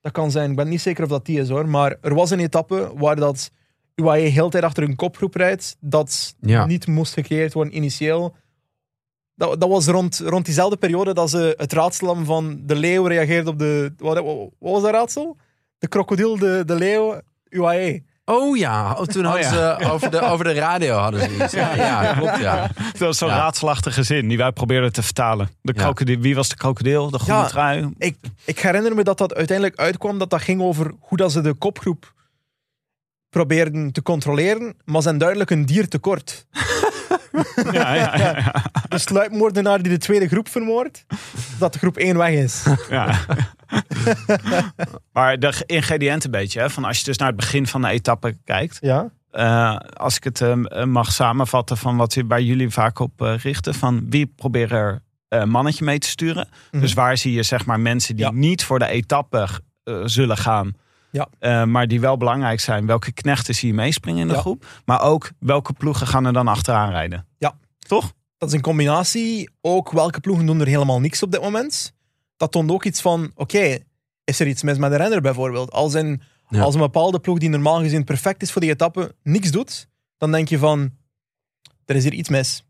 [0.00, 0.50] Dat kan zijn.
[0.50, 1.68] Ik ben niet zeker of dat die is hoor.
[1.68, 3.50] Maar er was een etappe waar dat
[3.94, 5.76] UAE heel de tijd achter een kopgroep rijdt.
[5.80, 6.66] Dat Ja.
[6.66, 8.34] niet moest gecreëerd worden initieel.
[9.34, 13.04] Dat, dat was rond, rond diezelfde periode dat ze het raadsel hadden van de leeuw
[13.06, 13.92] reageerde op de...
[13.98, 15.36] Wat, wat was dat raadsel?
[15.78, 18.02] De krokodil, de, de leeuw, UAE.
[18.24, 19.78] Oh ja, oh, toen hadden ja.
[19.80, 21.52] ze over de, over de radio hadden ze iets.
[21.52, 22.70] Ja, ja klopt ja.
[22.92, 23.36] Dat was zo'n Ja.
[23.36, 25.48] raadselachtige zin die wij probeerden te vertalen.
[25.62, 25.82] De Ja.
[25.82, 27.10] krokodil, wie was de krokodil?
[27.10, 27.48] De groene Ja.
[27.48, 27.90] trui?
[27.98, 31.40] Ik, ik herinner me dat dat uiteindelijk uitkwam dat dat ging over hoe dat ze
[31.40, 32.12] de kopgroep
[33.32, 36.46] probeerden te controleren, maar zijn duidelijk een dier tekort.
[37.72, 38.54] Ja, ja, ja, ja.
[38.88, 41.04] De sluipmoordenaar die de tweede groep vermoordt,
[41.58, 42.64] dat de groep 1 weg is.
[42.90, 43.18] Ja.
[45.12, 47.88] maar de ingrediënten een beetje, hè, van als je dus naar het begin van de
[47.88, 48.78] etappe kijkt.
[48.80, 49.10] Ja?
[49.30, 53.74] eh, als ik het eh, mag samenvatten van wat waar jullie vaak op eh, richten.
[53.74, 55.02] Van wie proberen er
[55.40, 56.48] een mannetje mee te sturen.
[56.70, 56.82] Mhm.
[56.82, 58.30] Dus waar zie je zeg maar mensen die Ja.
[58.32, 59.48] niet voor de etappe
[60.04, 60.72] zullen gaan.
[61.12, 61.28] Ja.
[61.38, 62.86] eh, maar die wel belangrijk zijn.
[62.86, 64.40] Welke knechten zie je meespringen in de Ja.
[64.40, 64.66] groep.
[64.84, 67.26] Maar ook welke ploegen gaan er dan achteraan rijden.
[67.38, 67.54] Ja.
[67.78, 68.12] Toch?
[68.38, 69.50] Dat is een combinatie.
[69.60, 71.92] Ook welke ploegen doen er helemaal niks op dit moment.
[72.36, 73.78] Dat toont ook iets van, oké,
[74.24, 75.70] is er iets mis met de renner bijvoorbeeld?
[75.72, 76.62] Als, een, Ja.
[76.62, 80.30] als een bepaalde ploeg die normaal gezien perfect is voor die etappe, niks doet, dan
[80.32, 80.90] denk je van,
[81.84, 82.64] er is hier iets mis.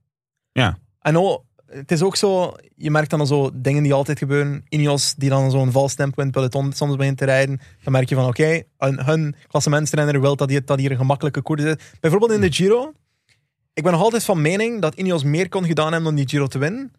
[0.52, 0.78] Ja.
[1.00, 1.44] En oh,
[1.74, 4.64] het is ook zo, je merkt dan zo dingen die altijd gebeuren.
[4.68, 7.60] Ineos die dan zo'n vals tempo in het peloton soms begint te rijden.
[7.82, 11.62] Dan merk je van, oké, hun, klassementsrenner wil dat hier, dat hier een gemakkelijke koers
[11.62, 11.74] is.
[12.00, 12.92] Bijvoorbeeld in de Giro.
[13.74, 16.46] Ik ben nog altijd van mening dat Ineos meer kon gedaan hebben om die Giro
[16.46, 16.92] te winnen.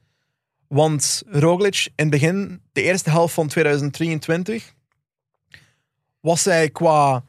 [0.68, 4.74] Want Roglic in het begin, de eerste helft van 2023,
[6.20, 7.24] was hij qua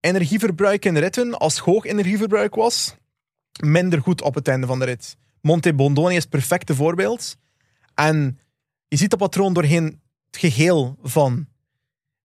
[0.00, 2.94] energieverbruik in de ritten, als het hoog energieverbruik was,
[3.60, 5.16] minder goed op het einde van de rit.
[5.42, 7.36] Monte Bondoni is het perfecte voorbeeld.
[7.94, 8.38] En
[8.88, 10.00] je ziet dat patroon doorheen
[10.30, 11.46] het geheel van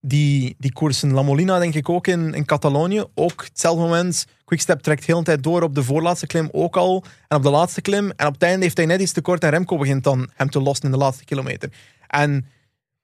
[0.07, 1.11] die, die koersen.
[1.11, 3.03] La Molina denk ik ook in, in Catalonië.
[3.13, 4.25] Ook hetzelfde moment.
[4.45, 7.03] Quickstep trekt heel de tijd door op de voorlaatste klim ook al.
[7.27, 8.11] En op de laatste klim.
[8.11, 10.49] En op het einde heeft hij net iets te kort en Remco begint dan hem
[10.49, 11.69] te lossen in de laatste kilometer.
[12.07, 12.45] En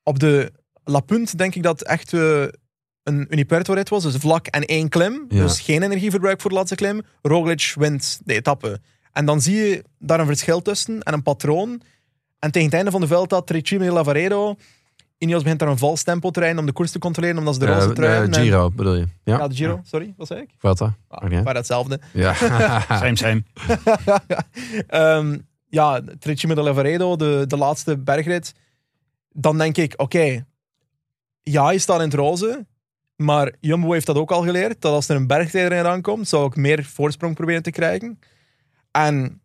[0.03, 0.51] op de
[0.83, 2.43] La Punt denk ik dat echt eh,
[3.03, 4.03] een Uniperto-rit was.
[4.03, 5.25] Dus vlak en één klim.
[5.29, 5.41] Ja.
[5.41, 7.01] Dus geen energieverbruik voor de laatste klim.
[7.21, 8.79] Roglic wint de etappe.
[9.13, 11.81] En dan zie je daar een verschil tussen en een patroon.
[12.39, 14.55] En tegen het einde van de veld had Riccione Lavaredo
[15.17, 17.59] Ineos begint daar een vals tempo te rijden om de koers te controleren, omdat ze
[17.59, 18.33] de Eh, roze trui hebben.
[18.33, 19.07] en- Giro bedoel je?
[19.23, 20.49] Ja, Ja, de Giro, sorry, wat zei ik?
[20.57, 20.95] Vuelta.
[21.07, 21.99] Ah, maar hetzelfde.
[22.13, 22.33] Ja.
[23.01, 23.43] Same, same.
[24.87, 25.37] Ehm,
[25.69, 28.53] ja, Trecime de Lavaredo, de, de laatste bergrit.
[29.31, 30.45] Dan denk ik, oké,
[31.43, 32.65] ja, hij staat in het roze.
[33.15, 34.81] Maar Jumbo heeft dat ook al geleerd.
[34.81, 38.19] Dat als er een bergtijder in aankomt, zou ik meer voorsprong proberen te krijgen.
[38.91, 39.41] En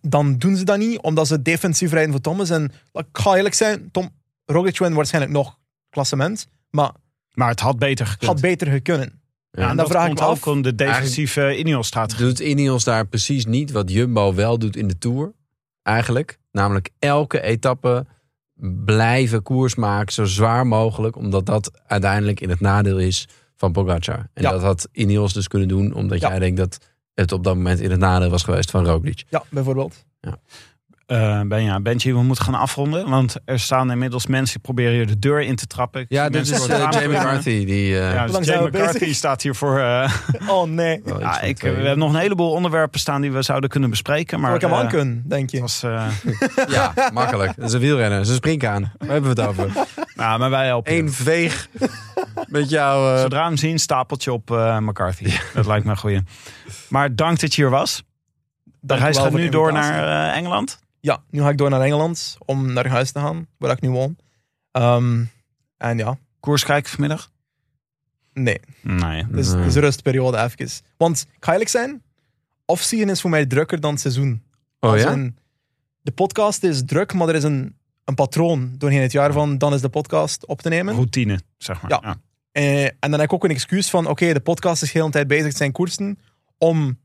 [0.00, 2.50] dan doen ze dat niet, omdat ze defensief rijden voor Thomas.
[2.50, 4.10] En ik ga eerlijk zijn, Tom
[4.44, 5.58] Roglic wint waarschijnlijk nog
[5.90, 6.48] klassement.
[6.70, 6.90] Maar
[7.32, 8.30] Maar het had beter gekund.
[8.30, 9.20] had beter gekunnen.
[9.50, 12.24] Ja, en dan vraag ik me ook af- om de defensieve Ineos-strategie.
[12.26, 15.32] Doet Ineos daar precies niet wat Jumbo wel doet in de Tour?
[15.82, 16.38] Eigenlijk.
[16.50, 18.06] Namelijk elke etappe
[18.84, 21.16] blijven koers maken zo zwaar mogelijk.
[21.16, 24.28] Omdat dat uiteindelijk in het nadeel is van Pogacar.
[24.34, 24.50] En Ja.
[24.50, 25.92] dat had Ineos dus kunnen doen.
[25.94, 26.28] Omdat Ja.
[26.28, 26.78] jij denkt dat
[27.14, 29.24] het op dat moment in het nadeel was geweest van Roglic.
[29.28, 30.04] Ja, bijvoorbeeld.
[31.12, 33.08] Eh Benja, Benji, we moeten gaan afronden.
[33.08, 36.04] Want er staan inmiddels mensen die proberen hier de deur in te trappen.
[36.08, 36.56] Ja, dit is eh,
[36.90, 37.10] springen.
[37.10, 37.64] McCarthy.
[37.64, 39.14] Die, eh, Ja, Hoe dus McCarthy bezig?
[39.14, 39.78] staat hier voor...
[39.78, 40.12] eh,
[40.48, 40.98] Oh nee.
[40.98, 44.40] iets ja, ik, we hebben nog een heleboel onderwerpen staan die we zouden kunnen bespreken.
[44.40, 45.62] Maar Zou ik hem eh, aan kunnen, denk je?
[45.62, 46.06] het was, eh,
[46.76, 47.56] Ja, makkelijk.
[47.56, 48.16] Dat is een wielrenner.
[48.16, 48.92] Dat is een springkaan.
[48.98, 49.70] Waar hebben we het over?
[50.14, 50.92] nou, maar wij helpen.
[50.96, 51.68] Eén veeg
[52.46, 53.14] met jou.
[53.14, 55.32] eh, Zodra we hem zien, stapeltje op eh, McCarthy.
[55.54, 56.20] Dat lijkt me een goeie.
[56.88, 58.02] Maar dank dat je hier was.
[58.64, 60.80] De Dank wel gaat nu door naar eh, Engeland.
[61.02, 63.90] Ja, nu ga ik door naar Engeland om naar huis te gaan, waar ik nu
[63.90, 64.16] woon.
[64.70, 65.24] Ehm,
[65.76, 67.30] en ja, Koers kijken vanmiddag?
[68.32, 69.22] nee, Nee.
[69.24, 69.56] het is, Nee.
[69.58, 70.70] het is een rustperiode even.
[70.96, 72.02] Want, ik ga eerlijk zijn,
[72.64, 74.42] off-season is voor mij drukker dan het seizoen.
[74.80, 75.10] oh Als ja?
[75.12, 75.36] in,
[76.00, 79.74] de podcast is druk, maar er is een, een patroon doorheen het jaar van dan
[79.74, 80.94] is de podcast op te nemen.
[80.94, 81.90] Routine, zeg maar.
[81.90, 82.00] Ja.
[82.02, 82.16] Ja.
[82.52, 85.10] Eh, en dan heb ik ook een excuus van, oké, de podcast is de hele
[85.10, 86.18] tijd bezig met zijn koersen,
[86.58, 86.98] om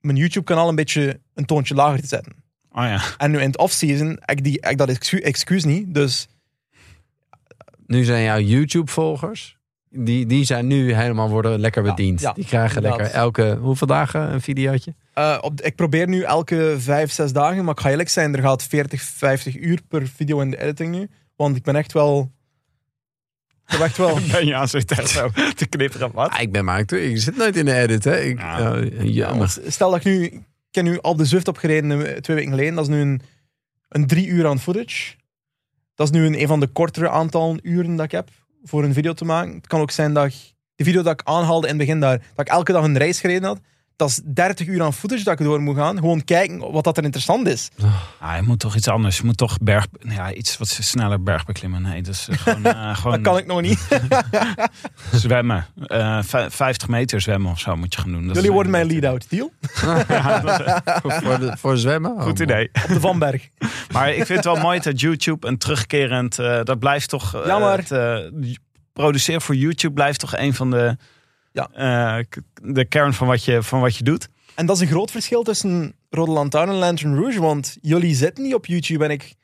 [0.00, 2.44] mijn YouTube-kanaal een beetje een toontje lager te zetten.
[2.78, 3.00] Oh ja.
[3.18, 6.26] En nu in het off-season heb ik, die, heb ik dat excu- excuus niet, dus
[7.86, 9.54] Nu zijn jouw YouTube-volgers.
[9.90, 12.20] Die, die zijn nu helemaal worden lekker bediend.
[12.20, 13.00] ja, die krijgen inderdaad.
[13.00, 14.94] lekker elke hoeveel dagen een videootje?
[15.14, 18.42] Eh, op, ik probeer nu elke vijf, zes dagen, maar ik ga eerlijk zijn, er
[18.42, 21.08] gaat 40, 50 uur per video in de editing nu.
[21.36, 22.30] Want ik ben echt wel...
[23.66, 24.18] Ik heb echt wel...
[24.32, 26.10] Benja zit echt zo te knipperen.
[26.12, 26.30] Wat?
[26.30, 26.92] Ah, ik ben maar.
[26.92, 28.20] Ik zit nooit in de edit, hè?
[28.20, 28.82] Ik, Ja.
[29.02, 29.56] jammer.
[29.66, 30.42] Stel dat ik nu...
[30.76, 32.74] Heb nu al de Zwift opgereden eh, twee weken geleden.
[32.74, 33.20] Dat is nu een,
[33.88, 35.14] een drie uur aan footage.
[35.94, 38.28] Dat is nu een, een van de kortere aantal uren dat ik heb
[38.62, 39.54] voor een video te maken.
[39.54, 40.34] Het kan ook zijn dat ik,
[40.74, 43.20] de video dat ik aanhaalde in het begin daar, dat ik elke dag een reis
[43.20, 43.60] gereden had.
[43.96, 45.96] Dat is 30 uur aan footage dat ik door moet gaan.
[45.96, 47.68] Gewoon kijken wat dat er interessant is.
[48.18, 49.16] Ah, je moet toch iets anders.
[49.16, 51.82] Je moet toch berg, ja, iets wat sneller bergbeklimmen.
[51.82, 53.88] Nee, dus eh, gewoon, eh, gewoon Dat kan ik nog niet.
[55.12, 55.66] zwemmen.
[55.86, 58.26] Eh, vij- 50 meter zwemmen of zo moet je gaan doen.
[58.26, 59.30] Dat Jullie worden mijn lead-out.
[59.30, 59.52] Deal?
[60.08, 62.10] Ja, dat voor, voor, de- voor zwemmen?
[62.10, 62.42] Oh, goed man.
[62.48, 62.70] idee.
[62.82, 63.48] Op de Vanberg.
[63.92, 66.38] Maar ik vind het wel mooi dat YouTube een terugkerend...
[66.38, 67.34] eh, dat blijft toch...
[67.34, 67.78] eh, Jammer.
[67.78, 68.16] het, eh,
[68.92, 70.96] produceren voor YouTube blijft toch een van de...
[71.56, 72.18] Ja.
[72.18, 72.24] eh,
[72.62, 74.28] de kern van wat, je, van wat je doet.
[74.54, 77.40] En dat is een groot verschil tussen Rode Lantaarn en Lantern Rouge.
[77.40, 79.04] Want jullie zitten niet op YouTube.
[79.04, 79.34] En ik,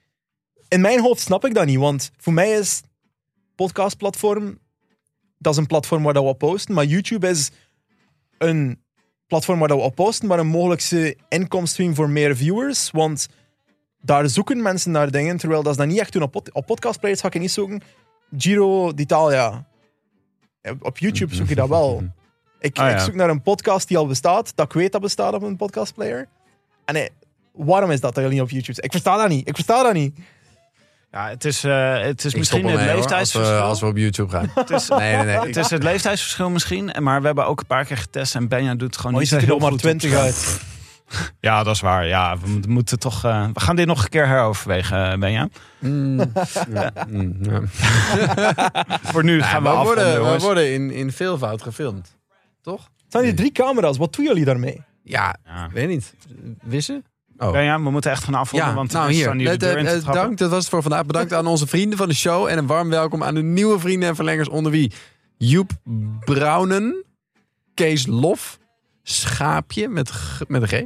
[0.69, 1.79] in mijn hoofd snap ik dat niet.
[1.79, 2.83] Want voor mij is
[3.55, 4.59] podcastplatform...
[5.39, 6.75] Dat is een platform waar dat we op posten.
[6.75, 7.51] Maar YouTube is
[8.39, 8.83] een
[9.27, 10.29] platform waar dat we op posten.
[10.29, 12.91] Maar een mogelijkse inkomststream voor meer viewers.
[12.91, 13.29] Want
[14.01, 15.37] daar zoeken mensen naar dingen.
[15.37, 16.23] Terwijl dat is dat niet echt doen.
[16.23, 17.83] Op, pod, op podcastplayers ga ik niet zoeken.
[18.37, 19.67] Giro d'Italia.
[20.81, 22.03] Op YouTube zoek je dat wel.
[22.61, 22.95] Ik, Ah, ja.
[22.95, 25.57] ik zoek naar een podcast die al bestaat, dat ik weet dat bestaat op een
[25.57, 26.29] podcastplayer.
[26.85, 27.09] En eh,
[27.53, 28.83] waarom is dat jullie niet op YouTube?
[28.83, 29.49] Ik versta dat niet.
[29.49, 30.19] Ik versta dat niet.
[31.13, 33.61] Ja, het is, eh, het is Ik misschien het ermee, hoor, als, we, leeftijdsverschil.
[33.61, 34.51] als we op YouTube gaan.
[34.55, 35.39] Het is, Nee, nee, nee.
[35.47, 36.93] het is het leeftijdsverschil misschien.
[36.93, 38.35] en- Maar we hebben ook een paar keer getest.
[38.35, 40.11] En Benja doet het gewoon niet ziet zo er heel nog maar goed op 20
[40.11, 40.25] scherm.
[40.25, 40.61] uit.
[41.41, 42.07] Ja, dat is waar.
[42.07, 43.25] Ja, we moeten- toch...
[43.25, 45.49] eh, we gaan dit nog een keer heroverwegen, eh, Benja.
[45.79, 46.19] Mm,
[46.75, 47.61] ja, mm, ja.
[49.13, 52.17] Voor nu gaan we we, afronden, we worden in, in veelvoud gefilmd.
[52.63, 52.81] Toch?
[52.83, 53.97] Het zijn hier drie camera's.
[53.97, 54.83] Wat doen jullie daarmee?
[55.03, 55.69] Ja, Ja.
[55.73, 56.15] weet niet.
[56.63, 57.05] Wissen?
[57.39, 57.51] Oh.
[57.53, 58.69] Benja, we moeten echt gaan afronden.
[58.69, 59.23] Ja, want nou hier.
[59.23, 61.07] staan de dank, dat was het voor vandaag.
[61.07, 62.47] Bedankt aan onze vrienden van de show.
[62.47, 64.93] En een warm welkom aan de nieuwe vrienden en verlengers onder wie
[65.37, 65.71] Joep
[66.25, 67.05] Brounen,
[67.75, 68.59] Kees Lof,
[69.03, 70.13] Schaapje met,
[70.49, 70.83] met een G,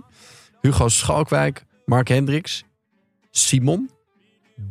[0.67, 2.65] Hugo Schalkwijk, Mark Hendricks,
[3.31, 3.91] Simon,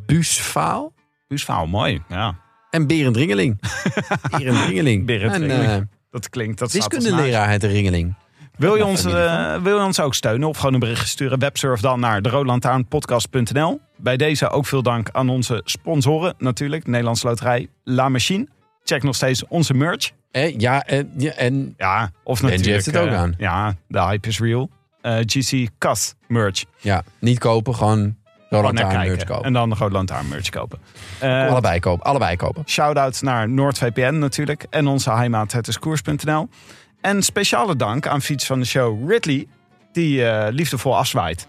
[0.05, 0.93] Buusvaal
[1.27, 2.01] Buusvaal, mooi.
[2.09, 2.35] Ja,
[2.69, 3.59] en Berend Ringeling.
[4.37, 5.05] Berend Ringeling.
[5.05, 5.71] Berend en, Ringeling.
[5.71, 5.77] eh,
[6.11, 6.59] dat klinkt...
[6.59, 8.15] Dat wiskundeleraar heet de Ringeling.
[8.57, 11.39] Wil je, ons, eh, wil je ons ook steunen of gewoon een berichtje sturen?
[11.39, 16.87] Websurf dan naar de Bij deze ook veel dank aan onze sponsoren natuurlijk.
[16.87, 18.47] Nederlandse Loterij, La Machine.
[18.83, 20.11] Check nog steeds onze merch.
[20.31, 22.85] Eh, ja, en, ja, en Ja, of Benji natuurlijk...
[22.85, 23.35] heeft het ook aan.
[23.37, 24.69] Ja, de hype is real.
[25.05, 26.63] Eh, GC Kas merch.
[26.79, 28.15] ja, niet kopen, gewoon
[28.49, 29.15] Roland naar Taarn kijken.
[29.15, 29.45] merch kopen.
[29.45, 30.79] En dan de Rode Lantaarn merch kopen.
[31.19, 32.05] Eh, allebei kopen.
[32.05, 32.63] Allebei kopen.
[32.65, 34.65] Shout-out naar NoordVPN natuurlijk.
[34.69, 36.49] En onze heimaat het is koers.nl.
[37.01, 39.47] En speciale dank aan fiets van de show Ridley.
[39.91, 41.47] Die eh, liefdevol afzwaait.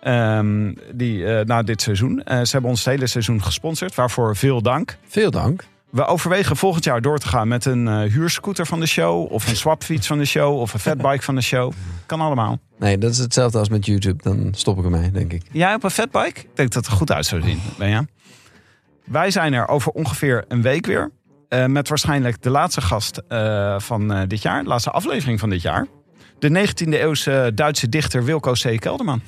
[0.00, 2.22] Ehm, die, na dit seizoen.
[2.24, 3.94] Ze hebben ons het hele seizoen gesponsord.
[3.94, 4.96] Waarvoor veel dank.
[5.06, 5.64] Veel dank.
[5.96, 9.32] We overwegen volgend jaar door te gaan met een eh, huurscooter van de show.
[9.32, 10.60] Of een swapfiets van de show.
[10.60, 11.72] Of een fatbike van de show.
[12.06, 12.58] Kan allemaal.
[12.78, 14.22] Nee, dat is hetzelfde als met YouTube.
[14.22, 15.42] Dan stop ik ermee, denk ik.
[15.50, 16.40] Jij op een fatbike?
[16.40, 17.60] Ik denk dat het er goed uit zou zien.
[17.78, 18.06] Ben je?
[19.04, 21.10] Wij zijn er over ongeveer een week weer.
[21.48, 24.62] Eh, met waarschijnlijk de laatste gast eh, van dit jaar.
[24.62, 25.86] De laatste aflevering van dit jaar.
[26.38, 28.80] De 19e eeuwse Duitse dichter Wilco C.
[28.80, 29.22] Kelderman.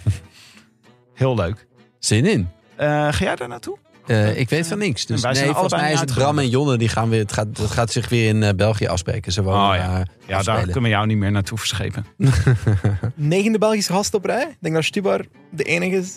[1.15, 1.67] Heel leuk.
[1.99, 2.49] Zin in.
[2.77, 3.79] Ga jij daar naartoe?
[4.09, 5.07] Eh, ik weet van niks.
[5.07, 6.77] Dus nee, volgens mij is het Bram en Jonne.
[6.77, 9.33] Die gaan weer, het, gaat, het gaat zich weer in eh, België afspreken.
[9.33, 9.93] Ze wonen Oh, ja.
[9.93, 12.07] daar Ja, daar kunnen we jou niet meer naartoe verschepen.
[13.15, 14.43] Negende Belgische gast op rij.
[14.43, 16.15] Ik denk dat Stubar de enige is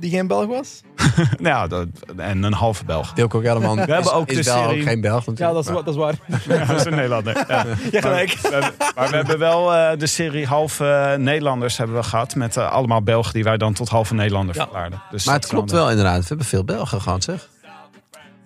[0.00, 0.80] die geen Belg was.
[1.42, 3.12] ja, dat, en een halve Belg.
[3.14, 5.38] Wilco Kellerman We hebben ook is de wel serie- ook geen Belg natuurlijk.
[5.40, 6.14] Ja, dat is, maar- dat is waar.
[6.58, 7.44] Ja, dat is een Nederlander.
[7.48, 7.64] Ja.
[7.90, 8.38] Ja, gelijk.
[8.42, 12.34] Maar we, hebben- maar we hebben wel eh, de serie halve Nederlanders hebben we gehad.
[12.34, 14.62] Met eh, allemaal Belgen die wij dan tot halve Nederlander Ja.
[14.62, 15.02] verklaarden.
[15.10, 16.20] Dus Maar het klopt wel inderdaad.
[16.20, 17.48] We hebben veel Belgen gehad, zeg.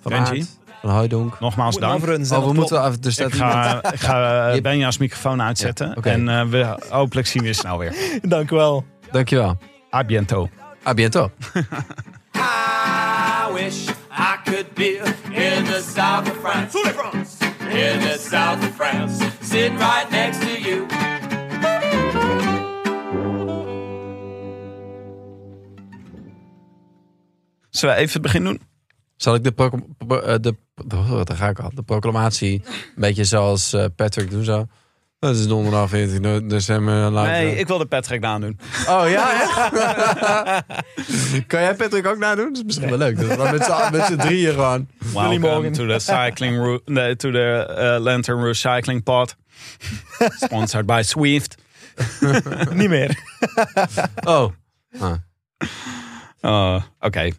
[0.00, 0.42] Van Benji?
[0.42, 0.56] Van.
[1.40, 2.30] Nogmaals Moet dank.
[2.32, 5.86] Oh, we moeten af, staat Ik ga, ik ga eh, Je- Benja's microfoon uitzetten.
[5.88, 6.08] Ja, oké.
[6.08, 7.94] En eh, we, hopelijk zien we je snel weer.
[8.22, 8.84] Dank u wel.
[9.12, 9.56] Dankjewel.
[9.94, 10.48] A biento.
[10.88, 11.30] A biento.
[12.34, 16.74] I wish I could be in the south of France.
[17.70, 19.18] In the south of France.
[19.42, 20.86] Sitting right next to you.
[27.70, 28.60] Zullen we even het begin doen?
[29.16, 30.56] Zal ik de, procl- pro- eh, de,
[30.94, 31.70] oh, daar ga ik al.
[31.74, 34.66] De proclamatie, een beetje zoals eh, Patrick doet zo.
[35.18, 37.10] Het is donderdag 14 december.
[37.12, 37.30] live.
[37.30, 38.58] Nee, ik wil de Patrick nadoen.
[38.88, 39.30] Oh ja,
[41.46, 42.44] kan jij Patrick ook nadoen?
[42.46, 43.16] Dat is misschien wel leuk.
[43.18, 44.88] Dat we met z'n- drieën gewoon.
[45.12, 46.80] Welcome to the cycling
[47.16, 49.36] to the eh, Lantern Recycling Pod.
[50.44, 51.54] Sponsored by Swift.
[52.72, 53.18] Niet meer.
[54.24, 54.52] Oh.
[55.00, 55.12] Ah.
[56.40, 57.30] Oh, Oké.